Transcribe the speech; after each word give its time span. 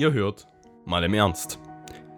Ihr 0.00 0.14
hört 0.14 0.46
mal 0.86 1.04
im 1.04 1.12
Ernst. 1.12 1.58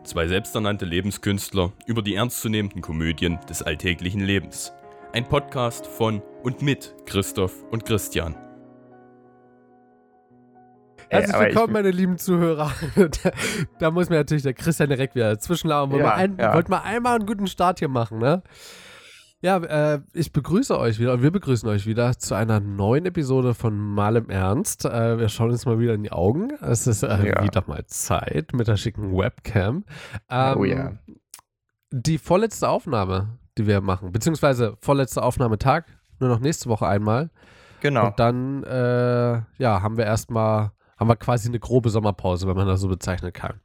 Zwei 0.05 0.29
selbsternannte 0.29 0.85
Lebenskünstler 0.85 1.73
über 1.85 2.01
die 2.01 2.15
ernstzunehmenden 2.15 2.81
Komödien 2.81 3.41
des 3.49 3.61
alltäglichen 3.61 4.21
Lebens. 4.21 4.73
Ein 5.13 5.29
Podcast 5.29 5.89
von 5.89 6.23
und 6.45 6.63
mit 6.63 6.95
Christoph 7.07 7.65
und 7.73 7.85
Christian. 7.85 8.37
Herzlich 11.09 11.37
willkommen, 11.37 11.73
meine 11.73 11.91
lieben 11.91 12.19
Zuhörer. 12.19 12.73
da, 12.95 13.31
da, 13.81 13.91
muss 13.91 14.09
mir 14.09 14.15
natürlich 14.19 14.45
der 14.45 14.55
Christian 14.55 14.89
direkt 14.89 15.17
wieder 15.17 15.41
zwischenlaufen. 15.41 15.99
Ja, 15.99 16.25
ja. 16.25 16.55
Wollt 16.55 16.69
mal 16.69 16.83
einmal 16.83 17.17
einen 17.17 17.27
guten 17.27 17.49
Start 17.49 17.81
hier 17.81 17.89
machen, 17.89 18.19
ne? 18.19 18.45
Ja, 19.43 19.57
äh, 19.57 20.01
ich 20.13 20.33
begrüße 20.33 20.79
euch 20.79 21.01
wieder 21.01 21.15
und 21.15 21.23
wir 21.23 21.33
begrüßen 21.33 21.69
euch 21.69 21.85
wieder 21.85 22.17
zu 22.17 22.37
einer 22.37 22.61
neuen 22.61 23.07
Episode 23.07 23.55
von 23.55 23.77
Mal 23.77 24.15
im 24.15 24.31
Ernst. 24.31 24.85
Äh, 24.85 25.19
wir 25.19 25.29
schauen 25.29 25.51
uns 25.51 25.67
mal 25.67 25.81
wieder 25.81 25.95
in 25.95 26.05
die 26.05 26.13
Augen. 26.13 26.53
Es 26.61 26.87
ist 26.87 27.03
äh, 27.03 27.27
ja. 27.27 27.43
wieder 27.43 27.65
mal 27.67 27.85
Zeit 27.87 28.53
mit 28.53 28.69
der 28.69 28.77
schicken 28.77 29.17
Webcam. 29.17 29.85
Ähm, 30.31 30.57
oh 30.57 30.65
ja. 30.65 30.93
Die 31.91 32.19
vorletzte 32.19 32.69
Aufnahme, 32.69 33.37
die 33.59 33.67
wir 33.67 33.81
machen, 33.81 34.13
beziehungsweise 34.13 34.77
vorletzte 34.81 35.25
Aufnahmetag, 35.25 35.87
nur 36.21 36.31
noch 36.31 36.39
nächste 36.39 36.69
Woche 36.69 36.87
einmal. 36.87 37.31
Genau. 37.81 38.07
Und 38.07 38.21
dann, 38.21 38.63
äh, 38.63 39.43
ja, 39.59 39.83
haben 39.83 39.97
wir 39.97 40.05
erstmal, 40.05 40.71
haben 40.97 41.09
wir 41.09 41.17
quasi 41.17 41.49
eine 41.49 41.59
grobe 41.59 41.91
Sommerpause, 41.91 42.47
wenn 42.47 42.55
man 42.55 42.69
das 42.69 42.81
so 42.81 42.87
bezeichnen 42.87 43.33
kann. 43.33 43.61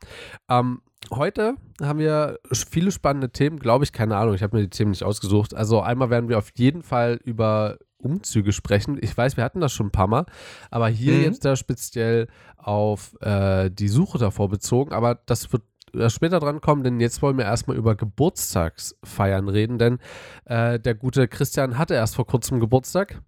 Ähm, 0.50 0.82
heute 1.12 1.56
haben 1.82 2.00
wir 2.00 2.40
viele 2.52 2.92
spannende 2.92 3.30
Themen, 3.30 3.60
glaube 3.60 3.84
ich, 3.84 3.92
keine 3.92 4.18
Ahnung, 4.18 4.36
ich 4.36 4.44
habe 4.44 4.58
mir 4.58 4.64
die 4.64 4.70
Themen 4.70 4.92
nicht 4.92 5.04
ausgesucht. 5.04 5.54
Also 5.54 5.82
einmal 5.82 6.10
werden 6.10 6.30
wir 6.30 6.38
auf 6.38 6.52
jeden 6.56 6.84
Fall 6.84 7.20
über 7.24 7.78
Umzüge 7.98 8.52
sprechen. 8.52 8.98
Ich 9.02 9.16
weiß, 9.18 9.38
wir 9.38 9.44
hatten 9.44 9.60
das 9.60 9.74
schon 9.74 9.88
ein 9.88 9.92
paar 9.92 10.08
Mal, 10.08 10.26
aber 10.70 10.88
hier 10.88 11.14
mhm. 11.14 11.24
jetzt 11.24 11.46
da 11.46 11.56
speziell 11.56 12.28
auf 12.58 13.16
äh, 13.22 13.70
die 13.70 13.88
Suche 13.88 14.18
davor 14.18 14.50
bezogen, 14.50 14.94
aber 14.94 15.16
das 15.26 15.52
wird 15.52 15.64
äh, 15.94 16.10
später 16.10 16.40
dran 16.40 16.62
kommen, 16.62 16.84
denn 16.84 17.00
jetzt 17.00 17.22
wollen 17.22 17.38
wir 17.38 17.46
erstmal 17.46 17.78
über 17.78 17.96
Geburtstagsfeiern 17.96 19.50
reden, 19.50 19.78
denn 19.78 20.00
äh, 20.46 20.80
der 20.80 20.96
gute 20.96 21.28
Christian 21.28 21.78
hatte 21.78 21.96
erst 21.96 22.16
vor 22.16 22.28
kurzem 22.28 22.60
Geburtstag. 22.60 23.22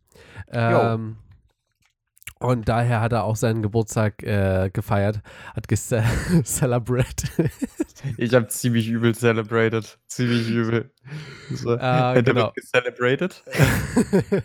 Ähm, 0.52 1.18
und 2.40 2.70
daher 2.70 3.02
hat 3.02 3.12
er 3.12 3.26
auch 3.26 3.36
seinen 3.36 3.62
Geburtstag 3.62 4.24
äh, 4.24 4.70
gefeiert, 4.72 5.22
hat 5.54 5.68
celebrated. 6.44 7.52
ich 8.18 8.34
habe 8.34 8.48
ziemlich 8.48 8.88
übel 8.88 9.14
celebrated. 9.14 10.00
Ziemlich 10.08 10.50
übel. 10.50 10.92
So. 11.52 11.76
Äh, 11.76 12.24
genau. 12.24 12.54
Celebrated. 12.62 13.44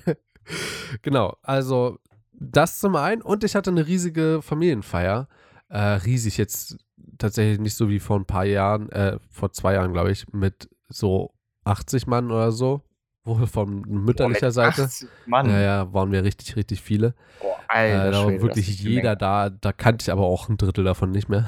genau, 1.03 1.36
also 1.42 1.98
das 2.33 2.81
zum 2.81 2.97
einen. 2.97 3.23
Und 3.23 3.45
ich 3.45 3.55
hatte 3.55 3.70
eine 3.70 3.86
riesige 3.86 4.41
Familienfeier. 4.42 5.29
Äh, 5.69 5.79
riesig 5.79 6.36
jetzt 6.36 6.79
tatsächlich 7.19 7.61
nicht 7.61 7.77
so 7.77 7.89
wie 7.89 8.01
vor 8.01 8.19
ein 8.19 8.27
paar 8.27 8.45
Jahren, 8.45 8.91
äh, 8.91 9.19
vor 9.31 9.53
zwei 9.53 9.75
Jahren, 9.75 9.92
glaube 9.92 10.11
ich, 10.11 10.33
mit 10.33 10.69
so 10.89 11.33
80 11.64 12.06
Mann 12.06 12.31
oder 12.31 12.53
so. 12.53 12.83
Wohl 13.27 13.47
von 13.47 13.80
mütterlicher 13.86 14.48
Boah, 14.48 14.53
Seite. 14.53 14.89
Mann. 15.25 15.48
Ja, 15.48 15.61
ja, 15.61 15.92
waren 15.94 16.12
wir 16.12 16.22
richtig, 16.25 16.56
richtig 16.56 16.83
viele. 16.83 17.14
Boah, 17.41 17.56
Alter, 17.69 18.08
äh, 18.08 18.11
da 18.11 18.25
war 18.25 18.42
wirklich 18.42 18.80
jeder 18.80 19.17
da. 19.17 19.48
Da 19.48 19.72
kannte 19.72 20.03
ich 20.03 20.12
aber 20.12 20.25
auch 20.25 20.50
ein 20.50 20.58
Drittel 20.58 20.84
davon 20.84 21.11
nicht 21.11 21.30
mehr. 21.30 21.47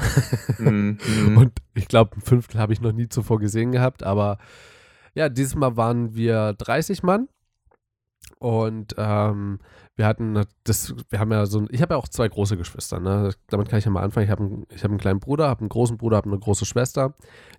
Mm, 0.58 0.98
mm. 1.26 1.36
Und 1.36 1.52
ich 1.74 1.86
glaube, 1.86 2.16
ein 2.16 2.22
Fünftel 2.22 2.60
habe 2.60 2.72
ich 2.72 2.80
noch 2.80 2.92
nie 2.92 3.08
zuvor 3.08 3.38
gesehen 3.38 3.72
gehabt. 3.72 4.04
Aber 4.04 4.38
ja, 5.14 5.28
dieses 5.28 5.54
Mal 5.54 5.76
waren 5.76 6.14
wir 6.14 6.54
30 6.54 7.02
Mann. 7.02 7.28
Und 8.38 8.94
ähm, 8.98 9.60
wir 9.96 10.06
hatten 10.06 10.44
das, 10.64 10.94
wir 11.08 11.18
haben 11.18 11.32
ja 11.32 11.46
so, 11.46 11.64
ich 11.70 11.80
habe 11.80 11.94
ja 11.94 11.98
auch 11.98 12.08
zwei 12.08 12.28
große 12.28 12.58
Geschwister, 12.58 13.00
ne? 13.00 13.32
Damit 13.48 13.70
kann 13.70 13.78
ich 13.78 13.86
ja 13.86 13.90
mal 13.90 14.02
anfangen. 14.02 14.24
Ich 14.24 14.30
habe 14.30 14.44
einen, 14.44 14.66
hab 14.70 14.90
einen 14.90 14.98
kleinen 14.98 15.20
Bruder, 15.20 15.48
habe 15.48 15.60
einen 15.60 15.70
großen 15.70 15.96
Bruder, 15.96 16.18
habe 16.18 16.28
eine 16.28 16.38
große 16.38 16.66
Schwester. 16.66 17.14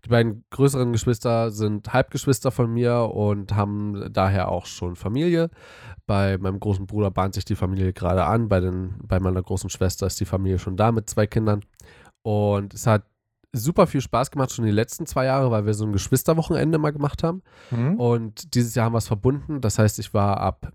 Die 0.06 0.10
beiden 0.10 0.44
größeren 0.52 0.92
Geschwister 0.92 1.50
sind 1.50 1.94
Halbgeschwister 1.94 2.52
von 2.52 2.72
mir 2.72 3.12
und 3.14 3.56
haben 3.56 4.14
daher 4.14 4.50
auch 4.50 4.68
schon 4.68 4.96
Familie. 4.96 5.50
Bei 6.06 6.38
meinem 6.38 6.60
großen 6.60 6.86
Bruder 6.86 7.10
bahnt 7.10 7.34
sich 7.34 7.46
die 7.46 7.56
Familie 7.56 7.92
gerade 7.92 8.26
an. 8.26 8.48
Bei, 8.48 8.60
den, 8.60 8.96
bei 9.02 9.20
meiner 9.20 9.42
großen 9.42 9.72
Schwester 9.72 10.06
ist 10.06 10.20
die 10.20 10.26
Familie 10.26 10.60
schon 10.60 10.78
da 10.78 10.92
mit 10.92 11.10
zwei 11.10 11.26
Kindern. 11.26 11.62
Und 12.22 12.74
es 12.76 12.86
hat 12.86 13.04
super 13.58 13.88
viel 13.88 14.02
Spaß 14.02 14.32
gemacht, 14.32 14.52
schon 14.52 14.66
die 14.66 14.72
letzten 14.72 15.06
zwei 15.06 15.26
Jahre, 15.26 15.52
weil 15.52 15.66
wir 15.66 15.74
so 15.74 15.86
ein 15.86 15.94
Geschwisterwochenende 15.94 16.78
mal 16.78 16.92
gemacht 16.92 17.24
haben. 17.24 17.42
Mhm. 17.72 17.96
Und 18.00 18.56
dieses 18.56 18.76
Jahr 18.76 18.86
haben 18.86 18.94
wir 18.94 19.00
es 19.00 19.08
verbunden. 19.08 19.62
Das 19.62 19.80
heißt, 19.80 20.00
ich 20.00 20.14
war 20.14 20.40
ab 20.40 20.72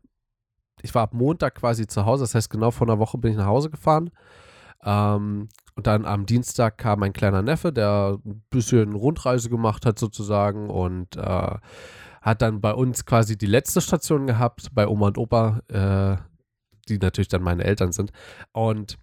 ich 0.82 0.94
war 0.94 1.02
ab 1.02 1.14
Montag 1.14 1.54
quasi 1.54 1.86
zu 1.86 2.04
Hause, 2.04 2.24
das 2.24 2.34
heißt, 2.34 2.50
genau 2.50 2.70
vor 2.70 2.86
einer 2.86 2.98
Woche 2.98 3.18
bin 3.18 3.30
ich 3.30 3.36
nach 3.36 3.46
Hause 3.46 3.70
gefahren. 3.70 4.10
Ähm, 4.84 5.48
und 5.74 5.86
dann 5.86 6.04
am 6.04 6.26
Dienstag 6.26 6.76
kam 6.76 7.00
mein 7.00 7.12
kleiner 7.12 7.42
Neffe, 7.42 7.72
der 7.72 8.18
ein 8.24 8.42
bisschen 8.50 8.94
Rundreise 8.94 9.48
gemacht 9.48 9.86
hat 9.86 9.98
sozusagen 9.98 10.68
und 10.68 11.16
äh, 11.16 11.56
hat 12.20 12.42
dann 12.42 12.60
bei 12.60 12.74
uns 12.74 13.06
quasi 13.06 13.38
die 13.38 13.46
letzte 13.46 13.80
Station 13.80 14.26
gehabt, 14.26 14.74
bei 14.74 14.86
Oma 14.86 15.08
und 15.08 15.18
Opa, 15.18 15.60
äh, 15.68 16.16
die 16.88 16.98
natürlich 16.98 17.28
dann 17.28 17.42
meine 17.42 17.64
Eltern 17.64 17.92
sind. 17.92 18.12
Und 18.52 18.98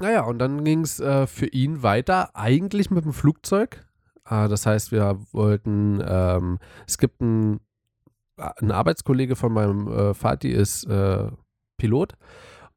naja, 0.00 0.24
und 0.24 0.38
dann 0.38 0.64
ging 0.64 0.80
es 0.80 1.00
äh, 1.00 1.26
für 1.26 1.46
ihn 1.46 1.82
weiter, 1.82 2.34
eigentlich 2.34 2.90
mit 2.90 3.04
dem 3.04 3.12
Flugzeug. 3.12 3.86
Äh, 4.28 4.48
das 4.48 4.66
heißt, 4.66 4.92
wir 4.92 5.18
wollten, 5.32 6.02
ähm, 6.06 6.58
es 6.86 6.98
gibt 6.98 7.20
ein 7.20 7.60
ein 8.36 8.70
Arbeitskollege 8.70 9.36
von 9.36 9.52
meinem 9.52 9.88
äh, 9.88 10.14
Vati 10.14 10.50
ist 10.50 10.84
äh, 10.84 11.28
Pilot 11.78 12.14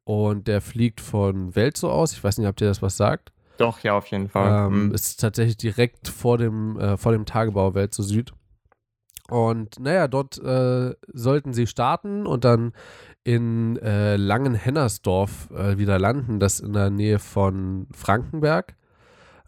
und 0.04 0.48
der 0.48 0.62
fliegt 0.62 1.02
von 1.02 1.56
Welzo 1.56 1.92
aus. 1.92 2.14
Ich 2.14 2.24
weiß 2.24 2.38
nicht, 2.38 2.48
ob 2.48 2.60
ihr 2.62 2.68
das 2.68 2.82
was 2.82 2.98
sagt? 2.98 3.32
Doch, 3.58 3.80
ja, 3.82 3.94
auf 3.94 4.08
jeden 4.08 4.30
Fall. 4.30 4.68
Ähm, 4.68 4.88
mhm. 4.88 4.94
Ist 4.94 5.20
tatsächlich 5.20 5.58
direkt 5.58 6.08
vor 6.08 6.38
dem, 6.38 6.80
äh, 6.80 6.98
vor 6.98 7.12
dem 7.12 7.26
Tagebau 7.26 7.74
Welzo 7.74 8.04
Süd. 8.04 8.34
Und 9.30 9.80
naja, 9.80 10.08
dort 10.08 10.40
äh, 10.40 10.96
sollten 11.14 11.54
sie 11.54 11.68
starten 11.68 12.26
und 12.26 12.46
dann 12.46 12.74
in 13.24 13.78
äh, 13.78 14.16
Langenhennersdorf 14.16 15.50
äh, 15.52 15.78
wieder 15.78 16.00
landen, 16.00 16.40
das 16.40 16.60
in 16.60 16.74
der 16.74 16.90
Nähe 16.90 17.20
von 17.20 17.88
Frankenberg 17.92 18.76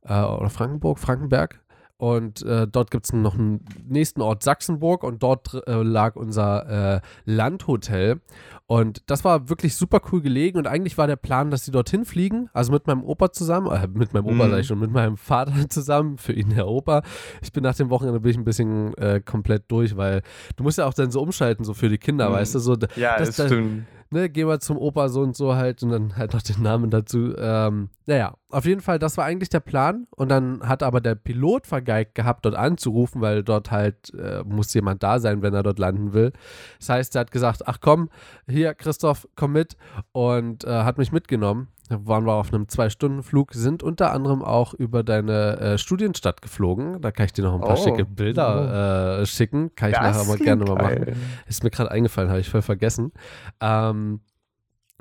äh, 0.04 0.22
oder 0.22 0.50
Frankenburg, 0.50 1.00
Frankenberg. 1.00 1.61
Und 2.02 2.42
äh, 2.42 2.66
dort 2.68 2.90
gibt 2.90 3.06
es 3.06 3.14
noch 3.14 3.36
einen 3.36 3.64
nächsten 3.88 4.24
Ort, 4.24 4.42
Sachsenburg, 4.42 5.04
und 5.04 5.22
dort 5.22 5.62
äh, 5.68 5.84
lag 5.84 6.16
unser 6.16 6.96
äh, 6.96 7.02
Landhotel. 7.26 8.22
Und 8.66 9.04
das 9.06 9.24
war 9.24 9.50
wirklich 9.50 9.76
super 9.76 10.02
cool 10.12 10.20
gelegen. 10.20 10.58
Und 10.58 10.66
eigentlich 10.66 10.98
war 10.98 11.06
der 11.06 11.16
Plan, 11.16 11.52
dass 11.52 11.64
sie 11.64 11.70
dorthin 11.70 12.04
fliegen, 12.04 12.50
also 12.54 12.72
mit 12.72 12.88
meinem 12.88 13.04
Opa 13.04 13.32
zusammen, 13.32 13.68
äh, 13.68 13.88
mit 13.88 14.16
meinem 14.16 14.26
Opa 14.26 14.48
mhm. 14.48 14.50
sag 14.50 14.60
ich 14.62 14.66
schon, 14.66 14.80
mit 14.80 14.90
meinem 14.90 15.16
Vater 15.16 15.54
zusammen, 15.70 16.18
für 16.18 16.34
ihn 16.34 16.50
der 16.50 16.68
Opa. 16.68 17.04
Ich 17.44 17.52
bin 17.52 17.62
nach 17.62 17.76
dem 17.76 17.92
Wochenende 17.92 18.20
bin 18.20 18.32
ich 18.32 18.38
ein 18.38 18.46
bisschen 18.46 18.98
äh, 18.98 19.22
komplett 19.24 19.66
durch, 19.68 19.96
weil 19.96 20.24
du 20.56 20.64
musst 20.64 20.80
ja 20.80 20.88
auch 20.88 20.96
dann 20.96 21.12
so 21.12 21.22
umschalten, 21.22 21.64
so 21.64 21.76
für 21.76 21.90
die 21.90 22.00
Kinder, 22.00 22.30
mhm. 22.30 22.34
weißt 22.34 22.56
du, 22.56 22.60
so. 22.60 22.78
Ja, 22.96 23.20
das, 23.20 23.36
das 23.36 23.46
stimmt 23.46 23.86
ne, 24.12 24.30
geh 24.30 24.46
mal 24.46 24.60
zum 24.60 24.78
Opa 24.78 25.10
so 25.10 25.22
und 25.22 25.36
so 25.36 25.56
halt 25.56 25.82
und 25.84 25.90
dann 25.90 26.18
halt 26.18 26.34
noch 26.34 26.42
den 26.42 26.62
Namen 26.62 26.90
dazu. 26.90 27.34
Ähm, 27.38 27.90
naja, 28.06 28.36
auf 28.50 28.66
jeden 28.66 28.82
Fall, 28.82 29.00
das 29.00 29.18
war 29.18 29.26
eigentlich 29.26 29.50
der 29.50 29.62
Plan. 29.62 30.08
Und 30.12 30.30
dann 30.30 30.68
hat 30.68 30.84
aber 30.84 31.02
der 31.02 31.16
Pilot 31.16 31.66
vergeigt 31.66 32.16
gehabt, 32.16 32.46
dort 32.46 32.56
anzurufen, 32.56 33.22
weil 33.22 33.44
dort 33.44 33.72
halt 33.72 34.14
äh, 34.14 34.44
muss 34.44 34.74
jemand 34.74 35.02
da 35.02 35.20
sein, 35.20 35.42
wenn 35.42 35.54
er 35.54 35.64
dort 35.64 35.80
landen 35.80 36.14
will. 36.14 36.34
Das 36.80 36.90
heißt, 36.90 37.16
er 37.16 37.22
hat 37.22 37.32
gesagt, 37.32 37.68
ach 37.68 37.80
komm, 37.82 38.10
hier, 38.48 38.74
Christoph, 38.74 39.28
komm 39.36 39.54
mit 39.54 39.78
und 40.12 40.66
äh, 40.66 40.84
hat 40.84 40.98
mich 40.98 41.12
mitgenommen. 41.12 41.70
Da 41.92 42.08
waren 42.08 42.26
wir 42.26 42.36
auf 42.36 42.54
einem 42.54 42.70
Zwei-Stunden-Flug, 42.70 43.54
sind 43.54 43.84
unter 43.84 44.14
anderem 44.14 44.42
auch 44.44 44.74
über 44.74 45.04
deine 45.04 45.60
äh, 45.60 45.78
Studienstadt 45.78 46.42
geflogen. 46.42 47.02
Da 47.02 47.12
kann 47.12 47.26
ich 47.26 47.34
dir 47.34 47.42
noch 47.42 47.54
ein 47.54 47.60
paar 47.60 47.78
oh. 47.78 47.84
schicke 47.84 48.06
Bilder 48.06 49.18
oh. 49.20 49.22
äh, 49.22 49.26
schicken. 49.26 49.76
Kann 49.76 49.90
ich 49.90 49.98
das 49.98 50.16
nachher 50.16 50.30
mal 50.30 50.38
gerne 50.38 50.64
mal 50.64 50.76
machen. 50.76 51.18
Ist 51.48 51.66
mir 51.66 51.70
gerade 51.70 51.92
eingefallen, 51.92 52.30
habe 52.30 52.40
ich 52.40 52.50
voll 52.50 52.62
vergessen. 52.62 53.12
Ähm, 53.60 54.22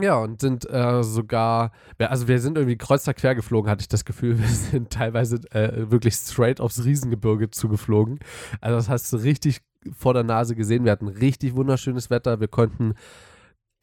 ja, 0.00 0.18
und 0.18 0.40
sind 0.40 0.68
äh, 0.68 1.04
sogar, 1.04 1.70
also 1.98 2.26
wir 2.26 2.40
sind 2.40 2.58
irgendwie 2.58 2.76
kreuz 2.76 3.04
quer 3.04 3.36
geflogen, 3.36 3.70
hatte 3.70 3.82
ich 3.82 3.88
das 3.88 4.04
Gefühl. 4.04 4.36
Wir 4.40 4.48
sind 4.48 4.90
teilweise 4.90 5.36
äh, 5.52 5.92
wirklich 5.92 6.14
straight 6.14 6.60
aufs 6.60 6.84
Riesengebirge 6.84 7.52
zugeflogen. 7.52 8.18
Also 8.60 8.76
das 8.76 8.88
hast 8.88 9.12
du 9.12 9.18
richtig 9.18 9.60
vor 9.96 10.12
der 10.12 10.24
Nase 10.24 10.56
gesehen. 10.56 10.84
Wir 10.84 10.90
hatten 10.90 11.06
richtig 11.06 11.54
wunderschönes 11.54 12.10
Wetter. 12.10 12.40
Wir 12.40 12.48
konnten 12.48 12.94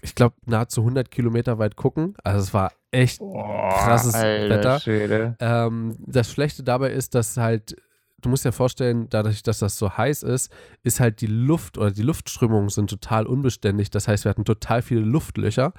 ich 0.01 0.15
glaube, 0.15 0.35
nahezu 0.45 0.81
100 0.81 1.09
Kilometer 1.09 1.57
weit 1.57 1.75
gucken. 1.75 2.15
Also 2.23 2.39
es 2.39 2.53
war 2.53 2.71
echt 2.97 3.21
oh, 3.21 3.43
krasses 3.69 4.13
Wetter. 4.13 5.35
Ähm, 5.39 5.95
das 5.99 6.31
Schlechte 6.31 6.63
dabei 6.63 6.91
ist, 6.91 7.13
dass 7.15 7.37
halt, 7.37 7.75
du 8.21 8.29
musst 8.29 8.43
dir 8.43 8.51
vorstellen, 8.51 9.07
dadurch, 9.09 9.43
dass 9.43 9.59
das 9.59 9.77
so 9.77 9.95
heiß 9.97 10.23
ist, 10.23 10.51
ist 10.83 10.99
halt 10.99 11.21
die 11.21 11.27
Luft 11.27 11.77
oder 11.77 11.91
die 11.91 12.01
Luftströmungen 12.01 12.69
sind 12.69 12.89
total 12.89 13.27
unbeständig. 13.27 13.91
Das 13.91 14.07
heißt, 14.07 14.25
wir 14.25 14.29
hatten 14.29 14.45
total 14.45 14.81
viele 14.81 15.01
Luftlöcher. 15.01 15.73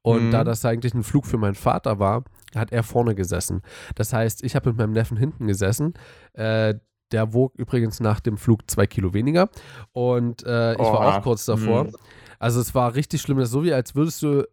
Und 0.00 0.28
mhm. 0.28 0.30
da 0.30 0.44
das 0.44 0.64
eigentlich 0.64 0.94
ein 0.94 1.02
Flug 1.02 1.26
für 1.26 1.38
meinen 1.38 1.54
Vater 1.54 1.98
war, 1.98 2.24
hat 2.54 2.72
er 2.72 2.82
vorne 2.82 3.14
gesessen. 3.14 3.62
Das 3.94 4.12
heißt, 4.12 4.42
ich 4.42 4.56
habe 4.56 4.70
mit 4.70 4.78
meinem 4.78 4.92
Neffen 4.92 5.16
hinten 5.16 5.46
gesessen. 5.46 5.94
Äh, 6.32 6.74
der 7.12 7.34
wog 7.34 7.52
übrigens 7.56 8.00
nach 8.00 8.20
dem 8.20 8.38
Flug 8.38 8.70
zwei 8.70 8.86
Kilo 8.86 9.12
weniger. 9.12 9.50
Und 9.92 10.46
äh, 10.46 10.72
ich 10.72 10.78
oh, 10.78 10.94
war 10.94 11.18
auch 11.18 11.22
kurz 11.22 11.44
davor. 11.44 11.84
Mhm. 11.84 11.96
Also 12.38 12.60
es 12.60 12.74
war 12.74 12.94
richtig 12.94 13.20
schlimm. 13.20 13.38
Das 13.38 13.48
ist 13.48 13.52
so 13.52 13.62
wie 13.62 13.74
als 13.74 13.94
würdest 13.94 14.22
du 14.22 14.44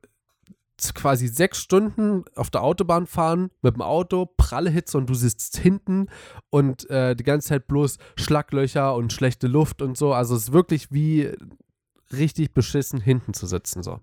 quasi 0.93 1.27
sechs 1.27 1.59
Stunden 1.59 2.25
auf 2.35 2.49
der 2.49 2.63
Autobahn 2.63 3.05
fahren 3.05 3.51
mit 3.61 3.75
dem 3.75 3.81
Auto, 3.81 4.25
pralle 4.25 4.69
Hitze 4.69 4.97
und 4.97 5.09
du 5.09 5.13
sitzt 5.13 5.57
hinten 5.57 6.07
und 6.49 6.89
äh, 6.89 7.15
die 7.15 7.23
ganze 7.23 7.49
Zeit 7.49 7.67
bloß 7.67 7.97
Schlaglöcher 8.15 8.95
und 8.95 9.13
schlechte 9.13 9.47
Luft 9.47 9.81
und 9.81 9.97
so. 9.97 10.13
Also 10.13 10.35
es 10.35 10.43
ist 10.43 10.53
wirklich 10.53 10.91
wie 10.91 11.31
richtig 12.11 12.53
beschissen 12.53 12.99
hinten 12.99 13.33
zu 13.33 13.45
sitzen 13.45 13.83
so. 13.83 13.99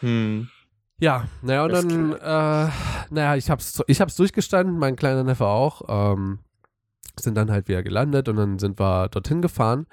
Hm. 0.00 0.48
Ja, 1.00 1.26
naja, 1.42 1.64
und 1.64 1.72
das 1.72 1.86
dann, 1.86 2.12
äh, 2.12 2.70
naja, 3.10 3.36
ich 3.36 3.50
hab's, 3.50 3.82
ich 3.88 4.00
hab's 4.00 4.16
durchgestanden, 4.16 4.78
mein 4.78 4.96
kleiner 4.96 5.24
Neffe 5.24 5.46
auch. 5.46 5.82
Ähm, 5.88 6.38
sind 7.20 7.36
dann 7.36 7.50
halt 7.50 7.68
wieder 7.68 7.82
gelandet 7.82 8.28
und 8.28 8.36
dann 8.36 8.58
sind 8.58 8.78
wir 8.78 9.08
dorthin 9.08 9.42
gefahren. 9.42 9.86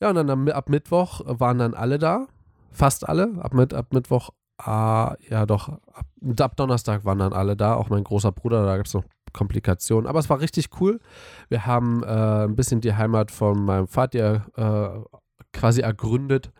Ja, 0.00 0.10
und 0.10 0.16
dann 0.16 0.30
ab, 0.30 0.56
ab 0.56 0.68
Mittwoch 0.68 1.22
waren 1.24 1.58
dann 1.58 1.74
alle 1.74 1.98
da. 1.98 2.26
Fast 2.70 3.08
alle. 3.08 3.34
Ab, 3.40 3.54
mit, 3.54 3.74
ab 3.74 3.92
Mittwoch, 3.92 4.30
ah, 4.58 5.16
ja 5.28 5.46
doch, 5.46 5.68
ab, 5.68 6.06
ab 6.40 6.56
Donnerstag 6.56 7.04
waren 7.04 7.18
dann 7.18 7.32
alle 7.32 7.56
da. 7.56 7.74
Auch 7.74 7.88
mein 7.88 8.04
großer 8.04 8.32
Bruder, 8.32 8.64
da 8.66 8.76
gab 8.76 8.86
es 8.86 8.94
noch 8.94 9.04
Komplikationen. 9.32 10.06
Aber 10.06 10.18
es 10.18 10.30
war 10.30 10.40
richtig 10.40 10.68
cool. 10.80 11.00
Wir 11.48 11.66
haben 11.66 12.02
äh, 12.02 12.44
ein 12.44 12.56
bisschen 12.56 12.80
die 12.80 12.94
Heimat 12.94 13.30
von 13.30 13.64
meinem 13.64 13.86
Vater 13.86 14.46
äh, 14.56 15.18
quasi 15.52 15.80
ergründet. 15.80 16.52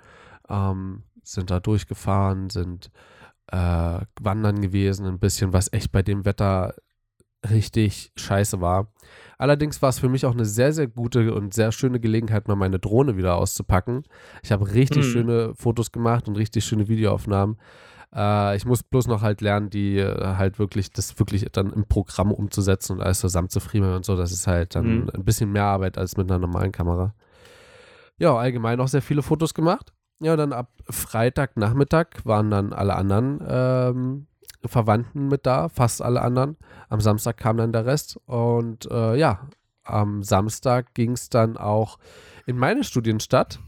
Ähm, 0.49 1.03
sind 1.23 1.51
da 1.51 1.61
durchgefahren, 1.61 2.49
sind 2.51 2.91
äh, 3.49 4.01
wandern 4.21 4.61
gewesen, 4.61 5.07
ein 5.07 5.19
bisschen, 5.19 5.53
was 5.53 5.73
echt 5.73 5.93
bei 5.93 6.03
dem 6.03 6.25
Wetter 6.25 6.75
richtig 7.49 8.13
scheiße 8.17 8.61
war. 8.61 8.93
Allerdings 9.39 9.81
war 9.83 9.91
es 9.91 10.01
für 10.01 10.09
mich 10.09 10.27
auch 10.27 10.33
eine 10.33 10.45
sehr, 10.45 10.73
sehr 10.73 10.89
gute 10.89 11.33
und 11.35 11.55
sehr 11.55 11.71
schöne 11.71 12.01
Gelegenheit, 12.01 12.49
mal 12.49 12.57
meine 12.57 12.79
Drohne 12.79 13.17
wieder 13.17 13.37
auszupacken. 13.37 14.03
Ich 14.43 14.51
habe 14.51 14.73
richtig 14.73 15.05
hm. 15.05 15.13
schöne 15.13 15.55
Fotos 15.55 15.93
gemacht 15.93 16.29
und 16.29 16.37
richtig 16.37 16.65
schöne 16.65 16.89
Videoaufnahmen. 16.89 17.57
Äh, 18.15 18.57
ich 18.57 18.65
muss 18.65 18.83
bloß 18.83 19.07
noch 19.07 19.23
halt 19.23 19.41
lernen, 19.41 19.71
die 19.71 19.99
äh, 19.99 20.37
halt 20.37 20.59
wirklich, 20.59 20.93
das 20.93 21.19
wirklich 21.19 21.47
dann 21.53 21.73
im 21.73 21.85
Programm 21.85 22.33
umzusetzen 22.33 22.95
und 22.95 23.03
alles 23.03 23.21
zusammenzufriemeln 23.21 23.95
und 23.95 24.05
so. 24.05 24.17
Das 24.17 24.33
ist 24.33 24.47
halt 24.47 24.75
dann 24.75 24.85
hm. 24.85 25.11
ein 25.15 25.25
bisschen 25.25 25.53
mehr 25.53 25.65
Arbeit 25.65 25.99
als 25.99 26.17
mit 26.17 26.31
einer 26.31 26.41
normalen 26.41 26.73
Kamera. 26.73 27.15
Ja, 28.19 28.37
allgemein 28.37 28.81
auch 28.81 28.89
sehr 28.89 29.03
viele 29.03 29.23
Fotos 29.23 29.55
gemacht. 29.55 29.93
Ja, 30.21 30.35
dann 30.35 30.53
ab 30.53 30.73
Freitagnachmittag 30.91 32.07
waren 32.25 32.51
dann 32.51 32.73
alle 32.73 32.97
anderen 32.97 33.41
ähm, 33.47 34.27
Verwandten 34.65 35.29
mit 35.29 35.47
da, 35.47 35.69
fast 35.69 36.03
alle 36.03 36.21
anderen. 36.23 36.57
Am 36.89 37.01
Samstag 37.01 37.37
kam 37.37 37.57
dann 37.57 37.73
der 37.73 37.87
Rest. 37.87 38.19
Und 38.27 38.91
äh, 38.91 39.17
ja, 39.17 39.49
am 39.85 40.23
Samstag 40.23 40.95
ging 40.95 41.13
es 41.13 41.29
dann 41.29 41.57
auch 41.57 41.99
in 42.47 42.57
meine 42.57 42.85
Studienstadt. 42.85 43.61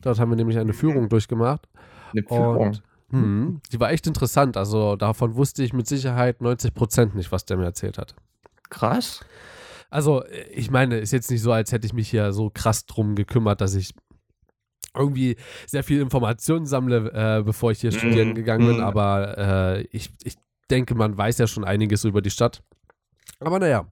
Dort 0.00 0.18
haben 0.18 0.30
wir 0.30 0.36
nämlich 0.36 0.58
eine 0.58 0.72
Führung 0.72 1.08
durchgemacht. 1.08 1.68
Eine 2.12 2.24
Führung. 2.24 2.68
Und, 2.68 2.82
hm, 3.10 3.60
die 3.70 3.80
war 3.80 3.90
echt 3.90 4.06
interessant. 4.06 4.56
Also 4.56 4.96
davon 4.96 5.36
wusste 5.36 5.62
ich 5.62 5.72
mit 5.72 5.86
Sicherheit 5.86 6.40
90 6.40 6.74
Prozent 6.74 7.14
nicht, 7.14 7.30
was 7.30 7.44
der 7.44 7.56
mir 7.56 7.64
erzählt 7.64 7.98
hat. 7.98 8.14
Krass. 8.68 9.20
Also, 9.90 10.24
ich 10.50 10.70
meine, 10.70 10.98
ist 10.98 11.12
jetzt 11.12 11.30
nicht 11.30 11.42
so, 11.42 11.52
als 11.52 11.70
hätte 11.70 11.86
ich 11.86 11.92
mich 11.92 12.08
hier 12.08 12.32
so 12.32 12.50
krass 12.52 12.86
drum 12.86 13.14
gekümmert, 13.14 13.60
dass 13.60 13.74
ich 13.74 13.94
irgendwie 14.96 15.36
sehr 15.66 15.84
viel 15.84 16.00
Informationen 16.00 16.66
sammle, 16.66 17.12
äh, 17.12 17.42
bevor 17.42 17.70
ich 17.72 17.80
hier 17.80 17.92
studieren 17.92 18.30
mhm. 18.30 18.34
gegangen 18.34 18.66
bin. 18.66 18.76
Mhm. 18.78 18.84
Aber 18.84 19.38
äh, 19.38 19.82
ich, 19.90 20.10
ich 20.24 20.36
denke, 20.70 20.94
man 20.94 21.16
weiß 21.16 21.38
ja 21.38 21.46
schon 21.46 21.64
einiges 21.64 22.04
über 22.04 22.22
die 22.22 22.30
Stadt. 22.30 22.62
Aber 23.40 23.58
naja. 23.58 23.86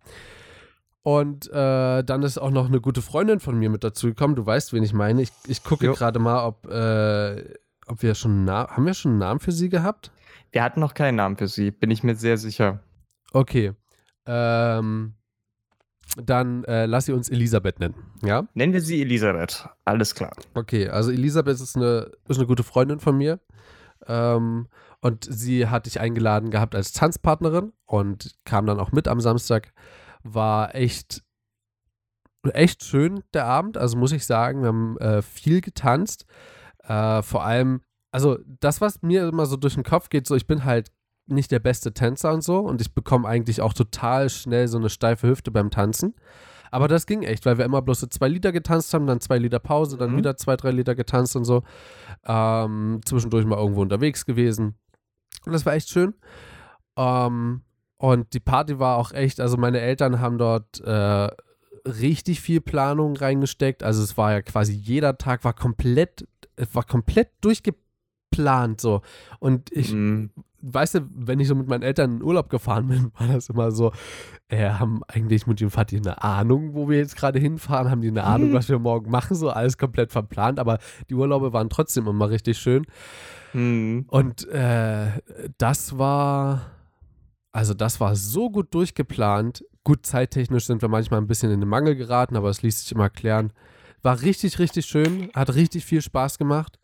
Und 1.02 1.50
äh, 1.50 2.04
dann 2.04 2.22
ist 2.22 2.38
auch 2.38 2.50
noch 2.50 2.68
eine 2.68 2.80
gute 2.80 3.00
Freundin 3.00 3.40
von 3.40 3.58
mir 3.58 3.70
mit 3.70 3.84
dazu 3.84 4.08
gekommen. 4.08 4.36
Du 4.36 4.44
weißt, 4.44 4.72
wen 4.72 4.82
ich 4.82 4.92
meine. 4.92 5.22
Ich, 5.22 5.30
ich 5.46 5.64
gucke 5.64 5.92
gerade 5.92 6.18
mal, 6.18 6.44
ob, 6.44 6.66
äh, 6.66 7.54
ob 7.86 8.02
wir 8.02 8.14
schon 8.14 8.32
einen 8.32 8.50
haben 8.50 8.84
wir 8.84 8.94
schon 8.94 9.12
einen 9.12 9.18
Namen 9.18 9.40
für 9.40 9.52
sie 9.52 9.70
gehabt? 9.70 10.10
Wir 10.52 10.62
hatten 10.62 10.80
noch 10.80 10.94
keinen 10.94 11.16
Namen 11.16 11.36
für 11.36 11.48
sie, 11.48 11.70
bin 11.70 11.90
ich 11.90 12.02
mir 12.02 12.16
sehr 12.16 12.36
sicher. 12.36 12.80
Okay. 13.32 13.72
Ähm, 14.26 15.14
dann 16.16 16.64
äh, 16.64 16.86
lass 16.86 17.06
sie 17.06 17.12
uns 17.12 17.28
Elisabeth 17.28 17.80
nennen, 17.80 17.94
ja? 18.22 18.46
Nennen 18.54 18.72
wir 18.72 18.80
sie 18.80 19.00
Elisabeth, 19.02 19.68
alles 19.84 20.14
klar. 20.14 20.32
Okay, 20.54 20.88
also 20.88 21.10
Elisabeth 21.10 21.60
ist 21.60 21.76
eine, 21.76 22.10
ist 22.28 22.38
eine 22.38 22.46
gute 22.46 22.62
Freundin 22.62 23.00
von 23.00 23.16
mir. 23.16 23.40
Ähm, 24.06 24.68
und 25.00 25.26
sie 25.28 25.68
hat 25.68 25.86
dich 25.86 26.00
eingeladen 26.00 26.50
gehabt 26.50 26.74
als 26.74 26.92
Tanzpartnerin 26.92 27.72
und 27.86 28.34
kam 28.44 28.66
dann 28.66 28.80
auch 28.80 28.92
mit 28.92 29.08
am 29.08 29.20
Samstag. 29.20 29.72
War 30.22 30.74
echt, 30.74 31.22
echt 32.52 32.84
schön 32.84 33.22
der 33.32 33.46
Abend, 33.46 33.78
also 33.78 33.96
muss 33.96 34.12
ich 34.12 34.26
sagen, 34.26 34.62
wir 34.62 34.68
haben 34.68 34.98
äh, 34.98 35.22
viel 35.22 35.60
getanzt. 35.60 36.26
Äh, 36.84 37.22
vor 37.22 37.44
allem, 37.44 37.82
also 38.10 38.38
das, 38.44 38.80
was 38.80 39.02
mir 39.02 39.28
immer 39.28 39.46
so 39.46 39.56
durch 39.56 39.74
den 39.74 39.84
Kopf 39.84 40.08
geht, 40.10 40.26
so 40.26 40.34
ich 40.34 40.46
bin 40.46 40.64
halt 40.64 40.90
nicht 41.30 41.50
der 41.50 41.58
beste 41.58 41.92
Tänzer 41.92 42.32
und 42.32 42.42
so 42.42 42.58
und 42.58 42.80
ich 42.80 42.94
bekomme 42.94 43.28
eigentlich 43.28 43.60
auch 43.60 43.72
total 43.72 44.28
schnell 44.30 44.68
so 44.68 44.78
eine 44.78 44.90
steife 44.90 45.28
Hüfte 45.28 45.50
beim 45.50 45.70
Tanzen. 45.70 46.14
Aber 46.70 46.88
das 46.88 47.06
ging 47.06 47.22
echt, 47.22 47.46
weil 47.46 47.58
wir 47.58 47.64
immer 47.64 47.82
bloß 47.82 48.00
so 48.00 48.06
zwei 48.06 48.28
Lieder 48.28 48.52
getanzt 48.52 48.94
haben, 48.94 49.06
dann 49.06 49.20
zwei 49.20 49.38
Lieder 49.38 49.58
Pause, 49.58 49.96
dann 49.96 50.12
mhm. 50.12 50.18
wieder 50.18 50.36
zwei, 50.36 50.56
drei 50.56 50.70
Lieder 50.70 50.94
getanzt 50.94 51.34
und 51.36 51.44
so. 51.44 51.62
Ähm, 52.24 53.00
zwischendurch 53.04 53.44
mal 53.44 53.58
irgendwo 53.58 53.82
unterwegs 53.82 54.24
gewesen. 54.24 54.76
Und 55.44 55.52
das 55.52 55.66
war 55.66 55.74
echt 55.74 55.88
schön. 55.88 56.14
Ähm, 56.96 57.62
und 57.96 58.32
die 58.34 58.40
Party 58.40 58.78
war 58.78 58.98
auch 58.98 59.12
echt, 59.12 59.40
also 59.40 59.56
meine 59.56 59.80
Eltern 59.80 60.20
haben 60.20 60.38
dort 60.38 60.80
äh, 60.80 61.28
richtig 61.86 62.40
viel 62.40 62.60
Planung 62.60 63.16
reingesteckt. 63.16 63.82
Also 63.82 64.02
es 64.02 64.16
war 64.16 64.32
ja 64.32 64.42
quasi 64.42 64.72
jeder 64.72 65.18
Tag 65.18 65.44
war 65.44 65.54
komplett, 65.54 66.26
es 66.56 66.74
war 66.74 66.84
komplett 66.84 67.30
durchgeplant 67.40 68.80
so. 68.80 69.02
Und 69.40 69.72
ich 69.72 69.92
mhm 69.92 70.30
weißt 70.62 70.96
du, 70.96 71.00
wenn 71.14 71.40
ich 71.40 71.48
so 71.48 71.54
mit 71.54 71.68
meinen 71.68 71.82
Eltern 71.82 72.16
in 72.16 72.22
Urlaub 72.22 72.48
gefahren 72.50 72.88
bin, 72.88 73.12
war 73.18 73.28
das 73.28 73.48
immer 73.48 73.70
so, 73.70 73.92
äh, 74.48 74.70
haben 74.70 75.02
eigentlich 75.08 75.46
mit 75.46 75.60
dem 75.60 75.70
Vati 75.70 75.96
eine 75.96 76.22
Ahnung, 76.22 76.74
wo 76.74 76.88
wir 76.88 76.98
jetzt 76.98 77.16
gerade 77.16 77.38
hinfahren, 77.38 77.90
haben 77.90 78.00
die 78.00 78.08
eine 78.08 78.24
Ahnung, 78.24 78.50
mhm. 78.50 78.54
was 78.54 78.68
wir 78.68 78.78
morgen 78.78 79.10
machen, 79.10 79.36
so 79.36 79.50
alles 79.50 79.78
komplett 79.78 80.12
verplant, 80.12 80.58
aber 80.58 80.78
die 81.08 81.14
Urlaube 81.14 81.52
waren 81.52 81.70
trotzdem 81.70 82.06
immer 82.06 82.30
richtig 82.30 82.58
schön. 82.58 82.86
Mhm. 83.52 84.04
Und 84.08 84.48
äh, 84.48 85.08
das 85.58 85.98
war, 85.98 86.62
also 87.52 87.74
das 87.74 88.00
war 88.00 88.16
so 88.16 88.50
gut 88.50 88.74
durchgeplant. 88.74 89.64
Gut, 89.82 90.04
zeittechnisch 90.04 90.66
sind 90.66 90.82
wir 90.82 90.88
manchmal 90.88 91.20
ein 91.20 91.26
bisschen 91.26 91.50
in 91.50 91.60
den 91.60 91.68
Mangel 91.68 91.96
geraten, 91.96 92.36
aber 92.36 92.50
es 92.50 92.62
ließ 92.62 92.82
sich 92.82 92.92
immer 92.92 93.10
klären. 93.10 93.52
War 94.02 94.20
richtig, 94.22 94.58
richtig 94.58 94.86
schön, 94.86 95.30
hat 95.34 95.54
richtig 95.54 95.84
viel 95.84 96.02
Spaß 96.02 96.38
gemacht. 96.38 96.78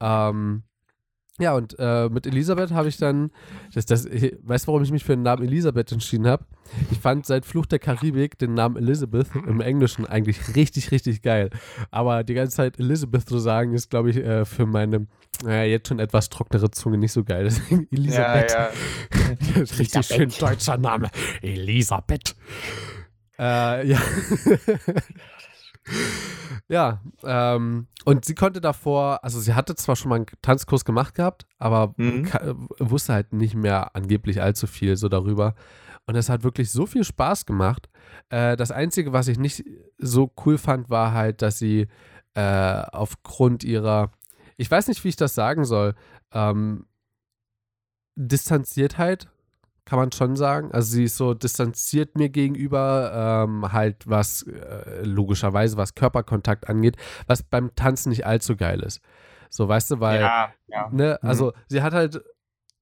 Ähm, 0.00 0.64
ja, 1.38 1.54
und 1.54 1.76
äh, 1.78 2.08
mit 2.10 2.26
Elisabeth 2.26 2.72
habe 2.72 2.88
ich 2.88 2.98
dann, 2.98 3.30
das, 3.74 3.86
das, 3.86 4.04
ich, 4.04 4.36
weißt 4.42 4.64
du, 4.64 4.68
warum 4.68 4.82
ich 4.82 4.92
mich 4.92 5.02
für 5.02 5.14
den 5.14 5.22
Namen 5.22 5.42
Elisabeth 5.42 5.90
entschieden 5.90 6.26
habe? 6.26 6.44
Ich 6.90 6.98
fand 6.98 7.24
seit 7.24 7.46
Fluch 7.46 7.64
der 7.64 7.78
Karibik 7.78 8.38
den 8.38 8.54
Namen 8.54 8.76
Elizabeth 8.76 9.28
im 9.34 9.60
Englischen 9.60 10.06
eigentlich 10.06 10.54
richtig, 10.54 10.90
richtig 10.90 11.22
geil. 11.22 11.48
Aber 11.90 12.22
die 12.22 12.34
ganze 12.34 12.56
Zeit 12.56 12.78
Elizabeth 12.78 13.28
zu 13.28 13.38
sagen, 13.38 13.72
ist, 13.72 13.88
glaube 13.88 14.10
ich, 14.10 14.18
äh, 14.18 14.44
für 14.44 14.66
meine 14.66 15.06
naja, 15.42 15.64
jetzt 15.64 15.88
schon 15.88 15.98
etwas 15.98 16.28
trocknere 16.28 16.70
Zunge 16.70 16.98
nicht 16.98 17.12
so 17.12 17.24
geil. 17.24 17.44
Deswegen 17.44 17.88
Elisabeth. 17.90 18.52
Ja, 18.52 18.70
ja. 19.56 19.62
richtig 19.78 20.06
schön 20.06 20.32
deutscher 20.38 20.76
Name. 20.76 21.10
Elisabeth. 21.40 22.36
Äh, 23.38 23.88
ja. 23.88 23.98
ja, 26.68 27.00
ähm, 27.24 27.86
und 28.04 28.24
sie 28.24 28.34
konnte 28.34 28.60
davor, 28.60 29.22
also 29.22 29.40
sie 29.40 29.54
hatte 29.54 29.74
zwar 29.74 29.96
schon 29.96 30.08
mal 30.08 30.16
einen 30.16 30.26
Tanzkurs 30.42 30.84
gemacht 30.84 31.14
gehabt, 31.14 31.46
aber 31.58 31.94
mhm. 31.96 32.28
wusste 32.78 33.14
halt 33.14 33.32
nicht 33.32 33.54
mehr 33.54 33.94
angeblich 33.94 34.42
allzu 34.42 34.66
viel 34.66 34.96
so 34.96 35.08
darüber. 35.08 35.54
Und 36.06 36.16
es 36.16 36.28
hat 36.28 36.42
wirklich 36.42 36.70
so 36.70 36.86
viel 36.86 37.04
Spaß 37.04 37.46
gemacht. 37.46 37.88
Äh, 38.28 38.56
das 38.56 38.70
Einzige, 38.70 39.12
was 39.12 39.28
ich 39.28 39.38
nicht 39.38 39.64
so 39.98 40.32
cool 40.44 40.58
fand, 40.58 40.90
war 40.90 41.12
halt, 41.12 41.42
dass 41.42 41.58
sie 41.58 41.86
äh, 42.34 42.82
aufgrund 42.92 43.62
ihrer, 43.62 44.10
ich 44.56 44.70
weiß 44.70 44.88
nicht, 44.88 45.02
wie 45.04 45.08
ich 45.08 45.16
das 45.16 45.34
sagen 45.34 45.64
soll, 45.64 45.94
ähm, 46.32 46.86
Distanziertheit 48.14 49.28
kann 49.84 49.98
man 49.98 50.12
schon 50.12 50.36
sagen. 50.36 50.70
Also 50.72 50.92
sie 50.92 51.04
ist 51.04 51.16
so 51.16 51.34
distanziert 51.34 52.16
mir 52.16 52.28
gegenüber, 52.28 53.46
ähm, 53.46 53.72
halt 53.72 54.08
was 54.08 54.42
äh, 54.44 55.02
logischerweise, 55.02 55.76
was 55.76 55.94
Körperkontakt 55.94 56.68
angeht, 56.68 56.96
was 57.26 57.42
beim 57.42 57.74
Tanzen 57.74 58.10
nicht 58.10 58.26
allzu 58.26 58.56
geil 58.56 58.80
ist. 58.80 59.00
So, 59.50 59.68
weißt 59.68 59.90
du, 59.90 60.00
weil, 60.00 60.20
ja, 60.20 60.52
ja. 60.68 60.88
ne, 60.90 61.18
mhm. 61.20 61.28
also 61.28 61.52
sie 61.68 61.82
hat 61.82 61.92
halt, 61.92 62.22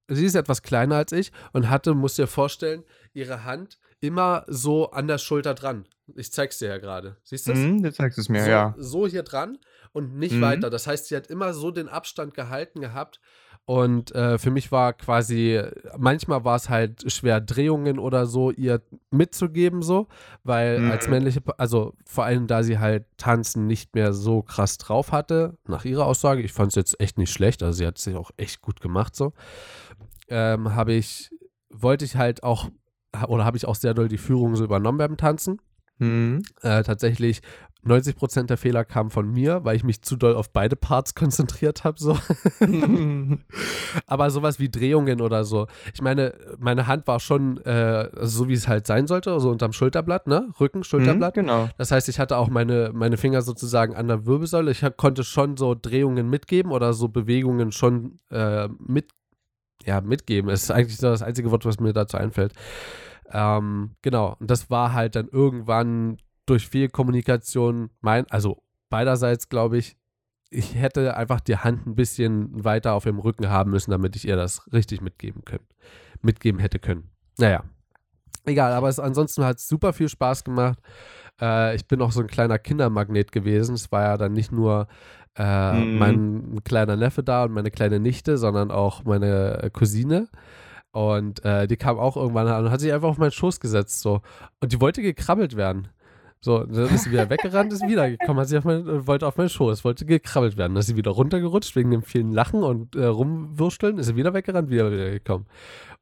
sie 0.08 0.24
ist 0.24 0.34
etwas 0.34 0.62
kleiner 0.62 0.96
als 0.96 1.12
ich 1.12 1.32
und 1.52 1.68
hatte, 1.68 1.94
musst 1.94 2.18
dir 2.18 2.26
vorstellen, 2.26 2.84
ihre 3.12 3.44
Hand 3.44 3.78
immer 4.00 4.44
so 4.46 4.90
an 4.90 5.08
der 5.08 5.18
Schulter 5.18 5.54
dran. 5.54 5.86
Ich 6.16 6.32
zeig's 6.32 6.58
dir 6.58 6.68
ja 6.68 6.78
gerade. 6.78 7.16
Siehst 7.22 7.46
du 7.46 7.52
das? 7.52 7.60
Mhm, 7.60 7.82
du 7.82 7.92
zeigst 7.92 8.18
es 8.18 8.28
mir, 8.28 8.44
so, 8.44 8.50
ja. 8.50 8.74
So 8.78 9.06
hier 9.06 9.22
dran 9.22 9.58
und 9.92 10.16
nicht 10.16 10.34
mhm. 10.34 10.42
weiter. 10.42 10.70
Das 10.70 10.86
heißt, 10.86 11.06
sie 11.06 11.16
hat 11.16 11.28
immer 11.28 11.54
so 11.54 11.70
den 11.70 11.88
Abstand 11.88 12.34
gehalten 12.34 12.80
gehabt 12.80 13.20
und 13.66 14.12
äh, 14.14 14.38
für 14.38 14.50
mich 14.50 14.72
war 14.72 14.92
quasi, 14.94 15.62
manchmal 15.96 16.44
war 16.44 16.56
es 16.56 16.68
halt 16.68 17.10
schwer, 17.12 17.40
Drehungen 17.40 17.98
oder 18.00 18.26
so 18.26 18.50
ihr 18.50 18.82
mitzugeben, 19.10 19.82
so, 19.82 20.08
weil 20.42 20.80
mhm. 20.80 20.90
als 20.90 21.08
männliche, 21.08 21.40
also 21.56 21.94
vor 22.04 22.24
allem 22.24 22.48
da 22.48 22.64
sie 22.64 22.78
halt 22.78 23.06
tanzen 23.16 23.66
nicht 23.66 23.94
mehr 23.94 24.12
so 24.12 24.42
krass 24.42 24.76
drauf 24.78 25.12
hatte, 25.12 25.56
nach 25.68 25.84
ihrer 25.84 26.06
Aussage. 26.06 26.42
Ich 26.42 26.52
fand 26.52 26.70
es 26.70 26.74
jetzt 26.74 27.00
echt 27.00 27.16
nicht 27.16 27.32
schlecht, 27.32 27.62
also 27.62 27.76
sie 27.78 27.86
hat 27.86 27.98
sich 27.98 28.16
auch 28.16 28.32
echt 28.36 28.60
gut 28.60 28.80
gemacht, 28.80 29.14
so. 29.14 29.32
ähm, 30.28 30.74
habe 30.74 30.94
ich, 30.94 31.30
wollte 31.70 32.04
ich 32.04 32.16
halt 32.16 32.42
auch, 32.42 32.68
oder 33.28 33.44
habe 33.44 33.56
ich 33.56 33.66
auch 33.66 33.76
sehr 33.76 33.94
doll 33.94 34.08
die 34.08 34.18
Führung 34.18 34.56
so 34.56 34.64
übernommen 34.64 34.98
beim 34.98 35.16
Tanzen. 35.16 35.60
Mhm. 36.00 36.42
Äh, 36.62 36.82
tatsächlich 36.82 37.42
90% 37.84 38.46
der 38.46 38.58
Fehler 38.58 38.84
kamen 38.84 39.10
von 39.10 39.30
mir, 39.30 39.64
weil 39.64 39.74
ich 39.74 39.84
mich 39.84 40.02
zu 40.02 40.16
doll 40.16 40.34
auf 40.34 40.50
beide 40.50 40.76
Parts 40.76 41.14
konzentriert 41.14 41.84
habe. 41.84 41.98
So. 41.98 42.18
Aber 44.06 44.30
sowas 44.30 44.58
wie 44.58 44.68
Drehungen 44.68 45.20
oder 45.20 45.44
so. 45.44 45.66
Ich 45.94 46.02
meine, 46.02 46.34
meine 46.58 46.86
Hand 46.86 47.06
war 47.06 47.20
schon 47.20 47.58
äh, 47.64 48.10
so, 48.20 48.48
wie 48.48 48.52
es 48.54 48.68
halt 48.68 48.86
sein 48.86 49.06
sollte, 49.06 49.38
so 49.40 49.50
unterm 49.50 49.72
Schulterblatt, 49.72 50.26
ne? 50.26 50.50
Rücken, 50.60 50.84
Schulterblatt. 50.84 51.36
Mhm, 51.36 51.40
genau. 51.40 51.68
Das 51.78 51.90
heißt, 51.90 52.08
ich 52.10 52.18
hatte 52.18 52.36
auch 52.36 52.48
meine, 52.48 52.90
meine 52.92 53.16
Finger 53.16 53.40
sozusagen 53.40 53.94
an 53.94 54.08
der 54.08 54.26
Wirbelsäule. 54.26 54.70
Ich 54.70 54.84
konnte 54.96 55.24
schon 55.24 55.56
so 55.56 55.74
Drehungen 55.74 56.28
mitgeben 56.28 56.72
oder 56.72 56.92
so 56.92 57.08
Bewegungen 57.08 57.72
schon 57.72 58.18
äh, 58.30 58.68
mit, 58.78 59.08
ja, 59.86 60.02
mitgeben. 60.02 60.50
Das 60.50 60.64
ist 60.64 60.70
eigentlich 60.70 60.98
so 60.98 61.08
das 61.08 61.22
einzige 61.22 61.50
Wort, 61.50 61.64
was 61.64 61.80
mir 61.80 61.94
dazu 61.94 62.18
einfällt. 62.18 62.52
Ähm, 63.32 63.96
genau. 64.02 64.36
Und 64.38 64.50
das 64.50 64.70
war 64.70 64.92
halt 64.92 65.16
dann 65.16 65.28
irgendwann 65.28 66.18
durch 66.46 66.68
viel 66.68 66.88
Kommunikation, 66.88 67.90
mein, 68.00 68.28
also 68.30 68.62
beiderseits 68.88 69.48
glaube 69.48 69.78
ich, 69.78 69.96
ich 70.50 70.74
hätte 70.74 71.16
einfach 71.16 71.40
die 71.40 71.56
Hand 71.56 71.86
ein 71.86 71.94
bisschen 71.94 72.64
weiter 72.64 72.94
auf 72.94 73.06
ihrem 73.06 73.20
Rücken 73.20 73.48
haben 73.48 73.70
müssen, 73.70 73.92
damit 73.92 74.16
ich 74.16 74.26
ihr 74.26 74.36
das 74.36 74.72
richtig 74.72 75.00
mitgeben 75.00 75.44
können, 75.44 75.66
mitgeben 76.22 76.60
hätte 76.60 76.80
können. 76.80 77.10
Naja, 77.38 77.62
egal, 78.44 78.72
aber 78.72 78.88
es, 78.88 78.98
ansonsten 78.98 79.44
hat 79.44 79.58
es 79.58 79.68
super 79.68 79.92
viel 79.92 80.08
Spaß 80.08 80.42
gemacht. 80.42 80.80
Äh, 81.40 81.76
ich 81.76 81.86
bin 81.86 82.02
auch 82.02 82.10
so 82.10 82.20
ein 82.20 82.26
kleiner 82.26 82.58
Kindermagnet 82.58 83.30
gewesen. 83.30 83.76
Es 83.76 83.92
war 83.92 84.02
ja 84.02 84.16
dann 84.16 84.32
nicht 84.32 84.50
nur 84.50 84.88
äh, 85.36 85.72
mhm. 85.72 85.98
mein 85.98 86.64
kleiner 86.64 86.96
Neffe 86.96 87.22
da 87.22 87.44
und 87.44 87.52
meine 87.52 87.70
kleine 87.70 88.00
Nichte, 88.00 88.36
sondern 88.36 88.72
auch 88.72 89.04
meine 89.04 89.70
Cousine. 89.72 90.28
Und 90.92 91.44
äh, 91.44 91.66
die 91.66 91.76
kam 91.76 91.98
auch 91.98 92.16
irgendwann 92.16 92.48
an 92.48 92.66
und 92.66 92.70
hat 92.70 92.80
sich 92.80 92.92
einfach 92.92 93.08
auf 93.08 93.18
meinen 93.18 93.30
Schoß 93.30 93.60
gesetzt. 93.60 94.00
So. 94.00 94.22
Und 94.60 94.72
die 94.72 94.80
wollte 94.80 95.02
gekrabbelt 95.02 95.56
werden. 95.56 95.88
So, 96.42 96.64
dann 96.64 96.86
ist 96.86 97.04
sie 97.04 97.10
wieder 97.10 97.28
weggerannt, 97.28 97.70
ist 97.70 97.86
wiedergekommen, 97.86 98.40
hat 98.40 98.48
sie 98.48 98.56
auf 98.56 98.64
mein, 98.64 99.06
wollte 99.06 99.26
auf 99.26 99.36
meinen 99.36 99.50
Schoß, 99.50 99.84
wollte 99.84 100.06
gekrabbelt 100.06 100.56
werden. 100.56 100.72
Dann 100.72 100.80
ist 100.80 100.86
sie 100.86 100.96
wieder 100.96 101.10
runtergerutscht 101.10 101.76
wegen 101.76 101.90
dem 101.90 102.02
vielen 102.02 102.32
Lachen 102.32 102.62
und 102.62 102.96
äh, 102.96 103.04
Rumwursteln, 103.04 103.98
ist 103.98 104.06
sie 104.06 104.16
wieder 104.16 104.32
weggerannt, 104.32 104.70
wieder 104.70 104.90
wiedergekommen. 104.90 105.46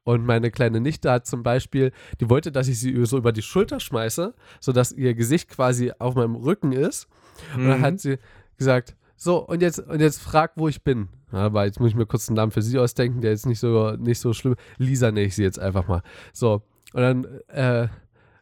Und 0.05 0.25
meine 0.25 0.49
kleine 0.49 0.79
Nichte 0.79 1.11
hat 1.11 1.27
zum 1.27 1.43
Beispiel, 1.43 1.91
die 2.21 2.29
wollte, 2.29 2.53
dass 2.53 2.69
ich 2.69 2.79
sie 2.79 3.05
so 3.05 3.17
über 3.17 3.33
die 3.33 3.41
Schulter 3.41 3.81
schmeiße, 3.81 4.33
sodass 4.61 4.93
ihr 4.93 5.13
Gesicht 5.13 5.49
quasi 5.49 5.91
auf 5.99 6.15
meinem 6.15 6.35
Rücken 6.35 6.71
ist. 6.71 7.09
Und 7.55 7.67
dann 7.67 7.81
hat 7.81 7.93
mhm. 7.93 7.97
sie 7.97 8.17
gesagt, 8.57 8.95
so, 9.21 9.45
und 9.45 9.61
jetzt, 9.61 9.79
und 9.79 9.99
jetzt 9.99 10.21
frag, 10.21 10.53
wo 10.55 10.67
ich 10.67 10.81
bin. 10.81 11.09
Aber 11.31 11.65
jetzt 11.65 11.79
muss 11.79 11.89
ich 11.89 11.95
mir 11.95 12.05
kurz 12.05 12.29
einen 12.29 12.37
Namen 12.37 12.51
für 12.51 12.61
sie 12.61 12.79
ausdenken, 12.79 13.21
der 13.21 13.31
jetzt 13.31 13.45
nicht 13.45 13.59
so, 13.59 13.91
nicht 13.91 14.19
so 14.19 14.33
schlimm. 14.33 14.55
Lisa 14.77 15.11
nenne 15.11 15.27
ich 15.27 15.35
sie 15.35 15.43
jetzt 15.43 15.59
einfach 15.59 15.87
mal. 15.87 16.01
So, 16.33 16.63
und 16.93 17.01
dann, 17.01 17.25
äh, 17.49 17.89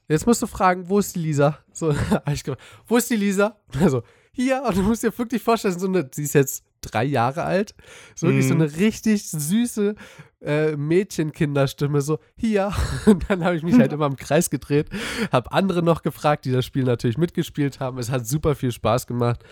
Jetzt 0.10 0.25
musst 0.25 0.41
du 0.41 0.48
fragen, 0.48 0.88
wo 0.88 1.00
ist 1.00 1.15
die 1.15 1.19
Lisa? 1.19 1.57
So, 1.74 1.93
ich 2.31 2.43
gedacht, 2.43 2.62
wo 2.88 2.98
ist 2.98 3.10
die 3.10 3.17
Lisa? 3.17 3.57
Also, 3.79 4.03
hier, 4.31 4.63
und 4.65 4.77
du 4.77 4.84
musst 4.84 5.03
dir 5.03 5.17
wirklich 5.17 5.41
vorstellen, 5.41 5.77
so 5.77 5.88
eine, 5.88 6.10
sie 6.13 6.24
ist 6.24 6.34
jetzt 6.34 6.63
drei 6.79 7.03
Jahre 7.03 7.43
alt, 7.43 7.75
so 8.15 8.27
wirklich 8.27 8.46
mm. 8.46 8.50
so 8.50 8.55
mhm. 8.55 8.62
eine 8.62 8.77
richtig 8.77 9.29
süße 9.29 9.96
äh, 10.41 10.77
Mädchenkinderstimme, 10.77 12.01
so 12.01 12.19
hier. 12.38 12.72
Und 13.05 13.29
dann 13.29 13.43
habe 13.43 13.57
ich 13.57 13.63
mich 13.63 13.77
halt 13.77 13.91
immer 13.93 14.05
im 14.05 14.15
Kreis 14.15 14.50
gedreht, 14.50 14.89
habe 15.31 15.51
andere 15.51 15.81
noch 15.81 16.03
gefragt, 16.03 16.46
die 16.46 16.51
das 16.51 16.65
Spiel 16.65 16.84
natürlich 16.84 17.17
mitgespielt 17.17 17.79
haben. 17.79 17.98
Es 17.98 18.12
hat 18.12 18.27
super 18.27 18.55
viel 18.55 18.72
Spaß 18.72 19.07
gemacht. 19.07 19.43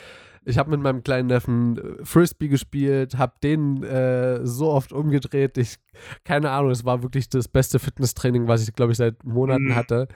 Ich 0.46 0.58
habe 0.58 0.70
mit 0.70 0.80
meinem 0.80 1.04
kleinen 1.04 1.28
Neffen 1.28 1.78
äh, 1.78 2.06
Frisbee 2.06 2.48
gespielt, 2.48 3.18
habe 3.18 3.34
den 3.44 3.84
äh, 3.84 4.46
so 4.46 4.70
oft 4.72 4.94
umgedreht. 4.94 5.58
Ich, 5.58 5.78
keine 6.24 6.52
Ahnung, 6.52 6.72
es 6.72 6.86
war 6.86 7.04
wirklich 7.04 7.30
das 7.30 7.48
beste 7.48 7.80
Fitnesstraining, 7.80 8.48
was 8.48 8.68
ich, 8.68 8.74
glaube 8.74 8.92
ich, 8.92 8.98
seit 8.98 9.24
Monaten 9.24 9.70
mhm. 9.70 9.76
hatte. 9.76 10.08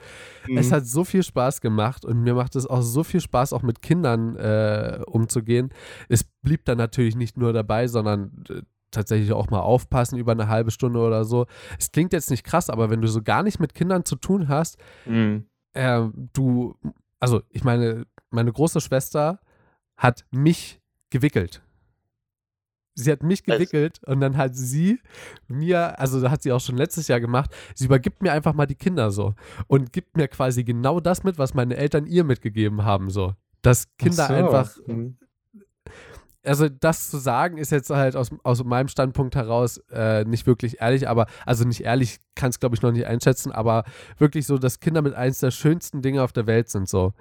Mhm. 0.48 0.56
Es 0.56 0.70
hat 0.72 0.86
so 0.86 1.04
viel 1.04 1.22
Spaß 1.22 1.60
gemacht 1.60 2.04
und 2.04 2.22
mir 2.22 2.34
macht 2.34 2.56
es 2.56 2.66
auch 2.66 2.82
so 2.82 3.02
viel 3.02 3.20
Spaß, 3.20 3.52
auch 3.52 3.62
mit 3.62 3.82
Kindern 3.82 4.36
äh, 4.36 5.00
umzugehen. 5.06 5.70
Es 6.08 6.24
blieb 6.24 6.64
dann 6.64 6.78
natürlich 6.78 7.16
nicht 7.16 7.36
nur 7.36 7.52
dabei, 7.52 7.88
sondern 7.88 8.44
äh, 8.48 8.62
tatsächlich 8.90 9.32
auch 9.32 9.50
mal 9.50 9.60
aufpassen 9.60 10.18
über 10.18 10.32
eine 10.32 10.48
halbe 10.48 10.70
Stunde 10.70 11.00
oder 11.00 11.24
so. 11.24 11.46
Es 11.78 11.92
klingt 11.92 12.12
jetzt 12.12 12.30
nicht 12.30 12.44
krass, 12.44 12.70
aber 12.70 12.90
wenn 12.90 13.00
du 13.00 13.08
so 13.08 13.22
gar 13.22 13.42
nicht 13.42 13.60
mit 13.60 13.74
Kindern 13.74 14.04
zu 14.04 14.16
tun 14.16 14.48
hast, 14.48 14.78
mhm. 15.06 15.46
äh, 15.72 16.02
du, 16.32 16.74
also 17.18 17.42
ich 17.50 17.64
meine, 17.64 18.06
meine 18.30 18.52
große 18.52 18.80
Schwester 18.80 19.40
hat 20.00 20.24
mich 20.30 20.80
gewickelt. 21.10 21.62
Sie 22.94 23.12
hat 23.12 23.22
mich 23.22 23.44
gewickelt 23.44 24.00
und 24.06 24.20
dann 24.20 24.36
hat 24.36 24.56
sie 24.56 24.98
mir, 25.46 25.98
also 26.00 26.28
hat 26.28 26.42
sie 26.42 26.52
auch 26.52 26.60
schon 26.60 26.76
letztes 26.76 27.06
Jahr 27.06 27.20
gemacht, 27.20 27.54
sie 27.74 27.84
übergibt 27.84 28.22
mir 28.22 28.32
einfach 28.32 28.52
mal 28.52 28.66
die 28.66 28.74
Kinder 28.74 29.10
so 29.10 29.34
und 29.68 29.92
gibt 29.92 30.16
mir 30.16 30.26
quasi 30.26 30.64
genau 30.64 31.00
das 31.00 31.22
mit, 31.22 31.38
was 31.38 31.54
meine 31.54 31.76
Eltern 31.76 32.06
ihr 32.06 32.24
mitgegeben 32.24 32.84
haben, 32.84 33.10
so. 33.10 33.34
Dass 33.62 33.86
Kinder 33.96 34.26
so. 34.26 34.34
einfach. 34.34 34.76
Mhm. 34.86 35.16
Also, 36.42 36.70
das 36.70 37.10
zu 37.10 37.18
sagen, 37.18 37.58
ist 37.58 37.70
jetzt 37.70 37.90
halt 37.90 38.16
aus, 38.16 38.30
aus 38.44 38.64
meinem 38.64 38.88
Standpunkt 38.88 39.36
heraus 39.36 39.76
äh, 39.90 40.24
nicht 40.24 40.46
wirklich 40.46 40.80
ehrlich, 40.80 41.06
aber, 41.06 41.26
also 41.44 41.64
nicht 41.64 41.82
ehrlich, 41.82 42.18
kann 42.34 42.48
es 42.48 42.58
glaube 42.58 42.74
ich 42.74 42.80
noch 42.80 42.92
nicht 42.92 43.06
einschätzen, 43.06 43.52
aber 43.52 43.84
wirklich 44.16 44.46
so, 44.46 44.56
dass 44.56 44.80
Kinder 44.80 45.02
mit 45.02 45.12
eins 45.12 45.40
der 45.40 45.50
schönsten 45.50 46.00
Dinge 46.00 46.22
auf 46.22 46.32
der 46.32 46.46
Welt 46.46 46.70
sind, 46.70 46.88
so. 46.88 47.12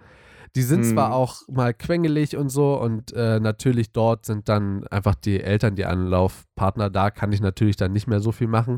Die 0.55 0.61
sind 0.63 0.83
hm. 0.83 0.93
zwar 0.93 1.13
auch 1.13 1.41
mal 1.47 1.73
quengelig 1.73 2.35
und 2.35 2.49
so 2.49 2.79
und 2.79 3.13
äh, 3.13 3.39
natürlich 3.39 3.91
dort 3.91 4.25
sind 4.25 4.49
dann 4.49 4.87
einfach 4.87 5.15
die 5.15 5.41
Eltern 5.41 5.75
die 5.75 5.85
Anlaufpartner. 5.85 6.89
Da 6.89 7.11
kann 7.11 7.31
ich 7.31 7.41
natürlich 7.41 7.75
dann 7.75 7.91
nicht 7.91 8.07
mehr 8.07 8.19
so 8.19 8.31
viel 8.31 8.47
machen. 8.47 8.77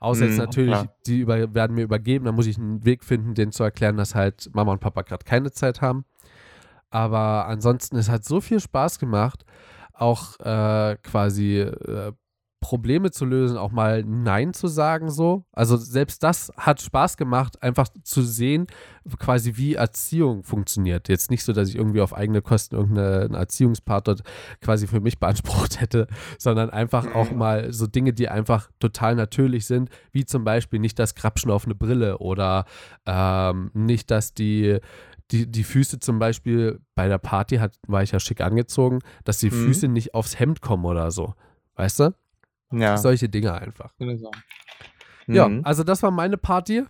Außer 0.00 0.22
hm, 0.22 0.28
jetzt 0.28 0.38
natürlich, 0.38 0.70
klar. 0.70 0.94
die 1.06 1.20
über, 1.20 1.54
werden 1.54 1.74
mir 1.74 1.82
übergeben. 1.82 2.24
Da 2.24 2.32
muss 2.32 2.46
ich 2.46 2.58
einen 2.58 2.84
Weg 2.84 3.04
finden, 3.04 3.34
denen 3.34 3.52
zu 3.52 3.62
erklären, 3.62 3.96
dass 3.96 4.14
halt 4.14 4.50
Mama 4.54 4.72
und 4.72 4.80
Papa 4.80 5.02
gerade 5.02 5.24
keine 5.24 5.50
Zeit 5.52 5.80
haben. 5.80 6.04
Aber 6.90 7.46
ansonsten, 7.46 7.96
es 7.96 8.08
hat 8.08 8.24
so 8.24 8.40
viel 8.40 8.60
Spaß 8.60 8.98
gemacht, 8.98 9.44
auch 9.92 10.40
äh, 10.40 10.96
quasi 11.02 11.60
äh, 11.60 12.12
Probleme 12.60 13.10
zu 13.10 13.24
lösen, 13.24 13.56
auch 13.56 13.72
mal 13.72 14.04
Nein 14.04 14.52
zu 14.52 14.68
sagen, 14.68 15.10
so. 15.10 15.44
Also 15.52 15.76
selbst 15.76 16.22
das 16.22 16.52
hat 16.56 16.82
Spaß 16.82 17.16
gemacht, 17.16 17.62
einfach 17.62 17.88
zu 18.02 18.22
sehen, 18.22 18.66
quasi 19.18 19.56
wie 19.56 19.74
Erziehung 19.74 20.44
funktioniert. 20.44 21.08
Jetzt 21.08 21.30
nicht 21.30 21.42
so, 21.42 21.52
dass 21.52 21.70
ich 21.70 21.76
irgendwie 21.76 22.02
auf 22.02 22.14
eigene 22.14 22.42
Kosten 22.42 22.76
irgendeinen 22.76 23.34
Erziehungspartner 23.34 24.16
quasi 24.60 24.86
für 24.86 25.00
mich 25.00 25.18
beansprucht 25.18 25.80
hätte, 25.80 26.06
sondern 26.38 26.70
einfach 26.70 27.14
auch 27.14 27.30
mal 27.30 27.72
so 27.72 27.86
Dinge, 27.86 28.12
die 28.12 28.28
einfach 28.28 28.70
total 28.78 29.14
natürlich 29.14 29.66
sind, 29.66 29.88
wie 30.12 30.26
zum 30.26 30.44
Beispiel 30.44 30.80
nicht 30.80 30.98
das 30.98 31.14
Krapschen 31.14 31.50
auf 31.50 31.64
eine 31.64 31.74
Brille 31.74 32.18
oder 32.18 32.66
ähm, 33.06 33.70
nicht, 33.72 34.10
dass 34.10 34.34
die 34.34 34.78
die, 35.30 35.50
die 35.50 35.64
Füße 35.64 36.00
zum 36.00 36.18
Beispiel 36.18 36.80
bei 36.94 37.08
der 37.08 37.18
Party 37.18 37.58
hat, 37.58 37.76
war 37.86 38.02
ich 38.02 38.10
ja 38.10 38.18
schick 38.18 38.40
angezogen, 38.40 38.98
dass 39.24 39.38
die 39.38 39.50
mhm. 39.50 39.66
Füße 39.66 39.88
nicht 39.88 40.12
aufs 40.12 40.38
Hemd 40.38 40.60
kommen 40.60 40.84
oder 40.84 41.10
so. 41.12 41.34
Weißt 41.76 42.00
du? 42.00 42.14
Ja. 42.72 42.96
Solche 42.96 43.28
Dinge 43.28 43.54
einfach. 43.54 43.92
Mhm. 43.98 45.34
Ja, 45.34 45.50
also 45.62 45.84
das 45.84 46.02
war 46.02 46.10
meine 46.10 46.36
Party, 46.36 46.84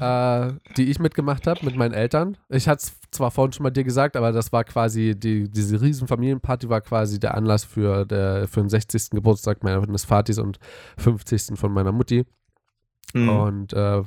äh, 0.00 0.52
die 0.76 0.90
ich 0.90 0.98
mitgemacht 0.98 1.46
habe 1.46 1.64
mit 1.64 1.76
meinen 1.76 1.94
Eltern. 1.94 2.36
Ich 2.48 2.68
hatte 2.68 2.82
es 2.82 3.00
zwar 3.10 3.30
vorhin 3.30 3.52
schon 3.52 3.64
mal 3.64 3.70
dir 3.70 3.84
gesagt, 3.84 4.16
aber 4.16 4.32
das 4.32 4.52
war 4.52 4.64
quasi, 4.64 5.14
die, 5.18 5.48
diese 5.50 5.80
riesen 5.80 6.08
Familienparty 6.08 6.68
war 6.68 6.80
quasi 6.80 7.18
der 7.18 7.34
Anlass 7.34 7.64
für, 7.64 8.04
der, 8.04 8.48
für 8.48 8.60
den 8.60 8.68
60. 8.68 9.10
Geburtstag 9.10 9.62
meines 9.62 10.04
Vaters 10.04 10.38
und 10.38 10.58
50. 10.98 11.58
von 11.58 11.72
meiner 11.72 11.92
Mutti. 11.92 12.24
Mhm. 13.14 13.28
Und 13.28 13.72
äh, 13.72 14.02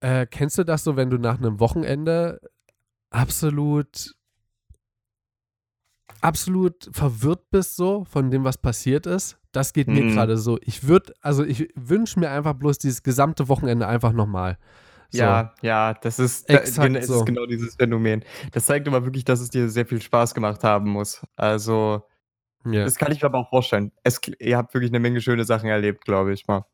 äh, 0.00 0.26
kennst 0.26 0.58
du 0.58 0.64
das 0.64 0.84
so, 0.84 0.96
wenn 0.96 1.10
du 1.10 1.18
nach 1.18 1.38
einem 1.38 1.60
Wochenende 1.60 2.40
absolut 3.10 4.14
absolut 6.20 6.88
verwirrt 6.90 7.50
bist 7.50 7.76
so 7.76 8.04
von 8.04 8.30
dem, 8.30 8.44
was 8.44 8.56
passiert 8.56 9.06
ist. 9.06 9.38
Das 9.54 9.72
geht 9.72 9.88
mir 9.88 10.02
mhm. 10.02 10.14
gerade 10.14 10.36
so. 10.36 10.58
Ich 10.62 10.86
würde, 10.88 11.14
also 11.20 11.44
ich 11.44 11.68
wünsche 11.76 12.18
mir 12.18 12.30
einfach 12.30 12.54
bloß 12.54 12.78
dieses 12.78 13.02
gesamte 13.02 13.48
Wochenende 13.48 13.86
einfach 13.86 14.12
nochmal. 14.12 14.58
So. 15.10 15.20
Ja, 15.20 15.54
ja, 15.62 15.94
das 15.94 16.18
ist, 16.18 16.50
Exakt 16.50 16.96
da, 16.96 17.02
so. 17.02 17.20
ist 17.20 17.26
genau 17.26 17.46
dieses 17.46 17.76
Phänomen. 17.76 18.24
Das 18.52 18.66
zeigt 18.66 18.88
aber 18.88 19.04
wirklich, 19.04 19.24
dass 19.24 19.40
es 19.40 19.50
dir 19.50 19.68
sehr 19.68 19.86
viel 19.86 20.02
Spaß 20.02 20.34
gemacht 20.34 20.64
haben 20.64 20.90
muss. 20.90 21.24
Also, 21.36 22.02
ja. 22.64 22.84
das 22.84 22.96
kann 22.96 23.12
ich 23.12 23.22
mir 23.22 23.28
aber 23.28 23.38
auch 23.38 23.50
vorstellen. 23.50 23.92
Es, 24.02 24.20
ihr 24.40 24.56
habt 24.56 24.74
wirklich 24.74 24.90
eine 24.90 24.98
Menge 24.98 25.20
schöne 25.20 25.44
Sachen 25.44 25.68
erlebt, 25.68 26.04
glaube 26.04 26.32
ich 26.32 26.48
mal. 26.48 26.64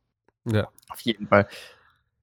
Ja. 0.47 0.69
Auf 0.89 1.01
jeden 1.01 1.29
Fall. 1.29 1.49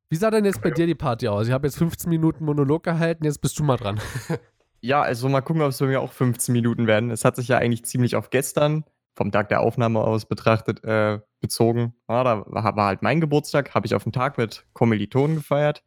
Wie 0.10 0.16
sah 0.16 0.32
denn 0.32 0.46
jetzt 0.46 0.62
bei 0.62 0.72
dir 0.72 0.88
die 0.88 0.96
Party 0.96 1.28
aus? 1.28 1.48
Ich 1.48 1.54
habe 1.54 1.68
jetzt 1.68 1.78
15 1.78 2.10
Minuten 2.10 2.46
Monolog 2.46 2.84
gehalten, 2.84 3.26
jetzt 3.26 3.42
bist 3.42 3.60
du 3.60 3.64
mal 3.64 3.78
dran. 3.78 4.00
Ja, 4.80 5.02
also 5.02 5.28
mal 5.28 5.42
gucken, 5.42 5.64
ob 5.64 5.70
es 5.70 5.80
bei 5.80 5.88
mir 5.88 6.02
auch 6.02 6.12
15 6.12 6.54
Minuten 6.54 6.88
werden. 6.88 7.10
Es 7.10 7.26
hat 7.26 7.36
sich 7.36 7.48
ja 7.48 7.58
eigentlich 7.58 7.84
ziemlich 7.86 8.16
auf 8.16 8.30
gestern, 8.30 8.84
vom 9.18 9.32
Tag 9.32 9.50
der 9.50 9.62
Aufnahme 9.62 10.00
aus 10.00 10.26
betrachtet, 10.26 10.84
äh, 10.84 11.20
bezogen. 11.42 11.96
Ja, 12.08 12.24
da 12.24 12.44
war, 12.46 12.76
war 12.76 12.86
halt 12.86 13.02
mein 13.02 13.20
Geburtstag, 13.20 13.74
habe 13.74 13.88
ich 13.88 13.96
auf 13.96 14.04
den 14.04 14.14
Tag 14.14 14.38
mit 14.38 14.66
Kommilitonen 14.74 15.38
gefeiert. 15.38 15.84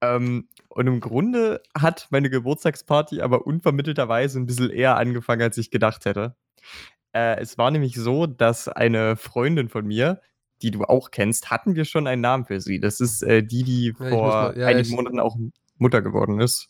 Ähm, 0.00 0.48
und 0.68 0.86
im 0.86 1.00
Grunde 1.00 1.60
hat 1.76 2.06
meine 2.10 2.30
Geburtstagsparty 2.30 3.20
aber 3.20 3.46
unvermittelterweise 3.46 4.38
ein 4.38 4.46
bisschen 4.46 4.70
eher 4.70 4.96
angefangen, 4.96 5.42
als 5.42 5.58
ich 5.58 5.70
gedacht 5.70 6.04
hätte. 6.04 6.36
Äh, 7.12 7.40
es 7.40 7.58
war 7.58 7.70
nämlich 7.72 7.96
so, 7.96 8.26
dass 8.26 8.68
eine 8.68 9.16
Freundin 9.16 9.68
von 9.68 9.84
mir, 9.84 10.20
die 10.62 10.70
du 10.70 10.84
auch 10.84 11.10
kennst, 11.10 11.50
hatten 11.50 11.74
wir 11.74 11.84
schon 11.84 12.06
einen 12.06 12.22
Namen 12.22 12.44
für 12.44 12.60
sie. 12.60 12.78
Das 12.78 13.00
ist 13.00 13.22
äh, 13.22 13.42
die, 13.42 13.64
die 13.64 13.94
ja, 13.98 14.08
vor 14.08 14.28
mal, 14.28 14.58
ja, 14.58 14.68
einigen 14.68 14.94
Monaten 14.94 15.18
auch 15.18 15.36
Mutter 15.78 16.00
geworden 16.00 16.40
ist. 16.40 16.68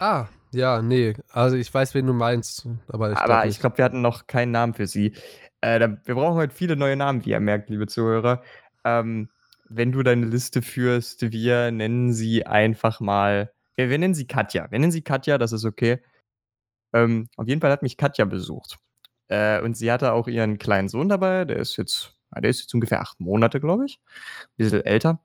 Ah, 0.00 0.26
ja, 0.52 0.82
nee. 0.82 1.14
Also 1.30 1.56
ich 1.56 1.72
weiß, 1.72 1.94
wen 1.94 2.06
du 2.06 2.12
meinst. 2.12 2.66
Aber 2.88 3.12
ich, 3.12 3.18
glaube, 3.60 3.78
wir 3.78 3.84
hatten 3.84 4.00
noch 4.00 4.26
keinen 4.26 4.50
Namen 4.50 4.74
für 4.74 4.86
sie. 4.86 5.14
Äh, 5.60 5.78
da, 5.78 5.96
wir 6.04 6.14
brauchen 6.14 6.36
heute 6.36 6.54
viele 6.54 6.76
neue 6.76 6.96
Namen, 6.96 7.24
wie 7.24 7.30
ihr 7.30 7.40
merkt, 7.40 7.70
liebe 7.70 7.86
Zuhörer. 7.86 8.42
Ähm, 8.84 9.30
wenn 9.68 9.92
du 9.92 10.02
deine 10.02 10.26
Liste 10.26 10.62
führst, 10.62 11.30
wir 11.32 11.70
nennen 11.70 12.12
sie 12.12 12.46
einfach 12.46 13.00
mal. 13.00 13.52
Wir, 13.76 13.90
wir 13.90 13.98
nennen 13.98 14.14
sie 14.14 14.26
Katja. 14.26 14.70
Wir 14.70 14.78
nennen 14.78 14.92
sie 14.92 15.02
Katja, 15.02 15.38
das 15.38 15.52
ist 15.52 15.64
okay. 15.64 16.02
Ähm, 16.92 17.28
auf 17.36 17.46
jeden 17.46 17.60
Fall 17.60 17.70
hat 17.70 17.82
mich 17.82 17.96
Katja 17.96 18.24
besucht. 18.24 18.78
Äh, 19.28 19.62
und 19.62 19.76
sie 19.76 19.92
hatte 19.92 20.12
auch 20.12 20.26
ihren 20.26 20.58
kleinen 20.58 20.88
Sohn 20.88 21.08
dabei, 21.08 21.44
der 21.44 21.58
ist 21.58 21.76
jetzt, 21.76 22.16
der 22.36 22.50
ist 22.50 22.62
jetzt 22.62 22.74
ungefähr 22.74 23.00
acht 23.00 23.20
Monate, 23.20 23.60
glaube 23.60 23.86
ich. 23.86 24.00
Ein 24.42 24.48
bisschen 24.56 24.84
älter. 24.84 25.20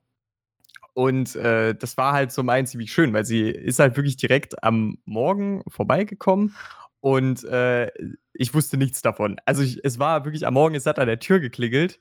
Und 0.96 1.36
äh, 1.36 1.74
das 1.74 1.98
war 1.98 2.14
halt 2.14 2.32
zum 2.32 2.48
einen 2.48 2.66
ziemlich 2.66 2.90
schön, 2.90 3.12
weil 3.12 3.26
sie 3.26 3.50
ist 3.50 3.80
halt 3.80 3.96
wirklich 3.98 4.16
direkt 4.16 4.64
am 4.64 4.96
Morgen 5.04 5.62
vorbeigekommen 5.68 6.56
und 7.00 7.44
äh, 7.44 7.90
ich 8.32 8.54
wusste 8.54 8.78
nichts 8.78 9.02
davon. 9.02 9.36
Also 9.44 9.62
ich, 9.62 9.84
es 9.84 9.98
war 9.98 10.24
wirklich 10.24 10.46
am 10.46 10.54
Morgen, 10.54 10.74
es 10.74 10.86
hat 10.86 10.98
an 10.98 11.06
der 11.06 11.18
Tür 11.18 11.38
geklingelt. 11.38 12.00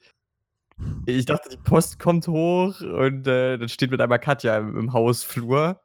Ich 1.05 1.25
dachte, 1.25 1.49
die 1.49 1.57
Post 1.57 1.99
kommt 1.99 2.25
hoch 2.29 2.79
und 2.79 3.27
äh, 3.27 3.57
dann 3.57 3.67
steht 3.67 3.91
mit 3.91 3.99
einmal 3.99 4.19
Katja 4.19 4.57
im, 4.57 4.77
im 4.77 4.93
Hausflur. 4.93 5.81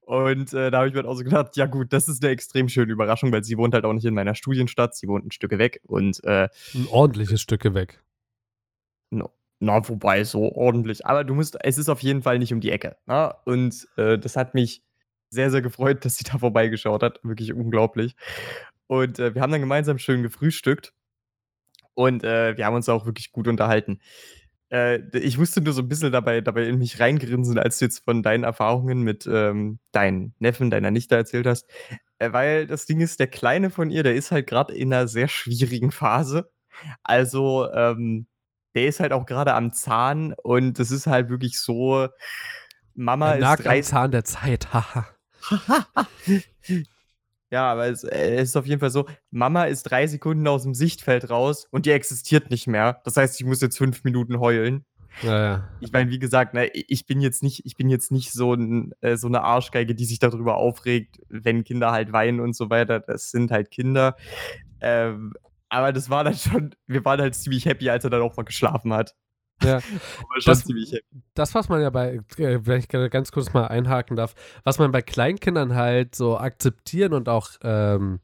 Und 0.00 0.52
äh, 0.52 0.72
da 0.72 0.78
habe 0.78 0.88
ich 0.88 0.94
mir 0.94 1.04
auch 1.04 1.14
so 1.14 1.22
gedacht, 1.22 1.56
ja 1.56 1.66
gut, 1.66 1.92
das 1.92 2.08
ist 2.08 2.24
eine 2.24 2.32
extrem 2.32 2.68
schöne 2.68 2.90
Überraschung, 2.90 3.30
weil 3.30 3.44
sie 3.44 3.58
wohnt 3.58 3.74
halt 3.74 3.84
auch 3.84 3.92
nicht 3.92 4.06
in 4.06 4.14
meiner 4.14 4.34
Studienstadt, 4.34 4.96
sie 4.96 5.06
wohnt 5.06 5.24
ein 5.24 5.30
Stück 5.30 5.56
weg 5.56 5.82
und 5.86 6.22
äh, 6.24 6.48
ein 6.74 6.88
ordentliches 6.90 7.40
Stück 7.40 7.62
weg. 7.74 8.02
No, 9.10 9.30
na, 9.60 9.86
wobei 9.88 10.24
so 10.24 10.52
ordentlich. 10.52 11.06
Aber 11.06 11.22
du 11.22 11.34
musst, 11.34 11.56
es 11.62 11.78
ist 11.78 11.90
auf 11.90 12.02
jeden 12.02 12.22
Fall 12.22 12.38
nicht 12.38 12.52
um 12.52 12.60
die 12.60 12.70
Ecke. 12.70 12.96
Ne? 13.06 13.34
Und 13.44 13.86
äh, 13.96 14.18
das 14.18 14.36
hat 14.36 14.54
mich 14.54 14.82
sehr, 15.28 15.50
sehr 15.50 15.62
gefreut, 15.62 16.04
dass 16.04 16.16
sie 16.16 16.24
da 16.24 16.38
vorbeigeschaut 16.38 17.02
hat. 17.02 17.20
Wirklich 17.22 17.52
unglaublich. 17.52 18.16
Und 18.86 19.18
äh, 19.18 19.34
wir 19.34 19.42
haben 19.42 19.52
dann 19.52 19.60
gemeinsam 19.60 19.98
schön 19.98 20.22
gefrühstückt. 20.22 20.94
Und 21.94 22.24
äh, 22.24 22.56
wir 22.56 22.64
haben 22.64 22.74
uns 22.74 22.88
auch 22.88 23.04
wirklich 23.04 23.32
gut 23.32 23.48
unterhalten. 23.48 24.00
Äh, 24.70 25.00
ich 25.18 25.36
musste 25.36 25.60
nur 25.60 25.74
so 25.74 25.82
ein 25.82 25.88
bisschen 25.88 26.12
dabei, 26.12 26.40
dabei 26.40 26.64
in 26.64 26.78
mich 26.78 26.98
reingrinsen, 26.98 27.58
als 27.58 27.78
du 27.78 27.84
jetzt 27.84 28.04
von 28.04 28.22
deinen 28.22 28.44
Erfahrungen 28.44 29.02
mit 29.02 29.28
ähm, 29.30 29.78
deinen 29.92 30.34
Neffen, 30.38 30.70
deiner 30.70 30.90
Nichte 30.90 31.16
erzählt 31.16 31.46
hast. 31.46 31.68
Äh, 32.18 32.32
weil 32.32 32.66
das 32.66 32.86
Ding 32.86 33.00
ist, 33.00 33.20
der 33.20 33.26
Kleine 33.26 33.68
von 33.70 33.90
ihr, 33.90 34.02
der 34.04 34.14
ist 34.14 34.30
halt 34.30 34.46
gerade 34.46 34.74
in 34.74 34.92
einer 34.92 35.08
sehr 35.08 35.28
schwierigen 35.28 35.90
Phase. 35.90 36.50
Also, 37.02 37.70
ähm, 37.72 38.26
der 38.74 38.86
ist 38.86 39.00
halt 39.00 39.12
auch 39.12 39.26
gerade 39.26 39.54
am 39.54 39.72
Zahn 39.72 40.34
und 40.42 40.78
das 40.78 40.90
ist 40.90 41.06
halt 41.06 41.28
wirklich 41.28 41.58
so, 41.58 42.08
Mama 42.94 43.36
der 43.36 43.58
ist 43.58 43.66
am 43.66 43.82
Zahn 43.82 44.10
der 44.10 44.24
Zeit, 44.24 44.68
haha. 44.72 45.06
ja, 47.50 47.72
aber 47.72 47.86
es, 47.86 48.04
äh, 48.04 48.36
es, 48.36 48.50
ist 48.50 48.56
auf 48.56 48.66
jeden 48.66 48.80
Fall 48.80 48.90
so, 48.90 49.06
Mama 49.30 49.64
ist 49.64 49.84
drei 49.84 50.06
Sekunden 50.06 50.46
aus 50.46 50.62
dem 50.64 50.74
Sichtfeld 50.74 51.30
raus 51.30 51.66
und 51.70 51.86
die 51.86 51.90
existiert 51.90 52.50
nicht 52.50 52.66
mehr. 52.66 53.00
Das 53.04 53.16
heißt, 53.16 53.40
ich 53.40 53.46
muss 53.46 53.60
jetzt 53.60 53.78
fünf 53.78 54.04
Minuten 54.04 54.38
heulen. 54.38 54.84
Ja, 55.22 55.42
ja. 55.42 55.68
Ich 55.80 55.92
meine, 55.92 56.10
wie 56.10 56.18
gesagt, 56.18 56.54
ne, 56.54 56.68
ich 56.72 57.06
bin 57.06 57.20
jetzt 57.20 57.42
nicht, 57.42 57.66
ich 57.66 57.76
bin 57.76 57.88
jetzt 57.88 58.12
nicht 58.12 58.32
so, 58.32 58.54
ein, 58.54 58.92
äh, 59.00 59.16
so 59.16 59.26
eine 59.26 59.42
Arschgeige, 59.42 59.94
die 59.94 60.04
sich 60.04 60.18
darüber 60.18 60.56
aufregt, 60.56 61.20
wenn 61.28 61.64
Kinder 61.64 61.90
halt 61.90 62.12
weinen 62.12 62.40
und 62.40 62.54
so 62.54 62.70
weiter. 62.70 63.00
Das 63.00 63.30
sind 63.30 63.50
halt 63.50 63.70
Kinder. 63.70 64.16
Ähm, 64.80 65.34
aber 65.70 65.92
das 65.92 66.10
war 66.10 66.24
dann 66.24 66.34
schon, 66.34 66.74
wir 66.86 67.04
waren 67.04 67.20
halt 67.20 67.34
ziemlich 67.34 67.64
happy, 67.64 67.88
als 67.88 68.04
er 68.04 68.10
dann 68.10 68.22
auch 68.22 68.36
mal 68.36 68.44
geschlafen 68.44 68.92
hat. 68.92 69.14
Ja, 69.62 69.80
das, 70.44 70.64
das, 71.34 71.54
was 71.54 71.68
man 71.68 71.82
ja 71.82 71.90
bei, 71.90 72.20
äh, 72.38 72.60
wenn 72.66 72.80
ich 72.80 72.88
ganz 72.88 73.30
kurz 73.32 73.52
mal 73.52 73.66
einhaken 73.66 74.16
darf, 74.16 74.34
was 74.64 74.78
man 74.78 74.90
bei 74.90 75.02
Kleinkindern 75.02 75.74
halt 75.74 76.14
so 76.14 76.38
akzeptieren 76.38 77.12
und 77.12 77.28
auch 77.28 77.50
ähm, 77.62 78.20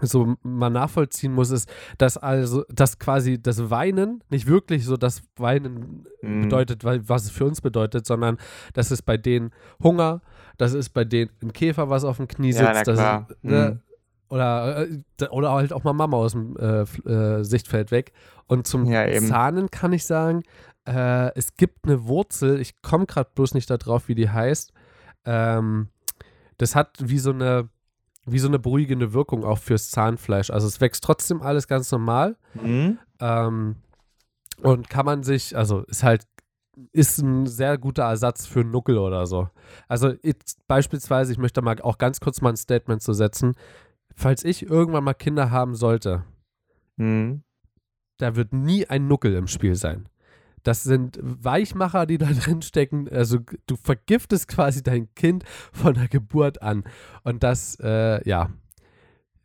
so 0.00 0.34
mal 0.42 0.70
nachvollziehen 0.70 1.32
muss, 1.32 1.50
ist, 1.50 1.70
dass 1.98 2.16
also, 2.16 2.64
dass 2.68 2.98
quasi 2.98 3.40
das 3.40 3.70
Weinen 3.70 4.24
nicht 4.28 4.46
wirklich 4.46 4.84
so 4.84 4.96
das 4.96 5.22
Weinen 5.36 6.06
mhm. 6.22 6.42
bedeutet, 6.42 6.82
was 6.84 7.24
es 7.24 7.30
für 7.30 7.44
uns 7.44 7.60
bedeutet, 7.60 8.06
sondern 8.06 8.38
das 8.72 8.90
ist 8.90 9.02
bei 9.02 9.16
denen 9.16 9.52
Hunger, 9.82 10.22
das 10.56 10.72
ist 10.72 10.90
bei 10.90 11.04
denen 11.04 11.30
ein 11.42 11.52
Käfer, 11.52 11.90
was 11.90 12.04
auf 12.04 12.16
dem 12.16 12.26
Knie 12.26 12.52
sitzt, 12.52 12.64
ja, 12.64 12.82
das 12.82 12.98
ist, 12.98 13.42
ne, 13.42 13.70
mhm. 13.70 13.80
Oder, 14.34 14.88
äh, 14.88 15.28
oder 15.30 15.52
halt 15.52 15.72
auch 15.72 15.84
mal 15.84 15.92
Mama 15.92 16.16
aus 16.16 16.32
dem 16.32 16.56
äh, 16.56 16.82
äh, 17.08 17.44
Sichtfeld 17.44 17.92
weg. 17.92 18.12
Und 18.48 18.66
zum 18.66 18.84
ja, 18.86 19.06
Zahnen 19.22 19.70
kann 19.70 19.92
ich 19.92 20.04
sagen, 20.06 20.42
äh, 20.88 21.32
es 21.36 21.54
gibt 21.54 21.84
eine 21.84 22.08
Wurzel, 22.08 22.58
ich 22.58 22.82
komme 22.82 23.06
gerade 23.06 23.30
bloß 23.32 23.54
nicht 23.54 23.70
darauf, 23.70 24.08
wie 24.08 24.16
die 24.16 24.28
heißt. 24.28 24.72
Ähm, 25.24 25.86
das 26.58 26.74
hat 26.74 26.96
wie 26.98 27.20
so 27.20 27.30
eine 27.30 27.68
wie 28.26 28.40
so 28.40 28.48
eine 28.48 28.58
beruhigende 28.58 29.12
Wirkung 29.12 29.44
auch 29.44 29.58
fürs 29.58 29.90
Zahnfleisch. 29.90 30.50
Also 30.50 30.66
es 30.66 30.80
wächst 30.80 31.04
trotzdem 31.04 31.40
alles 31.40 31.68
ganz 31.68 31.92
normal. 31.92 32.36
Mhm. 32.54 32.98
Ähm, 33.20 33.76
und 34.62 34.90
kann 34.90 35.06
man 35.06 35.22
sich, 35.22 35.56
also 35.56 35.82
ist 35.82 36.02
halt, 36.02 36.26
ist 36.90 37.18
ein 37.18 37.46
sehr 37.46 37.78
guter 37.78 38.04
Ersatz 38.04 38.46
für 38.46 38.60
einen 38.60 38.72
Nuckel 38.72 38.98
oder 38.98 39.26
so. 39.26 39.48
Also 39.86 40.14
jetzt, 40.22 40.66
beispielsweise, 40.66 41.30
ich 41.30 41.38
möchte 41.38 41.62
mal 41.62 41.80
auch 41.82 41.98
ganz 41.98 42.18
kurz 42.18 42.40
mal 42.40 42.48
ein 42.48 42.56
Statement 42.56 43.00
zu 43.00 43.12
setzen 43.12 43.54
falls 44.14 44.44
ich 44.44 44.68
irgendwann 44.68 45.04
mal 45.04 45.14
Kinder 45.14 45.50
haben 45.50 45.74
sollte, 45.74 46.24
mhm. 46.96 47.42
da 48.18 48.36
wird 48.36 48.52
nie 48.52 48.86
ein 48.86 49.08
Nuckel 49.08 49.34
im 49.34 49.46
Spiel 49.46 49.74
sein. 49.74 50.08
Das 50.62 50.82
sind 50.82 51.18
Weichmacher, 51.22 52.06
die 52.06 52.18
da 52.18 52.26
drin 52.44 52.62
stecken. 52.62 53.08
Also 53.08 53.38
du 53.66 53.76
vergiftest 53.76 54.48
quasi 54.48 54.82
dein 54.82 55.14
Kind 55.14 55.44
von 55.72 55.94
der 55.94 56.08
Geburt 56.08 56.62
an. 56.62 56.84
Und 57.22 57.42
das, 57.42 57.78
äh, 57.80 58.26
ja, 58.28 58.50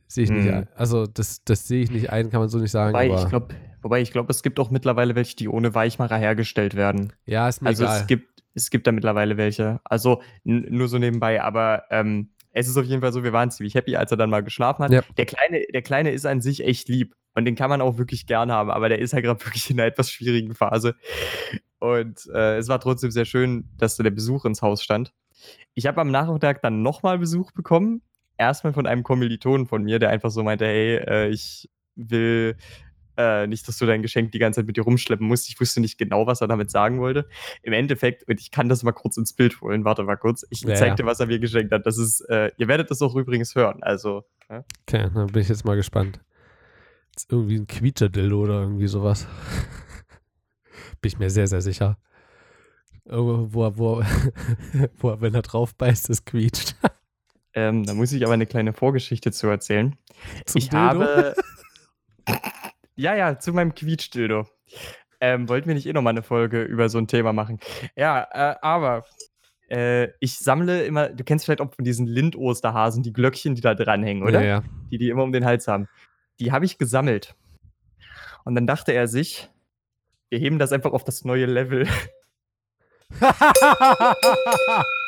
sehe 0.07 0.23
ich 0.23 0.29
mhm. 0.31 0.37
nicht 0.37 0.53
ein. 0.53 0.67
Also 0.75 1.05
das, 1.05 1.43
das 1.43 1.67
sehe 1.67 1.83
ich 1.83 1.91
nicht 1.91 2.09
ein, 2.09 2.29
kann 2.29 2.39
man 2.39 2.49
so 2.49 2.57
nicht 2.57 2.71
sagen. 2.71 2.93
Wobei, 2.93 3.07
ich 3.07 3.29
glaube, 3.29 3.55
wobei 3.81 4.01
ich 4.01 4.11
glaube, 4.11 4.31
es 4.31 4.41
gibt 4.41 4.59
auch 4.59 4.71
mittlerweile 4.71 5.15
welche, 5.15 5.35
die 5.35 5.49
ohne 5.49 5.75
Weichmacher 5.75 6.17
hergestellt 6.17 6.75
werden. 6.75 7.13
Ja, 7.25 7.47
ist 7.47 7.61
mir 7.61 7.69
also 7.69 7.83
egal. 7.83 7.93
Also 7.93 8.01
es 8.03 8.07
gibt, 8.07 8.43
es 8.53 8.69
gibt 8.69 8.87
da 8.87 8.91
mittlerweile 8.91 9.37
welche. 9.37 9.81
Also 9.83 10.21
nur 10.43 10.87
so 10.87 10.97
nebenbei, 10.97 11.41
aber 11.43 11.83
ähm, 11.91 12.29
es 12.59 12.67
ist 12.67 12.77
auf 12.77 12.85
jeden 12.85 13.01
Fall 13.01 13.13
so, 13.13 13.23
wir 13.23 13.33
waren 13.33 13.49
ziemlich 13.51 13.75
happy, 13.75 13.95
als 13.95 14.11
er 14.11 14.17
dann 14.17 14.29
mal 14.29 14.43
geschlafen 14.43 14.83
hat. 14.83 14.91
Ja. 14.91 15.01
Der, 15.17 15.25
Kleine, 15.25 15.63
der 15.73 15.81
Kleine 15.81 16.11
ist 16.11 16.25
an 16.25 16.41
sich 16.41 16.63
echt 16.63 16.89
lieb 16.89 17.15
und 17.33 17.45
den 17.45 17.55
kann 17.55 17.69
man 17.69 17.81
auch 17.81 17.97
wirklich 17.97 18.25
gern 18.25 18.51
haben, 18.51 18.69
aber 18.69 18.89
der 18.89 18.99
ist 18.99 19.13
halt 19.13 19.23
gerade 19.23 19.39
wirklich 19.45 19.69
in 19.69 19.79
einer 19.79 19.87
etwas 19.87 20.11
schwierigen 20.11 20.53
Phase. 20.53 20.95
Und 21.79 22.27
äh, 22.33 22.57
es 22.57 22.67
war 22.67 22.79
trotzdem 22.79 23.11
sehr 23.11 23.25
schön, 23.25 23.69
dass 23.77 23.95
der 23.95 24.09
Besuch 24.09 24.45
ins 24.45 24.61
Haus 24.61 24.83
stand. 24.83 25.13
Ich 25.73 25.87
habe 25.87 26.01
am 26.01 26.11
Nachmittag 26.11 26.61
dann 26.61 26.81
nochmal 26.81 27.17
Besuch 27.17 27.51
bekommen. 27.53 28.01
Erstmal 28.37 28.73
von 28.73 28.85
einem 28.85 29.03
Kommilitonen 29.03 29.65
von 29.65 29.83
mir, 29.83 29.99
der 29.99 30.09
einfach 30.09 30.31
so 30.31 30.43
meinte, 30.43 30.65
hey, 30.65 30.97
äh, 30.97 31.29
ich 31.29 31.69
will 31.95 32.57
äh, 33.19 33.47
nicht, 33.47 33.67
dass 33.67 33.77
du 33.77 33.85
dein 33.85 34.01
Geschenk 34.01 34.31
die 34.31 34.39
ganze 34.39 34.61
Zeit 34.61 34.67
mit 34.67 34.77
dir 34.77 34.83
rumschleppen 34.83 35.27
musst. 35.27 35.49
Ich 35.49 35.59
wusste 35.59 35.81
nicht 35.81 35.97
genau, 35.97 36.25
was 36.25 36.39
er 36.39 36.47
damit 36.47 36.71
sagen 36.71 37.01
wollte. 37.01 37.27
Im 37.63 37.73
Endeffekt, 37.73 38.25
und 38.29 38.39
ich 38.39 38.49
kann 38.49 38.69
das 38.69 38.81
mal 38.81 38.93
kurz 38.93 39.17
ins 39.17 39.33
Bild 39.33 39.59
holen, 39.59 39.83
warte 39.83 40.03
mal 40.03 40.15
kurz. 40.15 40.45
Ich 40.49 40.61
ja, 40.61 40.73
zeig 40.73 40.95
dir, 40.95 41.05
was 41.05 41.19
er 41.19 41.25
mir 41.25 41.39
geschenkt 41.39 41.73
hat. 41.73 41.85
Das 41.85 41.97
ist, 41.97 42.21
äh, 42.29 42.51
ihr 42.55 42.69
werdet 42.69 42.89
das 42.89 43.01
auch 43.01 43.15
übrigens 43.15 43.55
hören. 43.55 43.83
Also. 43.83 44.23
Ja? 44.49 44.63
Okay, 44.87 45.09
dann 45.13 45.27
bin 45.27 45.41
ich 45.41 45.49
jetzt 45.49 45.65
mal 45.65 45.75
gespannt. 45.75 46.21
Ist 47.17 47.29
irgendwie 47.29 47.57
ein 47.57 47.67
Quietscher-Dildo 47.67 48.39
oder 48.39 48.61
irgendwie 48.61 48.87
sowas. 48.87 49.27
bin 51.01 51.09
ich 51.09 51.19
mir 51.19 51.29
sehr, 51.29 51.47
sehr 51.47 51.61
sicher. 51.61 51.97
Wo, 53.03 53.49
wo, 53.51 53.71
wo, 53.77 54.03
wo 54.97 55.21
wenn 55.21 55.35
er 55.35 55.41
drauf 55.41 55.75
beißt, 55.75 56.09
es 56.09 56.23
quietscht. 56.25 56.75
Ähm, 57.55 57.83
da 57.83 57.95
muss 57.95 58.11
ich 58.11 58.23
aber 58.23 58.35
eine 58.35 58.45
kleine 58.45 58.73
Vorgeschichte 58.73 59.31
zu 59.31 59.47
erzählen. 59.47 59.95
Zum 60.45 60.59
ich 60.59 60.69
Dildo? 60.69 60.85
habe. 60.85 61.35
Ja, 62.99 63.15
ja, 63.15 63.39
zu 63.39 63.53
meinem 63.53 63.73
Quietschdildo. 63.73 64.45
Ähm, 65.21 65.47
wollten 65.47 65.69
wir 65.69 65.73
nicht 65.73 65.87
eh 65.87 65.93
nochmal 65.93 66.11
eine 66.11 66.21
Folge 66.21 66.63
über 66.63 66.89
so 66.89 66.97
ein 66.97 67.07
Thema 67.07 67.31
machen? 67.31 67.61
Ja, 67.95 68.27
äh, 68.29 68.55
aber 68.61 69.05
äh, 69.69 70.09
ich 70.19 70.37
sammle 70.37 70.83
immer, 70.83 71.07
du 71.07 71.23
kennst 71.23 71.45
vielleicht 71.45 71.61
auch 71.61 71.73
von 71.73 71.85
diesen 71.85 72.07
Lind-Osterhasen, 72.07 73.01
die 73.01 73.13
Glöckchen, 73.13 73.55
die 73.55 73.61
da 73.61 73.73
dranhängen, 73.73 74.23
oder? 74.23 74.41
Ja, 74.41 74.47
ja. 74.47 74.63
Die 74.91 74.97
die 74.97 75.07
immer 75.07 75.23
um 75.23 75.31
den 75.31 75.45
Hals 75.45 75.69
haben. 75.69 75.87
Die 76.41 76.51
habe 76.51 76.65
ich 76.65 76.77
gesammelt. 76.77 77.35
Und 78.43 78.55
dann 78.55 78.67
dachte 78.67 78.91
er 78.91 79.07
sich, 79.07 79.49
wir 80.27 80.39
heben 80.39 80.59
das 80.59 80.73
einfach 80.73 80.91
auf 80.91 81.05
das 81.05 81.23
neue 81.23 81.45
Level. 81.45 81.87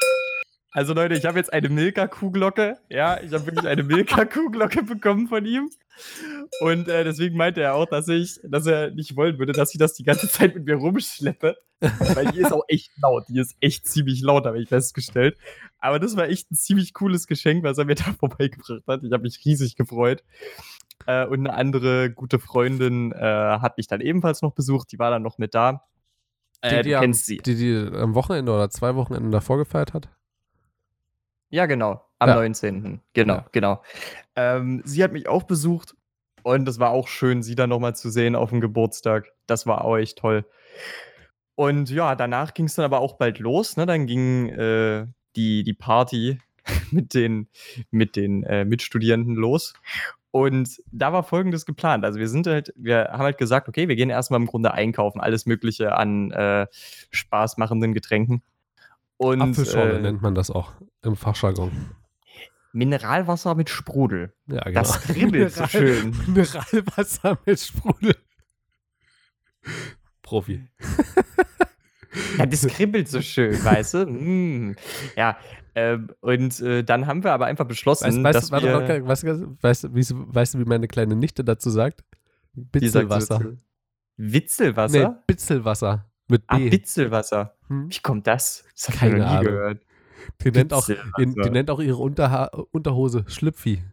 Also 0.74 0.94
Leute, 0.94 1.16
ich 1.16 1.26
habe 1.26 1.38
jetzt 1.38 1.52
eine 1.52 1.68
Milka-Kuhglocke. 1.68 2.78
Ja, 2.90 3.22
ich 3.22 3.34
habe 3.34 3.46
wirklich 3.46 3.68
eine 3.68 3.84
Milka-Kuhglocke 3.84 4.84
bekommen 4.84 5.28
von 5.28 5.46
ihm. 5.46 5.70
Und 6.62 6.88
äh, 6.88 7.04
deswegen 7.04 7.36
meinte 7.36 7.62
er 7.62 7.76
auch, 7.76 7.86
dass 7.86 8.08
ich, 8.08 8.40
dass 8.44 8.66
er 8.66 8.92
nicht 8.92 9.18
wollen 9.18 9.38
würde, 9.38 9.52
dass 9.52 9.74
ich 9.74 9.80
das 9.80 9.94
die 9.94 10.04
ganze 10.04 10.30
Zeit 10.30 10.56
mit 10.56 10.66
mir 10.66 10.76
rumschleppe. 10.76 11.58
Weil 11.80 12.32
die 12.32 12.40
ist 12.40 12.54
auch 12.54 12.64
echt 12.68 12.92
laut. 13.02 13.26
Die 13.28 13.40
ist 13.40 13.56
echt 13.60 13.86
ziemlich 13.86 14.22
laut, 14.22 14.46
habe 14.46 14.62
ich 14.62 14.70
festgestellt. 14.70 15.38
Aber 15.80 16.00
das 16.00 16.16
war 16.16 16.30
echt 16.30 16.50
ein 16.52 16.56
ziemlich 16.56 16.94
cooles 16.94 17.28
Geschenk, 17.28 17.64
was 17.64 17.78
er 17.78 17.86
mir 17.86 17.96
da 17.96 18.14
vorbeigebracht 18.18 18.84
hat. 18.88 19.04
Ich 19.04 19.12
habe 19.12 19.24
mich 19.24 19.44
riesig 19.44 19.76
gefreut. 19.76 20.24
Äh, 21.06 21.26
und 21.26 21.40
eine 21.40 21.54
andere 21.54 22.12
gute 22.12 22.40
Freundin 22.40 23.12
äh, 23.12 23.18
hat 23.20 23.78
mich 23.78 23.88
dann 23.88 24.00
ebenfalls 24.00 24.42
noch 24.42 24.54
besucht. 24.54 24.92
Die 24.94 25.00
war 25.00 25.12
dann 25.12 25.24
noch 25.24 25.38
mit 25.38 25.54
da. 25.54 25.84
Äh, 26.62 26.84
die, 26.84 26.90
die, 26.90 26.96
am, 26.96 27.12
sie. 27.14 27.38
die, 27.40 27.56
die 27.56 27.98
am 27.98 28.16
Wochenende 28.16 28.54
oder 28.54 28.70
zwei 28.70 28.96
Wochenenden 28.96 29.32
davor 29.32 29.58
gefeiert 29.58 29.94
hat? 29.94 30.10
Ja, 31.52 31.68
genau. 31.68 32.04
Am 32.18 32.30
ja. 32.30 32.36
19. 32.36 33.02
Genau, 33.14 33.34
ja. 33.36 33.46
genau. 33.52 33.84
Ähm, 34.36 34.82
sie 34.86 35.04
hat 35.04 35.12
mich 35.12 35.28
auch 35.28 35.44
besucht 35.44 35.96
und 36.44 36.68
es 36.68 36.80
war 36.80 36.90
auch 36.92 37.08
schön, 37.08 37.44
sie 37.44 37.56
dann 37.56 37.70
nochmal 37.70 37.96
zu 37.96 38.10
sehen 38.10 38.36
auf 38.36 38.50
dem 38.50 38.62
Geburtstag. 38.62 39.32
Das 39.48 39.68
war 39.68 39.84
auch 39.84 39.98
echt 39.98 40.18
toll. 40.18 40.46
Und 41.56 41.90
ja, 41.90 42.16
danach 42.16 42.54
ging 42.54 42.66
es 42.66 42.76
dann 42.76 42.86
aber 42.86 43.02
auch 43.02 43.18
bald 43.18 43.40
los. 43.40 43.78
Ne? 43.78 43.86
Dann 43.86 44.08
ging 44.08 44.50
äh, 44.50 45.06
die, 45.36 45.64
die 45.64 45.74
Party 45.74 46.40
mit 46.92 47.14
den, 47.14 47.50
mit 47.92 48.16
den 48.16 48.44
äh, 48.44 48.66
Mitstudierenden 48.66 49.36
los. 49.36 49.74
Und 50.32 50.82
da 50.92 51.12
war 51.12 51.24
folgendes 51.24 51.66
geplant. 51.66 52.06
Also 52.06 52.18
wir 52.18 52.30
sind 52.30 52.48
halt, 52.48 52.74
wir 52.78 53.10
haben 53.12 53.24
halt 53.24 53.38
gesagt, 53.38 53.68
okay, 53.68 53.90
wir 53.90 53.98
gehen 53.98 54.10
erstmal 54.10 54.40
im 54.40 54.48
Grunde 54.48 54.74
einkaufen, 54.74 55.20
alles 55.20 55.46
Mögliche 55.46 55.94
an 55.94 56.32
äh, 56.32 56.68
spaßmachenden 57.12 57.94
Getränken. 57.94 58.42
Und, 59.18 59.42
Apfelschorle 59.42 59.98
äh, 59.98 60.02
nennt 60.02 60.22
man 60.22 60.34
das 60.34 60.50
auch 60.50 60.72
im 61.04 61.16
Fachjargon. 61.16 61.72
Mineralwasser 62.74 63.56
mit 63.56 63.70
Sprudel. 63.70 64.34
Ja, 64.48 64.64
genau. 64.64 64.80
Das 64.80 65.02
kribbelt 65.02 65.54
so 65.54 65.68
schön. 65.68 66.16
Mineralwasser 66.28 67.38
mit 67.46 67.60
Sprudel. 67.60 68.16
Profi. 70.22 70.68
Ja, 72.38 72.46
das 72.46 72.68
kribbelt 72.68 73.08
so 73.08 73.22
schön, 73.22 73.64
weißt 73.64 73.94
du? 73.94 74.06
Mm. 74.06 74.76
Ja, 75.16 75.38
ähm, 75.76 76.10
und 76.20 76.60
äh, 76.60 76.84
dann 76.84 77.08
haben 77.08 77.24
wir 77.24 77.32
aber 77.32 77.46
einfach 77.46 77.66
beschlossen, 77.66 78.24
weißt, 78.24 78.36
dass 78.36 78.52
weißt, 78.52 78.66
wir... 78.66 78.74
Warte, 78.74 79.08
weißt, 79.08 79.26
weißt, 79.62 79.90
weißt, 79.94 80.14
weißt, 80.16 80.54
du, 80.54 80.60
wie 80.60 80.66
meine 80.66 80.88
kleine 80.88 81.16
Nichte 81.16 81.44
dazu 81.44 81.70
sagt? 81.70 82.04
Bitzelwasser. 82.54 83.54
Witzelwasser? 84.18 85.10
Nee, 85.10 85.16
Bitzelwasser. 85.26 86.12
Mit 86.28 86.48
B. 86.48 86.54
Ah, 86.54 86.58
Bitzelwasser. 86.58 87.56
Hm? 87.68 87.90
Wie 87.90 88.00
kommt 88.00 88.28
das? 88.28 88.66
Das 88.76 88.90
habe 89.02 89.12
ich 89.12 89.18
noch 89.18 89.20
nie 89.20 89.24
Ahnung. 89.24 89.44
gehört. 89.46 89.82
Die 90.44 90.52
nennt, 90.52 90.74
auch, 90.74 90.86
die, 90.86 90.98
die 91.18 91.50
nennt 91.50 91.70
auch 91.70 91.80
ihre 91.80 91.98
Unterha 91.98 92.46
Unterhose 92.72 93.26
Schlüpfi. 93.28 93.84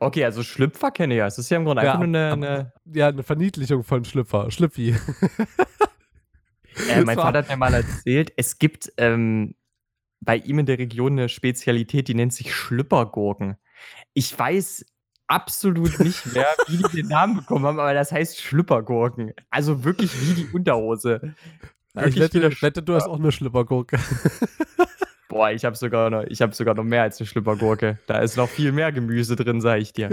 Okay, 0.00 0.24
also 0.24 0.42
Schlüpfer 0.42 0.90
kenne 0.90 1.14
ich 1.14 1.18
ja. 1.18 1.26
Es 1.26 1.38
ist 1.38 1.50
ja 1.50 1.56
im 1.56 1.64
Grunde 1.64 1.82
ja, 1.82 1.92
einfach 1.92 2.06
nur 2.06 2.18
eine, 2.18 2.32
eine, 2.32 2.72
Ja, 2.92 3.08
eine 3.08 3.22
Verniedlichung 3.22 3.82
von 3.82 4.04
Schlüpfer. 4.04 4.50
Schlüpfi. 4.50 4.96
Äh, 6.90 7.04
mein 7.04 7.16
Vater 7.18 7.38
hat 7.38 7.48
mir 7.48 7.56
mal 7.56 7.74
erzählt, 7.74 8.32
es 8.36 8.58
gibt 8.58 8.92
ähm, 8.96 9.54
bei 10.20 10.36
ihm 10.36 10.58
in 10.58 10.66
der 10.66 10.78
Region 10.78 11.12
eine 11.12 11.28
Spezialität, 11.28 12.08
die 12.08 12.14
nennt 12.14 12.32
sich 12.32 12.54
Schlüppergurken. 12.54 13.56
Ich 14.14 14.36
weiß 14.38 14.86
absolut 15.26 15.98
nicht 16.00 16.26
mehr, 16.34 16.46
wie 16.68 16.78
die 16.78 17.02
den 17.02 17.08
Namen 17.08 17.36
bekommen 17.36 17.64
haben, 17.64 17.80
aber 17.80 17.94
das 17.94 18.12
heißt 18.12 18.40
Schlüppergurken. 18.40 19.32
Also 19.50 19.84
wirklich 19.84 20.12
wie 20.20 20.34
die 20.34 20.48
Unterhose. 20.52 21.34
Ich 22.06 22.18
wette, 22.18 22.50
wette, 22.60 22.82
du 22.82 22.94
hast 22.94 23.06
auch 23.06 23.18
eine 23.18 23.32
Schlüppergurke. 23.32 23.98
Boah, 25.28 25.50
ich 25.50 25.64
habe 25.64 25.74
sogar 25.74 26.10
noch, 26.10 26.24
sogar 26.52 26.74
noch 26.74 26.84
mehr 26.84 27.02
als 27.02 27.18
eine 27.18 27.26
Schlüppergurke. 27.26 27.98
Da 28.06 28.18
ist 28.18 28.36
noch 28.36 28.48
viel 28.48 28.70
mehr 28.70 28.92
Gemüse 28.92 29.34
drin, 29.34 29.60
sag 29.60 29.80
ich 29.80 29.92
dir. 29.92 30.08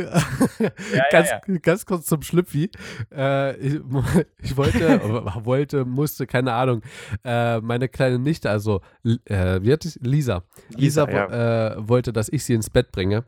ja, 0.60 1.04
ganz, 1.12 1.30
ja, 1.30 1.41
ja. 1.46 1.58
ganz 1.60 1.86
kurz 1.86 2.06
zum 2.06 2.24
Schlüpfi. 2.24 2.72
Äh, 3.13 3.56
ich, 3.58 3.82
ich, 4.41 4.58
wollte, 4.58 5.02
wollte, 5.44 5.86
musste, 5.86 6.26
keine 6.26 6.54
Ahnung, 6.54 6.82
äh, 7.24 7.60
meine 7.62 7.88
kleine 7.88 8.17
Nichte, 8.17 8.50
also 8.50 8.82
äh, 9.04 9.60
wie 9.62 9.72
hat 9.72 9.86
es? 9.86 10.00
Lisa. 10.02 10.44
Lisa, 10.70 11.04
Lisa 11.06 11.74
äh, 11.76 11.88
wollte, 11.88 12.13
dass 12.13 12.30
ich 12.30 12.44
sie 12.44 12.54
ins 12.54 12.70
Bett 12.70 12.91
bringe. 12.91 13.26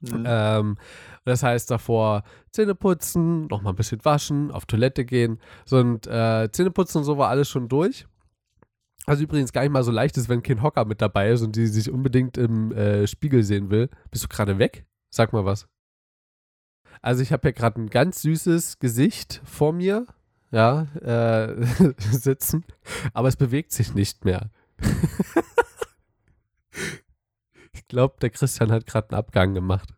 Mhm. 0.00 0.24
Ähm, 0.24 0.76
das 1.28 1.42
heißt 1.42 1.70
davor 1.70 2.24
Zähne 2.50 2.74
putzen, 2.74 3.46
nochmal 3.46 3.72
ein 3.72 3.76
bisschen 3.76 4.04
waschen, 4.04 4.50
auf 4.50 4.66
Toilette 4.66 5.04
gehen. 5.04 5.40
So 5.64 5.78
und 5.78 6.06
äh, 6.06 6.48
Zähne 6.50 6.70
putzen 6.70 6.98
und 6.98 7.04
so 7.04 7.18
war 7.18 7.28
alles 7.28 7.48
schon 7.48 7.68
durch. 7.68 8.06
Was 9.06 9.20
übrigens 9.20 9.52
gar 9.52 9.62
nicht 9.62 9.70
mal 9.70 9.84
so 9.84 9.90
leicht 9.90 10.16
ist, 10.18 10.28
wenn 10.28 10.42
kein 10.42 10.62
Hocker 10.62 10.84
mit 10.84 11.00
dabei 11.00 11.30
ist 11.30 11.42
und 11.42 11.56
die 11.56 11.66
sich 11.66 11.90
unbedingt 11.90 12.36
im 12.36 12.72
äh, 12.72 13.06
Spiegel 13.06 13.42
sehen 13.42 13.70
will. 13.70 13.88
Bist 14.10 14.24
du 14.24 14.28
gerade 14.28 14.58
weg? 14.58 14.84
Sag 15.10 15.32
mal 15.32 15.44
was. 15.44 15.66
Also 17.00 17.22
ich 17.22 17.32
habe 17.32 17.48
ja 17.48 17.52
gerade 17.52 17.80
ein 17.80 17.88
ganz 17.88 18.22
süßes 18.22 18.80
Gesicht 18.80 19.40
vor 19.44 19.72
mir, 19.72 20.06
ja, 20.50 20.82
äh, 21.00 21.64
sitzen, 22.10 22.64
aber 23.12 23.28
es 23.28 23.36
bewegt 23.36 23.72
sich 23.72 23.94
nicht 23.94 24.24
mehr. 24.24 24.50
ich 27.72 27.86
glaube, 27.88 28.16
der 28.20 28.30
Christian 28.30 28.72
hat 28.72 28.86
gerade 28.86 29.10
einen 29.10 29.18
Abgang 29.18 29.54
gemacht. 29.54 29.97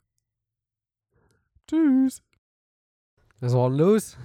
Tschüss. 1.70 2.20
Was 3.38 3.54
war 3.54 3.70
denn 3.70 3.78
los? 3.78 4.16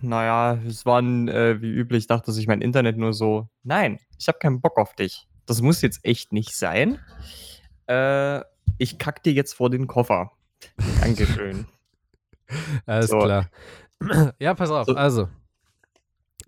Naja, 0.00 0.58
es 0.66 0.86
war 0.86 1.02
äh, 1.02 1.60
wie 1.60 1.70
üblich, 1.70 2.06
dachte 2.06 2.32
sich 2.32 2.46
mein 2.46 2.62
Internet 2.62 2.96
nur 2.96 3.12
so, 3.12 3.48
nein, 3.62 4.00
ich 4.18 4.28
habe 4.28 4.38
keinen 4.38 4.62
Bock 4.62 4.78
auf 4.78 4.94
dich. 4.94 5.28
Das 5.44 5.60
muss 5.60 5.82
jetzt 5.82 6.02
echt 6.04 6.32
nicht 6.32 6.56
sein. 6.56 6.98
Äh, 7.86 8.40
ich 8.78 8.98
kack 8.98 9.22
dir 9.22 9.34
jetzt 9.34 9.52
vor 9.52 9.68
den 9.68 9.86
Koffer. 9.86 10.32
Dankeschön. 11.02 11.66
Alles 12.86 13.10
so. 13.10 13.18
klar. 13.18 13.50
Ja, 14.38 14.54
pass 14.54 14.70
auf, 14.70 14.86
so. 14.86 14.94
also. 14.94 15.28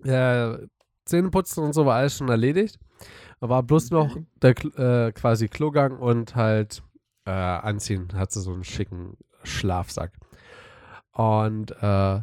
Äh, 0.03 0.67
Zähneputzen 1.05 1.63
und 1.63 1.73
so 1.73 1.87
war 1.87 1.97
alles 1.97 2.17
schon 2.17 2.29
erledigt. 2.29 2.79
War 3.41 3.63
bloß 3.63 3.91
noch 3.91 4.17
der 4.43 4.51
äh, 4.77 5.13
quasi 5.13 5.49
Klogang 5.49 5.99
und 5.99 6.35
halt 6.35 6.83
äh, 7.25 7.31
anziehen. 7.31 8.09
Hat 8.15 8.33
sie 8.33 8.41
so 8.41 8.53
einen 8.53 8.65
schicken 8.65 9.17
Schlafsack. 9.47 10.13
Und 11.13 11.71
äh, 11.71 12.21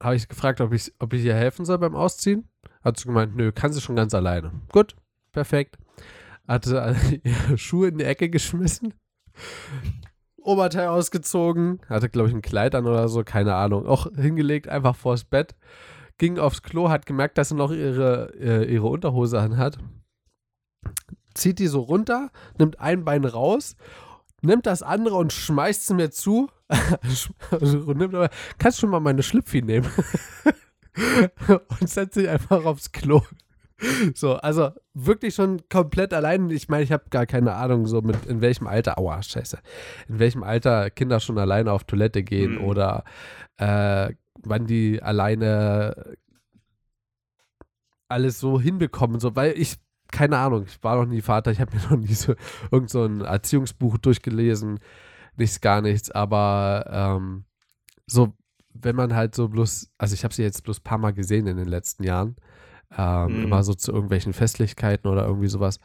habe 0.00 0.16
ich 0.16 0.28
gefragt, 0.28 0.60
ob 0.60 0.72
ich, 0.72 0.92
ob 0.98 1.12
ich 1.12 1.24
ihr 1.24 1.34
helfen 1.34 1.64
soll 1.64 1.78
beim 1.78 1.94
Ausziehen. 1.94 2.48
Hat 2.82 2.98
sie 2.98 3.06
gemeint, 3.06 3.36
nö, 3.36 3.52
kann 3.52 3.72
sie 3.72 3.80
schon 3.80 3.96
ganz 3.96 4.14
alleine. 4.14 4.52
Gut, 4.72 4.96
perfekt. 5.32 5.78
Hatte 6.46 6.96
ihre 7.22 7.58
Schuhe 7.58 7.88
in 7.88 7.98
die 7.98 8.04
Ecke 8.04 8.28
geschmissen. 8.28 8.94
Oberteil 10.36 10.88
ausgezogen, 10.88 11.80
hatte, 11.88 12.10
glaube 12.10 12.28
ich, 12.28 12.34
ein 12.34 12.42
Kleid 12.42 12.74
an 12.74 12.86
oder 12.86 13.08
so, 13.08 13.24
keine 13.24 13.54
Ahnung. 13.54 13.86
Auch 13.86 14.06
hingelegt, 14.14 14.68
einfach 14.68 14.94
vors 14.94 15.24
Bett. 15.24 15.56
Ging 16.18 16.38
aufs 16.38 16.62
Klo, 16.62 16.90
hat 16.90 17.06
gemerkt, 17.06 17.38
dass 17.38 17.48
sie 17.48 17.54
noch 17.54 17.72
ihre, 17.72 18.32
äh, 18.38 18.70
ihre 18.70 18.86
Unterhose 18.86 19.40
anhat. 19.40 19.78
Zieht 21.34 21.58
die 21.58 21.66
so 21.66 21.80
runter, 21.80 22.30
nimmt 22.58 22.78
ein 22.78 23.04
Bein 23.04 23.24
raus 23.24 23.74
nimmt 24.44 24.66
das 24.66 24.82
andere 24.82 25.16
und 25.16 25.32
schmeißt 25.32 25.82
es 25.82 25.96
mir 25.96 26.10
zu. 26.10 26.48
nimmt 27.60 28.30
kannst 28.58 28.82
du 28.82 28.86
mal 28.86 29.00
meine 29.00 29.22
Schlüpfi 29.22 29.62
nehmen? 29.62 29.90
und 31.80 31.88
setzt 31.88 32.14
sich 32.14 32.28
einfach 32.28 32.64
aufs 32.64 32.92
Klo. 32.92 33.22
So, 34.14 34.34
also 34.34 34.70
wirklich 34.94 35.34
schon 35.34 35.62
komplett 35.68 36.14
allein. 36.14 36.48
Ich 36.50 36.68
meine, 36.68 36.84
ich 36.84 36.92
habe 36.92 37.04
gar 37.10 37.26
keine 37.26 37.54
Ahnung, 37.54 37.86
so 37.86 38.02
mit 38.02 38.24
in 38.26 38.40
welchem 38.40 38.66
Alter, 38.66 38.98
aua, 38.98 39.22
scheiße, 39.22 39.58
in 40.08 40.18
welchem 40.18 40.42
Alter 40.42 40.90
Kinder 40.90 41.20
schon 41.20 41.38
alleine 41.38 41.72
auf 41.72 41.84
Toilette 41.84 42.22
gehen 42.22 42.56
mhm. 42.56 42.64
oder 42.64 43.04
äh, 43.56 44.10
wann 44.42 44.66
die 44.66 45.02
alleine 45.02 46.16
alles 48.08 48.38
so 48.38 48.60
hinbekommen, 48.60 49.18
so, 49.18 49.34
weil 49.34 49.54
ich 49.58 49.76
keine 50.14 50.38
Ahnung, 50.38 50.64
ich 50.66 50.82
war 50.82 50.96
noch 50.96 51.06
nie 51.06 51.20
Vater, 51.20 51.50
ich 51.50 51.60
habe 51.60 51.76
mir 51.76 51.82
noch 51.90 51.98
nie 51.98 52.14
so 52.14 52.34
irgend 52.70 52.88
so 52.88 53.04
ein 53.04 53.20
Erziehungsbuch 53.20 53.98
durchgelesen, 53.98 54.78
nichts, 55.36 55.60
gar 55.60 55.82
nichts, 55.82 56.10
aber 56.10 56.86
ähm, 56.88 57.44
so, 58.06 58.32
wenn 58.72 58.94
man 58.94 59.14
halt 59.14 59.34
so 59.34 59.48
bloß, 59.48 59.90
also 59.98 60.14
ich 60.14 60.22
habe 60.22 60.32
sie 60.32 60.42
jetzt 60.42 60.62
bloß 60.62 60.78
ein 60.78 60.84
paar 60.84 60.98
Mal 60.98 61.12
gesehen 61.12 61.48
in 61.48 61.56
den 61.56 61.68
letzten 61.68 62.04
Jahren, 62.04 62.36
ähm, 62.96 63.38
mhm. 63.38 63.44
immer 63.44 63.64
so 63.64 63.74
zu 63.74 63.92
irgendwelchen 63.92 64.32
Festlichkeiten 64.32 65.10
oder 65.10 65.26
irgendwie 65.26 65.48
sowas. 65.48 65.80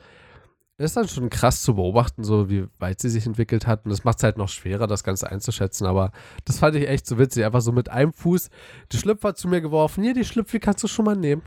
ist 0.77 0.95
dann 0.95 1.07
schon 1.07 1.31
krass 1.31 1.63
zu 1.63 1.73
beobachten, 1.73 2.23
so 2.23 2.49
wie 2.49 2.67
weit 2.77 2.99
sie 3.01 3.09
sich 3.09 3.25
entwickelt 3.25 3.65
hat. 3.65 3.85
Und 3.85 3.91
das 3.91 4.03
macht 4.03 4.19
es 4.19 4.23
halt 4.23 4.37
noch 4.37 4.49
schwerer, 4.49 4.85
das 4.85 5.03
Ganze 5.03 5.29
einzuschätzen. 5.29 5.87
Aber 5.87 6.11
das 6.45 6.59
fand 6.59 6.75
ich 6.75 6.87
echt 6.87 7.07
so 7.07 7.17
witzig. 7.17 7.45
Einfach 7.45 7.61
so 7.61 7.71
mit 7.71 7.89
einem 7.89 8.13
Fuß 8.13 8.49
die 8.91 8.97
Schlüpfer 8.97 9.33
zu 9.33 9.47
mir 9.47 9.61
geworfen. 9.61 10.03
Hier, 10.03 10.13
die 10.13 10.25
Schlüpfer 10.25 10.59
kannst 10.59 10.83
du 10.83 10.87
schon 10.87 11.05
mal 11.05 11.15
nehmen. 11.15 11.41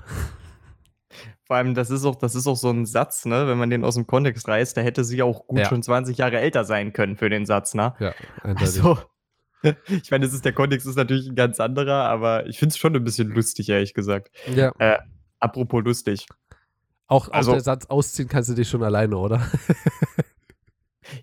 Vor 1.45 1.57
allem, 1.57 1.75
das 1.75 1.91
ist 1.91 2.05
auch, 2.05 2.17
das 2.17 2.35
ist 2.35 2.47
auch 2.47 2.57
so 2.57 2.71
ein 2.71 2.87
Satz, 2.87 3.25
ne? 3.25 3.47
Wenn 3.47 3.59
man 3.59 3.71
den 3.71 3.85
aus 3.85 3.95
dem 3.95 4.07
Kontext 4.07 4.49
reißt, 4.49 4.77
da 4.77 4.81
hätte 4.81 5.05
sie 5.05 5.23
auch 5.23 5.47
gut 5.47 5.61
ja. 5.61 5.69
schon 5.69 5.83
20 5.83 6.17
Jahre 6.19 6.41
älter 6.41 6.65
sein 6.65 6.93
können 6.93 7.17
für 7.17 7.29
den 7.29 7.47
Satz, 7.47 7.75
ne? 7.75 7.95
Ja, 7.99 8.15
eindeutig. 8.43 8.83
Also, 8.83 8.99
ich 9.89 10.11
meine, 10.11 10.25
das 10.25 10.35
ist, 10.35 10.45
der 10.45 10.53
Kontext 10.53 10.87
ist 10.87 10.97
natürlich 10.97 11.29
ein 11.29 11.35
ganz 11.35 11.61
anderer, 11.61 12.05
aber 12.05 12.47
ich 12.47 12.59
finde 12.59 12.73
es 12.73 12.79
schon 12.79 12.95
ein 12.95 13.05
bisschen 13.05 13.29
lustig, 13.29 13.69
ehrlich 13.69 13.95
gesagt. 13.95 14.31
Ja. 14.55 14.73
Äh, 14.79 14.99
apropos 15.41 15.83
lustig. 15.85 16.27
Auch, 17.07 17.29
also, 17.31 17.51
auch 17.51 17.55
der 17.57 17.63
Satz 17.63 17.87
ausziehen 17.87 18.29
kannst 18.29 18.49
du 18.51 18.55
dich 18.55 18.69
schon 18.69 18.83
alleine, 18.83 19.17
oder? 19.17 19.47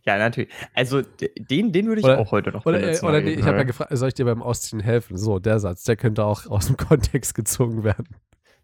Ja, 0.05 0.17
natürlich. 0.17 0.51
Also 0.73 1.01
den, 1.01 1.71
den 1.71 1.87
würde 1.87 2.01
ich 2.01 2.05
oder, 2.05 2.19
auch 2.19 2.31
heute 2.31 2.51
noch 2.51 2.65
oder, 2.65 2.79
benutzen. 2.79 3.05
Oder 3.05 3.21
nee, 3.21 3.31
ich 3.33 3.43
habe 3.43 3.57
ja 3.57 3.63
gefragt, 3.63 3.95
soll 3.95 4.09
ich 4.09 4.13
dir 4.13 4.25
beim 4.25 4.41
Ausziehen 4.41 4.81
helfen? 4.81 5.17
So, 5.17 5.39
der 5.39 5.59
Satz, 5.59 5.83
der 5.83 5.95
könnte 5.95 6.25
auch 6.25 6.45
aus 6.47 6.67
dem 6.67 6.77
Kontext 6.77 7.33
gezogen 7.33 7.83
werden. 7.83 8.07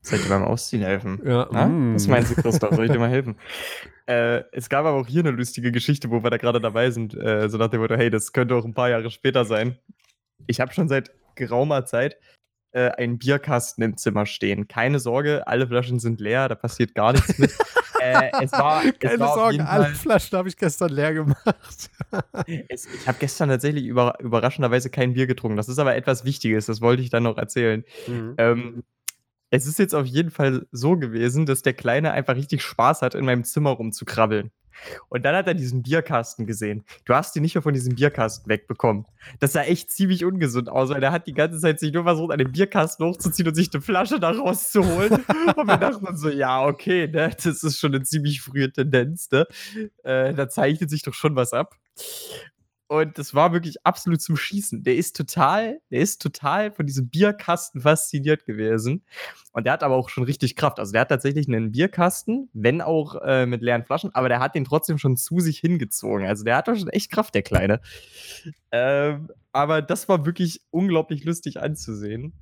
Soll 0.05 0.19
ich 0.19 0.25
dir 0.25 0.29
beim 0.29 0.43
Ausziehen 0.43 0.83
helfen? 0.83 1.19
Ja. 1.25 1.45
Mm. 1.67 1.95
Was 1.95 2.07
meinst 2.07 2.31
du, 2.31 2.41
Christoph? 2.41 2.75
Soll 2.75 2.85
ich 2.85 2.91
dir 2.91 2.99
mal 2.99 3.09
helfen? 3.09 3.35
Äh, 4.07 4.43
es 4.51 4.69
gab 4.69 4.85
aber 4.85 4.99
auch 4.99 5.07
hier 5.07 5.21
eine 5.21 5.31
lustige 5.31 5.71
Geschichte, 5.71 6.11
wo 6.11 6.21
wir 6.21 6.29
da 6.29 6.37
gerade 6.37 6.61
dabei 6.61 6.91
sind. 6.91 7.15
Äh, 7.15 7.49
so 7.49 7.57
nach 7.57 7.69
dem 7.69 7.81
Motto, 7.81 7.95
hey, 7.95 8.11
das 8.11 8.33
könnte 8.33 8.53
auch 8.53 8.63
ein 8.63 8.75
paar 8.75 8.87
Jahre 8.87 9.09
später 9.09 9.45
sein. 9.45 9.79
Ich 10.45 10.59
habe 10.59 10.71
schon 10.73 10.87
seit 10.87 11.09
geraumer 11.33 11.85
Zeit 11.85 12.15
äh, 12.75 12.91
ein 12.97 13.17
Bierkasten 13.17 13.83
im 13.83 13.97
Zimmer 13.97 14.27
stehen. 14.27 14.67
Keine 14.67 14.99
Sorge, 14.99 15.47
alle 15.47 15.65
Flaschen 15.65 15.97
sind 15.97 16.19
leer, 16.19 16.49
da 16.49 16.53
passiert 16.53 16.93
gar 16.93 17.13
nichts 17.13 17.39
mit. 17.39 17.51
äh, 17.99 18.29
es 18.43 18.51
war, 18.51 18.83
Keine 18.83 19.13
es 19.15 19.19
war 19.19 19.33
Sorge, 19.33 19.67
alle 19.67 19.85
Flaschen 19.95 20.37
habe 20.37 20.49
ich 20.49 20.57
gestern 20.57 20.91
leer 20.91 21.13
gemacht. 21.13 21.45
es, 22.69 22.85
ich 22.85 23.07
habe 23.07 23.17
gestern 23.19 23.49
tatsächlich 23.49 23.85
über, 23.85 24.19
überraschenderweise 24.19 24.91
kein 24.91 25.13
Bier 25.13 25.25
getrunken. 25.25 25.57
Das 25.57 25.67
ist 25.67 25.79
aber 25.79 25.95
etwas 25.95 26.25
Wichtiges, 26.25 26.67
das 26.67 26.81
wollte 26.81 27.01
ich 27.01 27.09
dann 27.09 27.23
noch 27.23 27.37
erzählen. 27.37 27.83
Mhm. 28.07 28.35
Ähm, 28.37 28.83
es 29.55 29.67
ist 29.67 29.79
jetzt 29.79 29.95
auf 29.95 30.05
jeden 30.05 30.31
Fall 30.31 30.67
so 30.71 30.97
gewesen, 30.97 31.45
dass 31.45 31.61
der 31.61 31.73
Kleine 31.73 32.11
einfach 32.11 32.35
richtig 32.35 32.61
Spaß 32.61 33.01
hat, 33.01 33.15
in 33.15 33.25
meinem 33.25 33.43
Zimmer 33.43 33.71
rumzukrabbeln. 33.71 34.51
Und 35.07 35.23
dann 35.23 35.35
hat 35.35 35.47
er 35.47 35.53
diesen 35.53 35.83
Bierkasten 35.83 36.45
gesehen. 36.45 36.83
Du 37.05 37.13
hast 37.13 37.35
ihn 37.35 37.41
nicht 37.41 37.55
mehr 37.55 37.61
von 37.61 37.73
diesem 37.73 37.95
Bierkasten 37.95 38.49
wegbekommen. 38.49 39.05
Das 39.39 39.53
sah 39.53 39.63
echt 39.63 39.89
ziemlich 39.89 40.25
ungesund 40.25 40.69
aus, 40.69 40.89
weil 40.89 41.01
er 41.01 41.13
hat 41.13 41.27
die 41.27 41.33
ganze 41.33 41.59
Zeit 41.59 41.79
sich 41.79 41.93
nur 41.93 42.03
versucht, 42.03 42.33
an 42.33 42.39
den 42.39 42.51
Bierkasten 42.51 43.05
hochzuziehen 43.05 43.47
und 43.47 43.55
sich 43.55 43.69
eine 43.73 43.81
Flasche 43.81 44.19
da 44.19 44.31
rauszuholen. 44.31 45.13
und 45.55 45.67
wir 45.67 45.77
dachten 45.77 46.17
so, 46.17 46.29
ja, 46.29 46.65
okay, 46.65 47.07
ne, 47.07 47.31
das 47.41 47.63
ist 47.63 47.79
schon 47.79 47.95
eine 47.95 48.03
ziemlich 48.03 48.41
frühe 48.41 48.71
Tendenz, 48.71 49.31
ne? 49.31 49.47
Äh, 50.03 50.33
da 50.33 50.49
zeichnet 50.49 50.89
sich 50.89 51.03
doch 51.03 51.13
schon 51.13 51.35
was 51.35 51.53
ab. 51.53 51.75
Und 52.87 53.17
das 53.17 53.33
war 53.33 53.51
wirklich 53.51 53.83
absolut 53.83 54.21
zum 54.21 54.37
Schießen. 54.37 54.83
Der 54.83 54.95
ist 54.95 55.15
total, 55.15 55.79
der 55.89 56.01
ist 56.01 56.21
total 56.21 56.71
von 56.71 56.85
diesem 56.85 57.09
Bierkasten 57.09 57.81
fasziniert 57.81 58.45
gewesen. 58.45 59.03
Und 59.53 59.65
der 59.65 59.73
hat 59.73 59.81
aber 59.81 59.95
auch 59.95 60.09
schon 60.09 60.23
richtig 60.23 60.55
Kraft. 60.55 60.79
Also 60.79 60.91
der 60.91 61.01
hat 61.01 61.09
tatsächlich 61.09 61.47
einen 61.47 61.71
Bierkasten, 61.71 62.49
wenn 62.53 62.81
auch 62.81 63.15
äh, 63.23 63.47
mit 63.47 63.63
leeren 63.63 63.83
Flaschen, 63.83 64.13
aber 64.13 64.29
der 64.29 64.39
hat 64.39 64.53
den 64.53 64.65
trotzdem 64.65 64.99
schon 64.99 65.17
zu 65.17 65.39
sich 65.39 65.57
hingezogen. 65.57 66.27
Also 66.27 66.43
der 66.43 66.57
hat 66.57 66.67
doch 66.67 66.75
schon 66.75 66.89
echt 66.89 67.11
Kraft, 67.11 67.33
der 67.33 67.41
Kleine. 67.41 67.81
Ähm, 68.71 69.29
aber 69.51 69.81
das 69.81 70.07
war 70.07 70.25
wirklich 70.27 70.61
unglaublich 70.69 71.23
lustig 71.23 71.59
anzusehen. 71.59 72.33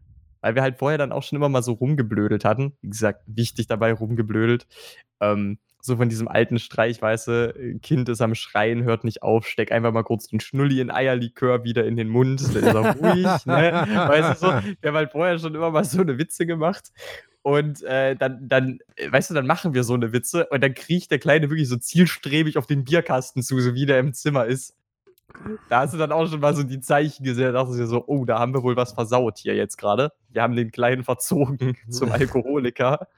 Weil 0.42 0.56
wir 0.56 0.62
halt 0.62 0.78
vorher 0.78 0.98
dann 0.98 1.14
auch 1.14 1.24
schon 1.24 1.38
immer 1.38 1.48
mal 1.48 1.64
so 1.64 1.72
rumgeblödelt 1.72 2.44
hatten. 2.44 2.76
Wie 2.82 2.90
gesagt, 2.90 3.24
wichtig 3.28 3.68
dabei 3.68 3.94
rumgeblödelt. 3.94 4.68
Ähm, 5.22 5.58
so 5.86 5.98
von 5.98 6.08
diesem 6.08 6.30
alten 6.30 6.60
Streich, 6.60 7.02
weißt 7.02 7.28
du, 7.28 7.78
Kind 7.82 8.08
ist 8.08 8.22
am 8.22 8.36
Schreien, 8.36 8.84
hört 8.84 9.04
nicht 9.04 9.22
auf, 9.22 9.46
steck 9.46 9.70
einfach 9.74 9.92
mal 9.92 10.04
kurz 10.04 10.28
den 10.28 10.40
Schnulli 10.40 10.80
in 10.80 10.90
Eierlikör 10.90 11.66
wieder 11.66 11.86
in 11.86 11.98
den 11.98 12.08
Mund, 12.08 12.42
dann 12.42 12.64
ist 12.64 12.74
er 12.74 12.96
ruhig, 12.96 13.26
ne? 13.46 13.86
Weißt 14.08 14.42
du 14.42 14.48
so, 14.48 14.54
wir 14.54 14.88
haben 14.90 14.96
halt 14.96 15.12
vorher 15.12 15.38
schon 15.40 15.54
immer 15.54 15.72
mal 15.72 15.84
so 15.84 16.00
eine 16.00 16.18
Witze 16.18 16.46
gemacht. 16.46 16.94
Und 17.42 17.84
äh, 17.84 18.16
dann, 18.16 18.48
dann, 18.48 18.80
weißt 19.06 19.32
du, 19.32 19.34
dann 19.34 19.46
machen 19.46 19.74
wir 19.74 19.84
so 19.84 19.94
eine 19.94 20.14
Witze 20.14 20.48
und 20.48 20.64
dann 20.64 20.74
kriecht 20.74 21.12
der 21.12 21.20
Kleine 21.20 21.50
wirklich 21.50 21.68
so 21.68 21.76
zielstrebig 21.76 22.58
auf 22.58 22.66
den 22.66 22.86
Bierkasten 22.86 23.44
zu, 23.44 23.60
so 23.60 23.74
wie 23.74 23.86
der 23.86 24.00
im 24.00 24.14
Zimmer 24.14 24.46
ist. 24.46 24.78
Da 25.68 25.82
hast 25.82 25.94
du 25.94 25.98
dann 25.98 26.14
auch 26.14 26.30
schon 26.30 26.40
mal 26.40 26.56
so 26.56 26.64
die 26.64 26.80
Zeichen 26.80 27.26
gesehen, 27.26 27.48
da 27.48 27.52
dachtest 27.52 27.78
du 27.78 27.84
dir 27.84 27.88
so, 27.90 28.06
oh, 28.08 28.24
da 28.24 28.40
haben 28.40 28.54
wir 28.54 28.64
wohl 28.64 28.78
was 28.78 28.94
versaut 28.94 29.38
hier 29.38 29.56
jetzt 29.56 29.76
gerade. 29.76 30.14
Wir 30.30 30.44
haben 30.44 30.56
den 30.56 30.72
Kleinen 30.72 31.04
verzogen 31.04 31.76
zum 31.90 32.10
Alkoholiker. 32.14 33.10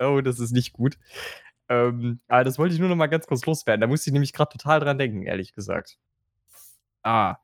Oh, 0.00 0.20
das 0.20 0.40
ist 0.40 0.50
nicht 0.50 0.72
gut. 0.72 0.98
Ähm, 1.68 2.20
aber 2.28 2.44
das 2.44 2.58
wollte 2.58 2.74
ich 2.74 2.80
nur 2.80 2.88
noch 2.88 2.96
mal 2.96 3.06
ganz 3.06 3.26
kurz 3.26 3.44
loswerden. 3.46 3.80
Da 3.80 3.86
musste 3.86 4.10
ich 4.10 4.12
nämlich 4.12 4.32
gerade 4.32 4.56
total 4.56 4.80
dran 4.80 4.98
denken, 4.98 5.22
ehrlich 5.22 5.52
gesagt. 5.52 5.98
Ah, 7.02 7.36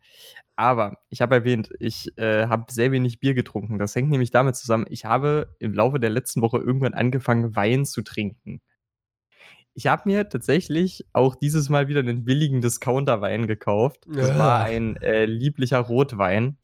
aber 0.56 0.98
ich 1.08 1.20
habe 1.22 1.36
erwähnt, 1.36 1.70
ich 1.78 2.16
äh, 2.18 2.46
habe 2.46 2.70
sehr 2.72 2.92
wenig 2.92 3.20
Bier 3.20 3.34
getrunken. 3.34 3.78
Das 3.78 3.94
hängt 3.94 4.10
nämlich 4.10 4.30
damit 4.30 4.56
zusammen, 4.56 4.86
ich 4.88 5.04
habe 5.04 5.54
im 5.58 5.72
Laufe 5.72 5.98
der 5.98 6.10
letzten 6.10 6.42
Woche 6.42 6.58
irgendwann 6.58 6.94
angefangen, 6.94 7.56
Wein 7.56 7.84
zu 7.84 8.02
trinken. 8.02 8.60
Ich 9.74 9.86
habe 9.86 10.02
mir 10.04 10.28
tatsächlich 10.28 11.06
auch 11.14 11.34
dieses 11.34 11.70
Mal 11.70 11.88
wieder 11.88 12.00
einen 12.00 12.24
billigen 12.24 12.60
Discounter-Wein 12.60 13.46
gekauft. 13.46 14.04
Das 14.06 14.28
ja. 14.28 14.38
war 14.38 14.64
ein 14.64 14.96
äh, 14.96 15.24
lieblicher 15.24 15.78
Rotwein. 15.78 16.58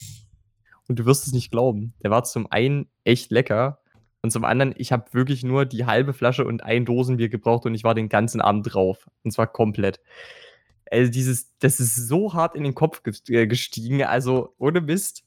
Und 0.87 0.99
du 0.99 1.05
wirst 1.05 1.25
es 1.27 1.33
nicht 1.33 1.51
glauben. 1.51 1.93
Der 2.03 2.11
war 2.11 2.23
zum 2.23 2.51
einen 2.51 2.89
echt 3.03 3.31
lecker 3.31 3.79
und 4.21 4.31
zum 4.31 4.43
anderen, 4.43 4.73
ich 4.77 4.91
habe 4.91 5.13
wirklich 5.13 5.43
nur 5.43 5.65
die 5.65 5.85
halbe 5.85 6.13
Flasche 6.13 6.45
und 6.45 6.63
ein 6.63 6.85
Dosenbier 6.85 7.29
gebraucht 7.29 7.65
und 7.65 7.73
ich 7.73 7.83
war 7.83 7.95
den 7.95 8.09
ganzen 8.09 8.41
Abend 8.41 8.73
drauf. 8.73 9.09
Und 9.23 9.31
zwar 9.31 9.47
komplett. 9.47 10.01
Also 10.91 11.09
dieses, 11.09 11.57
das 11.59 11.79
ist 11.79 11.95
so 11.95 12.33
hart 12.33 12.55
in 12.55 12.63
den 12.63 12.75
Kopf 12.75 13.01
äh, 13.29 13.47
gestiegen. 13.47 14.03
Also 14.03 14.53
ohne 14.57 14.81
Mist. 14.81 15.23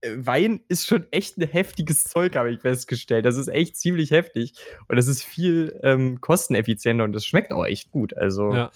Äh, 0.00 0.12
Wein 0.16 0.60
ist 0.68 0.86
schon 0.86 1.06
echt 1.10 1.36
ein 1.36 1.48
heftiges 1.48 2.04
Zeug, 2.04 2.34
habe 2.36 2.50
ich 2.50 2.60
festgestellt. 2.60 3.26
Das 3.26 3.36
ist 3.36 3.48
echt 3.48 3.76
ziemlich 3.76 4.10
heftig. 4.10 4.54
Und 4.88 4.96
das 4.96 5.06
ist 5.06 5.22
viel 5.22 5.78
ähm, 5.82 6.20
kosteneffizienter 6.22 7.04
und 7.04 7.12
das 7.12 7.26
schmeckt 7.26 7.52
auch 7.52 7.66
echt 7.66 7.90
gut. 7.90 8.16
Also. 8.16 8.54
Ja. 8.54 8.70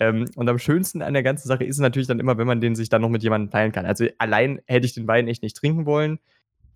Ähm, 0.00 0.26
und 0.36 0.48
am 0.48 0.58
schönsten 0.58 1.02
an 1.02 1.14
der 1.14 1.22
ganzen 1.24 1.48
Sache 1.48 1.64
ist 1.64 1.78
natürlich 1.78 2.06
dann 2.06 2.20
immer, 2.20 2.38
wenn 2.38 2.46
man 2.46 2.60
den 2.60 2.76
sich 2.76 2.88
dann 2.88 3.02
noch 3.02 3.08
mit 3.08 3.22
jemandem 3.22 3.50
teilen 3.50 3.72
kann. 3.72 3.86
Also 3.86 4.06
allein 4.18 4.60
hätte 4.66 4.86
ich 4.86 4.94
den 4.94 5.08
Wein 5.08 5.26
echt 5.26 5.42
nicht 5.42 5.56
trinken 5.56 5.86
wollen 5.86 6.20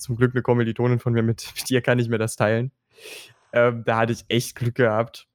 zum 0.02 0.16
Glück 0.16 0.34
eine 0.34 0.42
Kommilitonin 0.42 0.98
von 0.98 1.12
mir, 1.12 1.22
mit, 1.22 1.52
mit 1.56 1.70
ihr 1.70 1.80
kann 1.80 1.98
ich 1.98 2.08
mir 2.08 2.18
das 2.18 2.36
teilen. 2.36 2.72
Ähm, 3.52 3.82
da 3.84 3.98
hatte 3.98 4.12
ich 4.12 4.24
echt 4.28 4.54
Glück 4.56 4.74
gehabt. 4.74 5.26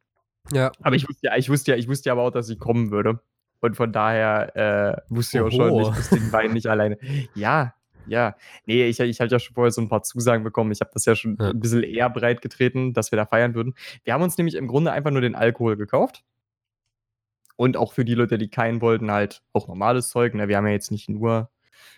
Ja. 0.51 0.71
Aber 0.81 0.95
ich 0.95 1.07
wusste 1.07 1.27
ja, 1.27 1.37
ich 1.37 1.49
wusste 1.49 1.71
ja, 1.71 1.77
ich 1.77 1.87
wusste 1.87 2.09
ja 2.09 2.13
aber 2.13 2.23
auch, 2.23 2.31
dass 2.31 2.47
sie 2.47 2.57
kommen 2.57 2.91
würde. 2.91 3.19
Und 3.59 3.75
von 3.75 3.91
daher 3.91 4.55
äh, 4.55 5.13
wusste 5.13 5.37
ich 5.37 5.43
auch 5.43 5.51
schon, 5.51 5.81
ich 5.81 5.87
muss 5.87 6.09
den 6.09 6.31
Wein 6.31 6.53
nicht 6.53 6.67
alleine. 6.67 6.97
Ja, 7.33 7.73
ja. 8.07 8.35
Nee, 8.65 8.87
ich, 8.87 8.99
ich 8.99 9.19
hatte 9.19 9.35
ja 9.35 9.39
schon 9.39 9.55
vorher 9.55 9.71
so 9.71 9.81
ein 9.81 9.89
paar 9.89 10.03
Zusagen 10.03 10.43
bekommen. 10.43 10.71
Ich 10.71 10.81
habe 10.81 10.91
das 10.93 11.05
ja 11.05 11.15
schon 11.15 11.37
ja. 11.39 11.49
ein 11.49 11.59
bisschen 11.59 11.83
eher 11.83 12.09
breit 12.09 12.41
getreten, 12.41 12.93
dass 12.93 13.11
wir 13.11 13.17
da 13.17 13.25
feiern 13.25 13.55
würden. 13.55 13.73
Wir 14.03 14.13
haben 14.13 14.21
uns 14.21 14.37
nämlich 14.37 14.55
im 14.55 14.67
Grunde 14.67 14.91
einfach 14.91 15.11
nur 15.11 15.21
den 15.21 15.35
Alkohol 15.35 15.75
gekauft. 15.75 16.23
Und 17.55 17.75
auch 17.75 17.93
für 17.93 18.05
die 18.05 18.13
Leute, 18.13 18.37
die 18.37 18.49
keinen 18.49 18.81
wollten, 18.81 19.11
halt 19.11 19.41
auch 19.51 19.67
normales 19.67 20.09
Zeug. 20.09 20.35
Ne? 20.35 20.47
Wir 20.47 20.57
haben 20.57 20.67
ja 20.67 20.73
jetzt 20.73 20.91
nicht 20.91 21.09
nur 21.09 21.49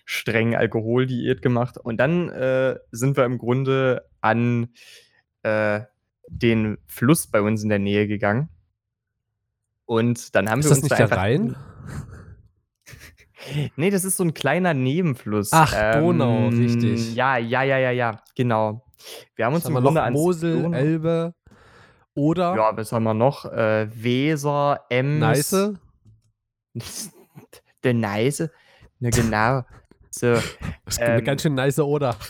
streng 0.05 0.55
Alkoholdiät 0.55 1.41
gemacht. 1.41 1.77
Und 1.77 1.97
dann 1.97 2.29
äh, 2.29 2.77
sind 2.91 3.17
wir 3.17 3.25
im 3.25 3.37
Grunde 3.37 4.05
an 4.21 4.69
äh, 5.43 5.81
den 6.27 6.77
Fluss 6.87 7.27
bei 7.27 7.41
uns 7.41 7.63
in 7.63 7.69
der 7.69 7.79
Nähe 7.79 8.07
gegangen. 8.07 8.49
Und 9.85 10.35
dann 10.35 10.49
haben 10.49 10.59
ist 10.59 10.65
wir 10.65 10.71
uns 10.71 10.81
das 10.81 10.83
nicht 10.83 10.99
da 10.99 11.03
einfach. 11.03 11.17
Rhein? 11.17 11.55
nee, 13.75 13.89
das 13.89 14.05
ist 14.05 14.17
so 14.17 14.23
ein 14.23 14.33
kleiner 14.33 14.73
Nebenfluss. 14.73 15.49
Ach, 15.51 15.73
ähm, 15.75 16.01
Donau, 16.01 16.49
richtig. 16.49 17.15
Ja, 17.15 17.37
ja, 17.37 17.63
ja, 17.63 17.77
ja, 17.77 17.91
ja, 17.91 18.21
genau. 18.35 18.85
Wir 19.35 19.45
haben 19.45 19.55
uns 19.55 19.65
im 19.65 19.73
Grunde 19.73 19.93
noch 19.93 20.09
Mosel, 20.11 20.61
Donau 20.61 20.77
Elbe 20.77 21.33
oder. 22.13 22.55
Ja, 22.55 22.75
was 22.75 22.91
haben 22.91 23.03
wir 23.03 23.13
noch? 23.13 23.45
Äh, 23.45 23.87
Weser, 23.91 24.81
Ems. 24.89 25.19
Neiße? 25.19 25.79
der 27.83 27.93
Neiße. 27.93 28.51
Na 29.01 29.09
genau. 29.09 29.63
So, 30.11 30.33
das 30.33 30.43
ist 30.87 30.99
ähm, 30.99 31.11
eine 31.11 31.23
ganz 31.23 31.41
schön 31.41 31.55
nice 31.55 31.79
Oder. 31.79 32.17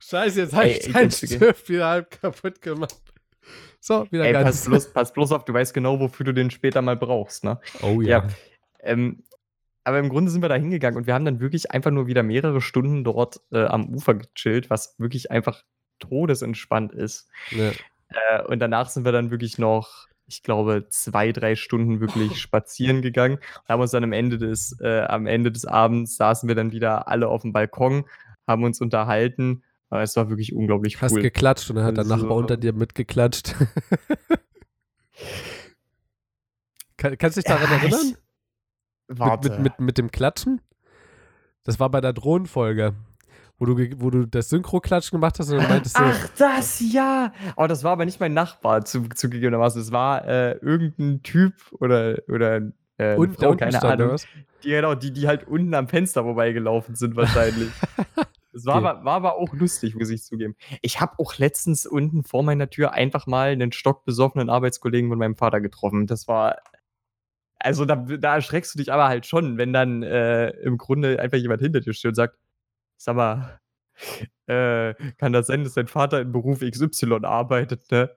Scheiße, 0.00 0.40
jetzt 0.40 0.54
habe 0.54 0.68
ich 0.68 0.90
dein 0.92 1.10
Surf 1.10 1.68
wieder 1.68 1.88
halb 1.88 2.10
kaputt 2.10 2.60
gemacht. 2.60 3.00
So, 3.78 4.10
wieder 4.10 4.24
ey, 4.24 4.32
ganz. 4.32 4.44
Pass 4.44 4.64
bloß, 4.66 4.92
pass 4.92 5.12
bloß 5.12 5.32
auf, 5.32 5.44
du 5.44 5.54
weißt 5.54 5.72
genau, 5.72 6.00
wofür 6.00 6.24
du 6.24 6.34
den 6.34 6.50
später 6.50 6.82
mal 6.82 6.96
brauchst, 6.96 7.44
ne? 7.44 7.60
Oh 7.82 8.00
ja. 8.00 8.18
ja 8.18 8.28
ähm, 8.80 9.22
aber 9.84 10.00
im 10.00 10.08
Grunde 10.08 10.30
sind 10.30 10.42
wir 10.42 10.48
da 10.48 10.56
hingegangen 10.56 10.98
und 10.98 11.06
wir 11.06 11.14
haben 11.14 11.24
dann 11.24 11.40
wirklich 11.40 11.70
einfach 11.70 11.90
nur 11.90 12.06
wieder 12.06 12.22
mehrere 12.22 12.60
Stunden 12.60 13.04
dort 13.04 13.40
äh, 13.52 13.64
am 13.64 13.88
Ufer 13.94 14.14
gechillt, 14.14 14.68
was 14.68 14.96
wirklich 14.98 15.30
einfach 15.30 15.62
todesentspannt 16.00 16.92
ist. 16.92 17.28
Ja. 17.50 17.70
Äh, 18.08 18.42
und 18.46 18.58
danach 18.58 18.88
sind 18.88 19.04
wir 19.04 19.12
dann 19.12 19.30
wirklich 19.30 19.58
noch 19.58 20.08
ich 20.30 20.42
glaube, 20.44 20.86
zwei, 20.88 21.32
drei 21.32 21.56
Stunden 21.56 22.00
wirklich 22.00 22.40
spazieren 22.40 23.02
gegangen 23.02 23.36
und 23.36 23.68
haben 23.68 23.80
uns 23.82 23.90
dann 23.90 24.04
am 24.04 24.12
Ende 24.12 24.38
des, 24.38 24.78
äh, 24.80 25.02
am 25.02 25.26
Ende 25.26 25.50
des 25.50 25.64
Abends 25.66 26.16
saßen 26.16 26.48
wir 26.48 26.54
dann 26.54 26.72
wieder 26.72 27.08
alle 27.08 27.28
auf 27.28 27.42
dem 27.42 27.52
Balkon, 27.52 28.04
haben 28.46 28.64
uns 28.64 28.80
unterhalten. 28.80 29.64
Aber 29.88 30.02
es 30.02 30.14
war 30.14 30.28
wirklich 30.30 30.54
unglaublich 30.54 30.96
cool. 30.96 31.02
Hast 31.02 31.16
geklatscht 31.16 31.68
und 31.68 31.76
dann 31.76 31.84
hat 31.84 31.96
der 31.96 32.04
also, 32.04 32.16
Nachbar 32.16 32.36
unter 32.36 32.56
dir 32.56 32.72
mitgeklatscht. 32.72 33.56
Kann, 36.96 37.18
kannst 37.18 37.36
du 37.36 37.40
dich 37.40 37.48
daran 37.48 37.68
ja, 37.70 37.76
erinnern? 37.78 38.16
warte. 39.08 39.50
Mit, 39.50 39.58
mit, 39.58 39.72
mit, 39.72 39.80
mit 39.80 39.98
dem 39.98 40.10
Klatschen? 40.10 40.60
Das 41.64 41.80
war 41.80 41.90
bei 41.90 42.00
der 42.00 42.12
Drohnenfolge 42.12 42.94
wo 43.60 43.66
du, 43.66 44.00
wo 44.00 44.10
du 44.10 44.26
das 44.26 44.48
Synchro-Klatschen 44.48 45.16
gemacht 45.18 45.38
hast 45.38 45.50
und 45.50 45.58
dann 45.58 45.68
meintest 45.68 45.98
du. 45.98 46.02
Ach, 46.02 46.28
das 46.38 46.80
ja! 46.80 47.32
Oh, 47.56 47.66
das 47.66 47.84
war 47.84 47.92
aber 47.92 48.06
nicht 48.06 48.18
mein 48.18 48.32
Nachbar, 48.32 48.84
zu, 48.86 49.06
zugegebenermaßen. 49.08 49.80
Es 49.82 49.92
war 49.92 50.26
äh, 50.26 50.52
irgendein 50.62 51.22
Typ 51.22 51.52
oder, 51.78 52.18
oder 52.26 52.62
äh, 52.96 53.16
und, 53.16 53.36
Frau, 53.36 53.54
keine 53.54 53.82
Ahnung. 53.82 54.16
Die, 54.64 54.70
genau, 54.70 54.94
die, 54.94 55.12
die 55.12 55.28
halt 55.28 55.46
unten 55.46 55.74
am 55.74 55.88
Fenster 55.88 56.22
vorbeigelaufen 56.24 56.96
sind, 56.96 57.14
wahrscheinlich. 57.14 57.70
Das 58.52 58.66
war, 58.66 58.78
okay. 58.78 58.86
aber, 58.88 59.04
war 59.04 59.14
aber 59.14 59.36
auch 59.36 59.54
lustig, 59.54 59.94
muss 59.94 60.10
ich 60.10 60.24
zugeben. 60.24 60.56
Ich 60.82 61.00
habe 61.00 61.12
auch 61.18 61.38
letztens 61.38 61.86
unten 61.86 62.24
vor 62.24 62.42
meiner 62.42 62.68
Tür 62.68 62.92
einfach 62.92 63.28
mal 63.28 63.50
einen 63.50 63.70
stockbesoffenen 63.70 64.50
Arbeitskollegen 64.50 65.08
von 65.08 65.20
meinem 65.20 65.36
Vater 65.36 65.60
getroffen. 65.60 66.08
Das 66.08 66.26
war. 66.26 66.56
Also 67.60 67.84
da, 67.84 67.94
da 67.94 68.34
erschreckst 68.34 68.74
du 68.74 68.78
dich 68.78 68.92
aber 68.92 69.06
halt 69.06 69.24
schon, 69.24 69.56
wenn 69.56 69.72
dann 69.72 70.02
äh, 70.02 70.48
im 70.62 70.78
Grunde 70.78 71.20
einfach 71.20 71.38
jemand 71.38 71.62
hinter 71.62 71.80
dir 71.80 71.92
steht 71.92 72.08
und 72.08 72.14
sagt, 72.16 72.38
sag 73.00 73.16
mal, 73.16 73.58
äh, 74.46 74.94
kann 75.16 75.32
das 75.32 75.46
sein, 75.46 75.64
dass 75.64 75.74
dein 75.74 75.86
Vater 75.86 76.20
in 76.20 76.32
Beruf 76.32 76.60
XY 76.60 77.20
arbeitet, 77.22 77.90
ne? 77.90 78.10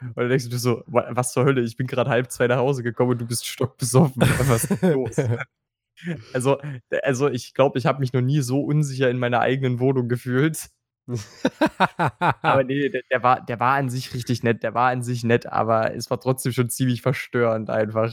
Und 0.00 0.16
dann 0.16 0.28
denkst 0.28 0.44
du 0.44 0.50
dir 0.50 0.58
so, 0.58 0.82
was 0.86 1.32
zur 1.32 1.44
Hölle, 1.44 1.62
ich 1.62 1.76
bin 1.76 1.86
gerade 1.86 2.10
halb 2.10 2.30
zwei 2.30 2.48
nach 2.48 2.58
Hause 2.58 2.82
gekommen 2.82 3.12
und 3.12 3.20
du 3.20 3.26
bist 3.26 3.46
stockbesoffen. 3.46 4.22
was 4.22 4.64
ist 4.64 4.82
los? 4.82 5.16
Also, 6.32 6.58
also 7.04 7.28
ich 7.28 7.54
glaube, 7.54 7.78
ich 7.78 7.86
habe 7.86 8.00
mich 8.00 8.12
noch 8.12 8.20
nie 8.20 8.40
so 8.40 8.60
unsicher 8.62 9.08
in 9.08 9.16
meiner 9.16 9.38
eigenen 9.38 9.78
Wohnung 9.78 10.08
gefühlt. 10.08 10.68
aber 11.06 12.64
nee, 12.64 12.88
der, 12.88 13.02
der, 13.12 13.22
war, 13.22 13.40
der 13.46 13.60
war 13.60 13.76
an 13.76 13.88
sich 13.88 14.12
richtig 14.12 14.42
nett, 14.42 14.64
der 14.64 14.74
war 14.74 14.90
an 14.90 15.04
sich 15.04 15.22
nett, 15.22 15.46
aber 15.46 15.94
es 15.94 16.10
war 16.10 16.18
trotzdem 16.18 16.50
schon 16.50 16.68
ziemlich 16.68 17.00
verstörend 17.00 17.70
einfach. 17.70 18.12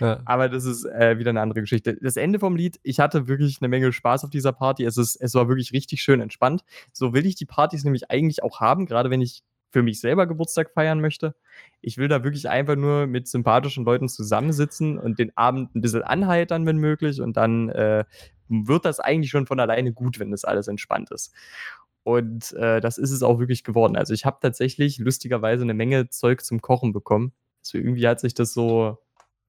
Ja. 0.00 0.20
Aber 0.24 0.48
das 0.48 0.64
ist 0.64 0.84
äh, 0.84 1.18
wieder 1.18 1.30
eine 1.30 1.40
andere 1.40 1.60
Geschichte. 1.60 1.96
Das 2.00 2.16
Ende 2.16 2.38
vom 2.38 2.56
Lied, 2.56 2.78
ich 2.82 3.00
hatte 3.00 3.28
wirklich 3.28 3.58
eine 3.60 3.68
Menge 3.68 3.92
Spaß 3.92 4.24
auf 4.24 4.30
dieser 4.30 4.52
Party. 4.52 4.84
Es, 4.84 4.96
ist, 4.96 5.16
es 5.16 5.34
war 5.34 5.48
wirklich 5.48 5.72
richtig 5.72 6.02
schön 6.02 6.20
entspannt. 6.20 6.64
So 6.92 7.14
will 7.14 7.26
ich 7.26 7.34
die 7.34 7.46
Partys 7.46 7.84
nämlich 7.84 8.10
eigentlich 8.10 8.42
auch 8.42 8.60
haben, 8.60 8.86
gerade 8.86 9.10
wenn 9.10 9.20
ich 9.20 9.42
für 9.70 9.82
mich 9.82 10.00
selber 10.00 10.26
Geburtstag 10.26 10.70
feiern 10.70 11.00
möchte. 11.00 11.34
Ich 11.80 11.98
will 11.98 12.08
da 12.08 12.24
wirklich 12.24 12.48
einfach 12.48 12.76
nur 12.76 13.06
mit 13.06 13.28
sympathischen 13.28 13.84
Leuten 13.84 14.08
zusammensitzen 14.08 14.98
und 14.98 15.18
den 15.18 15.36
Abend 15.36 15.74
ein 15.74 15.80
bisschen 15.80 16.02
anheitern, 16.02 16.66
wenn 16.66 16.78
möglich. 16.78 17.20
Und 17.20 17.36
dann 17.36 17.68
äh, 17.70 18.04
wird 18.48 18.84
das 18.84 19.00
eigentlich 19.00 19.30
schon 19.30 19.46
von 19.46 19.60
alleine 19.60 19.92
gut, 19.92 20.18
wenn 20.18 20.30
das 20.30 20.44
alles 20.44 20.68
entspannt 20.68 21.10
ist. 21.10 21.34
Und 22.04 22.52
äh, 22.52 22.80
das 22.80 22.98
ist 22.98 23.10
es 23.10 23.22
auch 23.22 23.40
wirklich 23.40 23.64
geworden. 23.64 23.96
Also 23.96 24.14
ich 24.14 24.24
habe 24.24 24.38
tatsächlich 24.40 24.98
lustigerweise 24.98 25.64
eine 25.64 25.74
Menge 25.74 26.08
Zeug 26.08 26.44
zum 26.44 26.62
Kochen 26.62 26.92
bekommen. 26.92 27.32
Also 27.62 27.78
irgendwie 27.78 28.06
hat 28.06 28.20
sich 28.20 28.32
das 28.32 28.52
so 28.54 28.98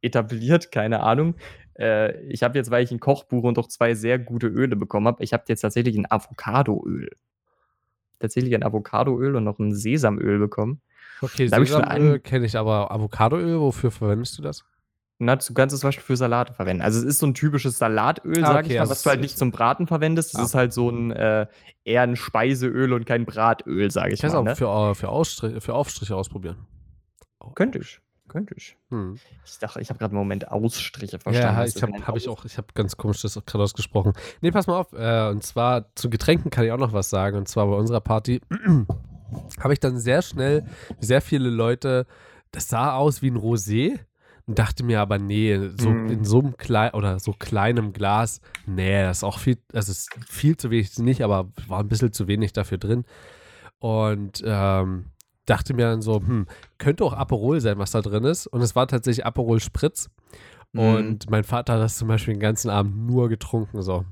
etabliert, 0.02 0.72
keine 0.72 1.02
Ahnung. 1.02 1.36
Äh, 1.80 2.22
ich 2.28 2.44
habe 2.44 2.58
jetzt, 2.58 2.72
weil 2.72 2.84
ich 2.84 2.92
ein 2.92 3.00
Kochbuch 3.00 3.44
und 3.44 3.58
auch 3.58 3.68
zwei 3.68 3.94
sehr 3.94 4.20
gute 4.20 4.48
Öle 4.48 4.76
bekommen 4.76 5.08
habe, 5.08 5.24
ich 5.24 5.34
habe 5.34 5.44
jetzt 5.48 5.62
tatsächlich 5.62 5.98
ein 5.98 6.10
Avocadoöl. 6.10 7.10
Tatsächlich 8.20 8.56
ein 8.56 8.64
Avocadoöl 8.64 9.36
und 9.36 9.44
noch 9.44 9.60
ein 9.60 9.74
Sesamöl 9.74 10.40
bekommen. 10.40 10.82
Okay, 11.22 11.48
Sesamöl 11.48 12.20
kenne 12.20 12.46
ich, 12.46 12.58
aber 12.58 12.92
Avocadoöl, 12.92 13.60
wofür 13.60 13.92
verwendest 13.92 14.38
du 14.38 14.42
das? 14.42 14.66
Na, 15.20 15.36
du 15.36 15.54
kannst 15.54 15.74
es 15.74 15.82
zum 15.82 15.88
Beispiel 15.88 16.04
für 16.04 16.16
Salate 16.16 16.54
verwenden. 16.54 16.84
Also 16.84 17.00
es 17.00 17.06
ist 17.06 17.20
so 17.20 17.26
ein 17.26 17.34
typisches 17.34 17.80
Salatöl, 17.80 18.44
ah, 18.44 18.48
sag 18.48 18.66
okay, 18.66 18.68
ich 18.68 18.76
mal, 18.76 18.82
also 18.82 18.92
was 18.92 19.02
du 19.02 19.10
halt 19.10 19.22
nicht 19.22 19.36
zum 19.36 19.52
Braten 19.52 19.88
verwendest. 19.88 20.36
Es 20.36 20.40
ah. 20.40 20.44
ist 20.44 20.54
halt 20.54 20.74
so 20.74 20.92
ein 20.92 21.12
äh, 21.12 21.48
eher 21.86 22.04
ein 22.04 22.16
Speiseöl 22.16 22.94
und 22.94 23.08
kein 23.08 23.26
Bratöl, 23.26 23.90
sage 23.90 24.14
ich, 24.14 24.20
ich 24.20 24.24
mal. 24.24 24.28
Ich 24.28 24.34
kann 24.34 24.46
es 24.46 24.60
auch 24.60 24.68
ne? 24.70 24.94
für, 24.94 24.96
für, 24.96 25.10
Ausstrich, 25.10 25.64
für 25.64 25.74
Aufstriche 25.74 26.16
ausprobieren. 26.16 26.68
Könnte 27.56 27.80
ich. 27.80 28.00
Könnte 28.28 28.54
ich. 28.56 28.78
Hm. 28.90 29.18
Ich 29.46 29.60
dachte, 29.60 29.80
ich 29.82 29.90
habe 29.90 30.00
gerade 30.00 30.12
im 30.12 30.18
Moment 30.18 30.52
Ausstriche 30.52 31.20
verstanden. 31.20 31.58
Ja, 31.58 31.66
ich 31.66 31.82
habe 31.82 32.08
hab 32.08 32.18
ich 32.18 32.28
auch, 32.28 32.46
ich 32.46 32.58
habe 32.58 32.68
ganz 32.74 32.98
komisch 32.98 33.22
das 33.22 33.40
gerade 33.46 33.64
ausgesprochen. 33.64 34.14
Nee, 34.42 34.52
pass 34.52 34.68
mal 34.68 34.78
auf. 34.78 34.94
Äh, 34.94 35.30
und 35.30 35.44
zwar 35.44 35.94
zu 35.96 36.10
Getränken 36.10 36.50
kann 36.50 36.66
ich 36.66 36.72
auch 36.72 36.78
noch 36.78 36.94
was 36.94 37.10
sagen. 37.10 37.38
Und 37.38 37.48
zwar 37.48 37.68
bei 37.68 37.76
unserer 37.76 38.02
Party 38.02 38.42
habe 39.60 39.74
ich 39.74 39.80
dann 39.80 39.98
sehr 39.98 40.22
schnell 40.22 40.66
sehr 41.00 41.22
viele 41.22 41.50
Leute, 41.50 42.06
das 42.52 42.70
sah 42.70 42.96
aus 42.96 43.22
wie 43.22 43.32
ein 43.32 43.38
Rosé. 43.38 44.00
Und 44.46 44.58
dachte 44.58 44.86
mir 44.86 45.02
aber, 45.02 45.20
nee, 45.20 45.58
so 45.78 45.90
hm. 45.90 46.10
in 46.10 46.24
so 46.24 46.40
einem 46.40 46.56
kleinen 46.56 46.94
oder 46.94 47.20
so 47.20 47.34
kleinem 47.34 47.92
Glas, 47.92 48.40
nee, 48.66 49.04
das 49.04 49.18
ist 49.18 49.24
auch 49.26 49.40
viel, 49.40 49.58
das 49.68 49.90
ist 49.90 50.10
viel 50.26 50.56
zu 50.56 50.72
wenig, 50.72 50.98
nicht, 51.00 51.22
aber 51.22 51.50
war 51.68 51.82
ein 51.82 51.90
bisschen 51.90 52.14
zu 52.14 52.30
wenig 52.30 52.54
dafür 52.54 52.78
drin. 52.78 53.04
Und 53.80 54.42
ähm, 54.46 55.08
dachte 55.48 55.74
mir 55.74 55.86
dann 55.86 56.02
so, 56.02 56.18
hm, 56.18 56.46
könnte 56.78 57.04
auch 57.04 57.14
Aperol 57.14 57.60
sein, 57.60 57.80
was 57.80 57.92
da 57.92 58.02
drin 58.02 58.24
ist. 58.24 58.46
Und 58.48 58.62
es 58.62 58.76
war 58.76 58.88
tatsächlich 58.88 59.26
Aperol 59.26 59.60
Spritz. 59.60 60.10
Mhm. 60.74 60.80
Und 60.80 61.30
mein 61.30 61.44
Vater 61.44 61.74
hat 61.74 61.82
das 61.82 61.98
zum 61.98 62.08
Beispiel 62.08 62.36
den 62.36 62.40
ganzen 62.40 62.70
Abend 62.70 63.08
nur 63.08 63.30
getrunken, 63.30 63.82
so. 63.82 64.06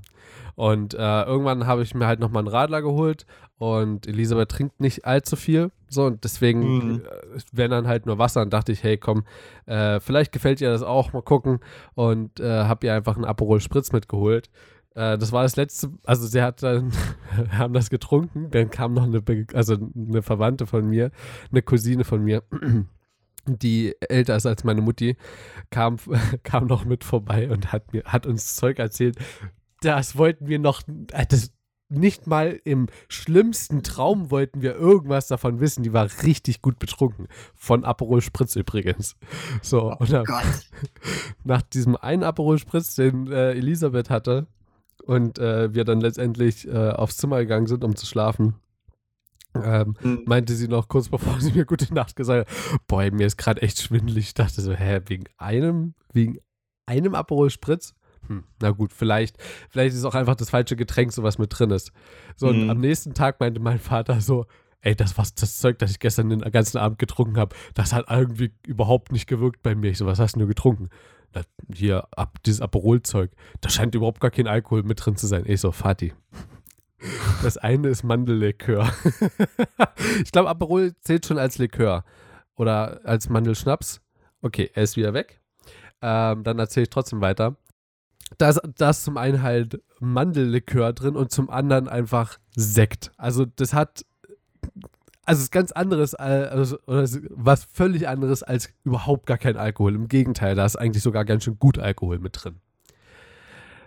Und 0.56 0.94
äh, 0.94 1.24
irgendwann 1.24 1.68
habe 1.68 1.84
ich 1.84 1.94
mir 1.94 2.08
halt 2.08 2.22
nochmal 2.22 2.42
einen 2.42 2.48
Radler 2.48 2.82
geholt 2.82 3.26
und 3.58 4.08
Elisabeth 4.08 4.50
trinkt 4.50 4.80
nicht 4.80 5.06
allzu 5.06 5.36
viel. 5.36 5.72
So, 5.90 6.06
und 6.06 6.24
deswegen 6.24 6.62
mhm. 6.62 7.02
äh, 7.02 7.40
wenn 7.52 7.72
dann 7.72 7.88
halt 7.88 8.06
nur 8.06 8.18
Wasser. 8.18 8.42
Und 8.42 8.54
dachte 8.54 8.72
ich, 8.72 8.82
hey, 8.82 8.98
komm, 8.98 9.26
äh, 9.66 10.00
vielleicht 10.00 10.32
gefällt 10.32 10.62
dir 10.62 10.70
das 10.70 10.82
auch, 10.82 11.12
mal 11.12 11.22
gucken. 11.22 11.60
Und 11.94 12.40
äh, 12.40 12.64
habe 12.64 12.88
ihr 12.88 12.94
einfach 12.94 13.16
einen 13.16 13.26
Aperol 13.26 13.60
Spritz 13.60 13.92
mitgeholt. 13.92 14.50
Äh, 14.96 15.18
das 15.18 15.32
war 15.32 15.44
das 15.44 15.56
letzte, 15.58 15.92
also 16.06 16.26
sie 16.26 16.42
hat 16.42 16.64
dann, 16.64 16.92
haben 17.52 17.74
das 17.74 17.90
getrunken, 17.90 18.50
dann 18.50 18.70
kam 18.70 18.94
noch 18.94 19.04
eine, 19.04 19.22
also 19.54 19.78
eine 19.96 20.22
Verwandte 20.22 20.66
von 20.66 20.88
mir, 20.90 21.12
eine 21.52 21.62
Cousine 21.62 22.06
von 22.06 22.24
mir, 22.24 22.44
die 23.46 23.94
älter 24.00 24.36
ist 24.38 24.46
als 24.46 24.64
meine 24.64 24.82
Mutti, 24.82 25.18
kam, 25.70 25.98
kam 26.44 26.66
noch 26.68 26.86
mit 26.86 27.04
vorbei 27.04 27.52
und 27.52 27.72
hat 27.74 27.94
mir, 27.94 28.04
hat 28.06 28.26
uns 28.26 28.56
Zeug 28.56 28.80
erzählt. 28.80 29.18
Das 29.82 30.18
wollten 30.18 30.48
wir 30.48 30.60
noch, 30.60 30.82
äh, 31.12 31.26
das, 31.28 31.52
nicht 31.88 32.26
mal 32.26 32.60
im 32.64 32.88
schlimmsten 33.10 33.84
Traum 33.84 34.32
wollten 34.32 34.64
wir 34.64 34.76
irgendwas 34.76 35.28
davon 35.28 35.60
wissen. 35.60 35.84
Die 35.84 35.94
war 35.94 36.10
richtig 36.24 36.64
gut 36.64 36.80
betrunken. 36.80 37.28
Von 37.54 37.86
Aperol 37.86 38.22
Spritz 38.22 38.56
übrigens. 38.56 39.16
So, 39.62 39.96
oh 40.00 40.06
dann, 40.06 40.26
nach 41.44 41.62
diesem 41.62 41.96
einen 41.96 42.24
Aperol 42.24 42.58
Spritz, 42.58 42.96
den 42.96 43.32
äh, 43.32 43.52
Elisabeth 43.52 44.10
hatte, 44.10 44.48
und 45.04 45.40
äh, 45.40 45.74
wir 45.74 45.84
dann 45.84 46.02
letztendlich 46.02 46.68
äh, 46.68 46.90
aufs 46.90 47.18
Zimmer 47.18 47.40
gegangen 47.40 47.68
sind, 47.68 47.84
um 47.84 47.96
zu 47.96 48.06
schlafen, 48.06 48.56
ähm, 49.56 49.96
mhm. 50.02 50.24
meinte 50.26 50.54
sie 50.54 50.68
noch 50.68 50.88
kurz 50.88 51.10
bevor 51.10 51.40
sie 51.40 51.52
mir 51.52 51.66
gute 51.66 51.94
Nacht 51.94 52.16
gesagt 52.16 52.50
hat, 52.50 52.82
boah, 52.88 53.04
mir 53.12 53.28
ist 53.28 53.38
gerade 53.38 53.62
echt 53.62 53.82
schwindelig. 53.82 54.28
Ich 54.28 54.34
dachte 54.34 54.62
so, 54.62 54.74
hä, 54.74 55.02
wegen 55.06 55.26
einem, 55.38 55.94
wegen 56.14 56.38
einem 56.86 57.16
Aperol 57.16 57.50
Spritz? 57.50 57.94
Hm, 58.28 58.44
na 58.60 58.72
gut, 58.72 58.92
vielleicht, 58.92 59.38
vielleicht 59.70 59.96
ist 59.96 60.04
auch 60.04 60.16
einfach 60.16 60.36
das 60.36 60.50
falsche 60.50 60.76
Getränk, 60.76 61.14
so 61.14 61.24
was 61.24 61.38
mit 61.38 61.58
drin 61.58 61.72
ist. 61.72 61.92
So, 62.36 62.52
mhm. 62.52 62.64
und 62.64 62.70
am 62.72 62.80
nächsten 62.80 63.14
Tag 63.14 63.40
meinte 63.40 63.60
mein 63.60 63.80
Vater 63.80 64.20
so, 64.20 64.46
ey, 64.82 64.96
das 64.96 65.18
was 65.18 65.34
das 65.36 65.60
Zeug, 65.60 65.80
das 65.80 65.92
ich 65.92 66.00
gestern 66.00 66.30
den 66.30 66.42
ganzen 66.42 66.78
Abend 66.78 67.00
getrunken 67.00 67.38
habe, 67.38 67.56
das 67.74 67.94
hat 67.94 68.06
irgendwie 68.10 68.52
überhaupt 68.66 69.12
nicht 69.12 69.28
gewirkt 69.28 69.62
bei 69.64 69.76
mir. 69.76 69.92
Ich 69.92 69.98
so, 69.98 70.06
was 70.06 70.20
hast 70.20 70.36
du 70.36 70.48
getrunken? 70.48 70.90
Hier, 71.74 72.08
ab, 72.12 72.38
dieses 72.46 72.62
Aperol-Zeug, 72.62 73.32
da 73.62 73.70
scheint 73.70 73.96
überhaupt 73.96 74.22
gar 74.22 74.32
kein 74.32 74.48
Alkohol 74.48 74.84
mit 74.84 75.06
drin 75.06 75.16
zu 75.16 75.28
sein. 75.28 75.44
Ich 75.46 75.62
so, 75.62 75.72
Fatih. 75.72 76.14
Das 77.44 77.58
eine 77.58 77.90
ist 77.90 78.04
Mandellikör. 78.04 78.92
ich 80.24 80.32
glaube, 80.32 80.50
Aperol 80.50 80.96
zählt 81.02 81.28
schon 81.28 81.38
als 81.38 81.60
Likör. 81.60 82.04
Oder 82.56 83.02
als 83.04 83.30
Mandelschnaps. 83.30 84.02
Okay, 84.42 84.72
er 84.74 84.84
ist 84.84 84.98
wieder 84.98 85.14
weg. 85.14 85.40
Ähm, 86.02 86.44
dann 86.44 86.58
erzähle 86.58 86.84
ich 86.84 86.90
trotzdem 86.90 87.22
weiter. 87.22 87.58
Da 88.38 88.50
ist, 88.50 88.62
da 88.78 88.90
ist 88.90 89.04
zum 89.04 89.18
einen 89.18 89.44
halt 89.44 89.82
Mandellikör 90.00 90.94
drin 90.94 91.16
und 91.16 91.32
zum 91.32 91.50
anderen 91.50 91.88
einfach 91.88 92.40
Sekt. 92.56 93.12
Also 93.18 93.46
das 93.46 93.74
hat 93.74 94.06
also 95.26 95.40
es 95.40 95.46
ist 95.46 95.52
ganz 95.52 95.72
anderes, 95.72 96.16
also, 96.16 96.78
was 96.86 97.64
völlig 97.66 98.08
anderes 98.08 98.44
als 98.44 98.70
überhaupt 98.84 99.26
gar 99.26 99.38
kein 99.38 99.58
Alkohol. 99.58 99.96
Im 99.96 100.08
Gegenteil, 100.08 100.56
da 100.56 100.66
ist 100.66 100.76
eigentlich 100.76 101.04
sogar 101.04 101.26
ganz 101.26 101.44
schön 101.44 101.58
gut 101.60 101.80
Alkohol 101.80 102.20
mit 102.20 102.44
drin. 102.44 102.58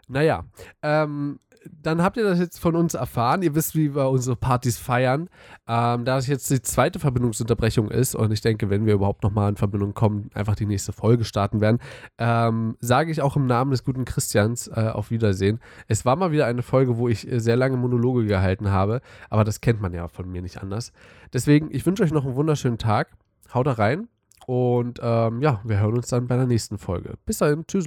Naja, 0.08 0.44
ähm, 0.82 1.38
dann 1.82 2.02
habt 2.02 2.16
ihr 2.16 2.24
das 2.24 2.38
jetzt 2.38 2.58
von 2.58 2.76
uns 2.76 2.94
erfahren. 2.94 3.42
Ihr 3.42 3.54
wisst, 3.54 3.74
wie 3.74 3.94
wir 3.94 4.08
unsere 4.08 4.36
Partys 4.36 4.78
feiern. 4.78 5.28
Ähm, 5.66 6.04
da 6.04 6.18
es 6.18 6.26
jetzt 6.26 6.50
die 6.50 6.62
zweite 6.62 6.98
Verbindungsunterbrechung 6.98 7.90
ist 7.90 8.14
und 8.14 8.32
ich 8.32 8.40
denke, 8.40 8.70
wenn 8.70 8.86
wir 8.86 8.94
überhaupt 8.94 9.22
nochmal 9.22 9.50
in 9.50 9.56
Verbindung 9.56 9.94
kommen, 9.94 10.30
einfach 10.34 10.54
die 10.54 10.66
nächste 10.66 10.92
Folge 10.92 11.24
starten 11.24 11.60
werden, 11.60 11.78
ähm, 12.18 12.76
sage 12.80 13.10
ich 13.10 13.22
auch 13.22 13.36
im 13.36 13.46
Namen 13.46 13.70
des 13.70 13.84
guten 13.84 14.04
Christians 14.04 14.68
äh, 14.68 14.90
auf 14.92 15.10
Wiedersehen. 15.10 15.60
Es 15.88 16.04
war 16.04 16.16
mal 16.16 16.32
wieder 16.32 16.46
eine 16.46 16.62
Folge, 16.62 16.96
wo 16.96 17.08
ich 17.08 17.30
äh, 17.30 17.38
sehr 17.38 17.56
lange 17.56 17.76
Monologe 17.76 18.24
gehalten 18.26 18.70
habe, 18.70 19.00
aber 19.30 19.44
das 19.44 19.60
kennt 19.60 19.80
man 19.80 19.92
ja 19.92 20.08
von 20.08 20.30
mir 20.30 20.42
nicht 20.42 20.62
anders. 20.62 20.92
Deswegen, 21.32 21.68
ich 21.70 21.84
wünsche 21.86 22.02
euch 22.02 22.12
noch 22.12 22.24
einen 22.24 22.36
wunderschönen 22.36 22.78
Tag. 22.78 23.16
Haut 23.52 23.66
da 23.66 23.72
rein 23.72 24.08
und 24.46 25.00
ähm, 25.02 25.40
ja, 25.40 25.60
wir 25.64 25.78
hören 25.78 25.96
uns 25.96 26.08
dann 26.08 26.26
bei 26.26 26.36
der 26.36 26.46
nächsten 26.46 26.78
Folge. 26.78 27.14
Bis 27.24 27.38
dahin, 27.38 27.66
tschüss. 27.66 27.86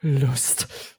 Lust. 0.00 0.95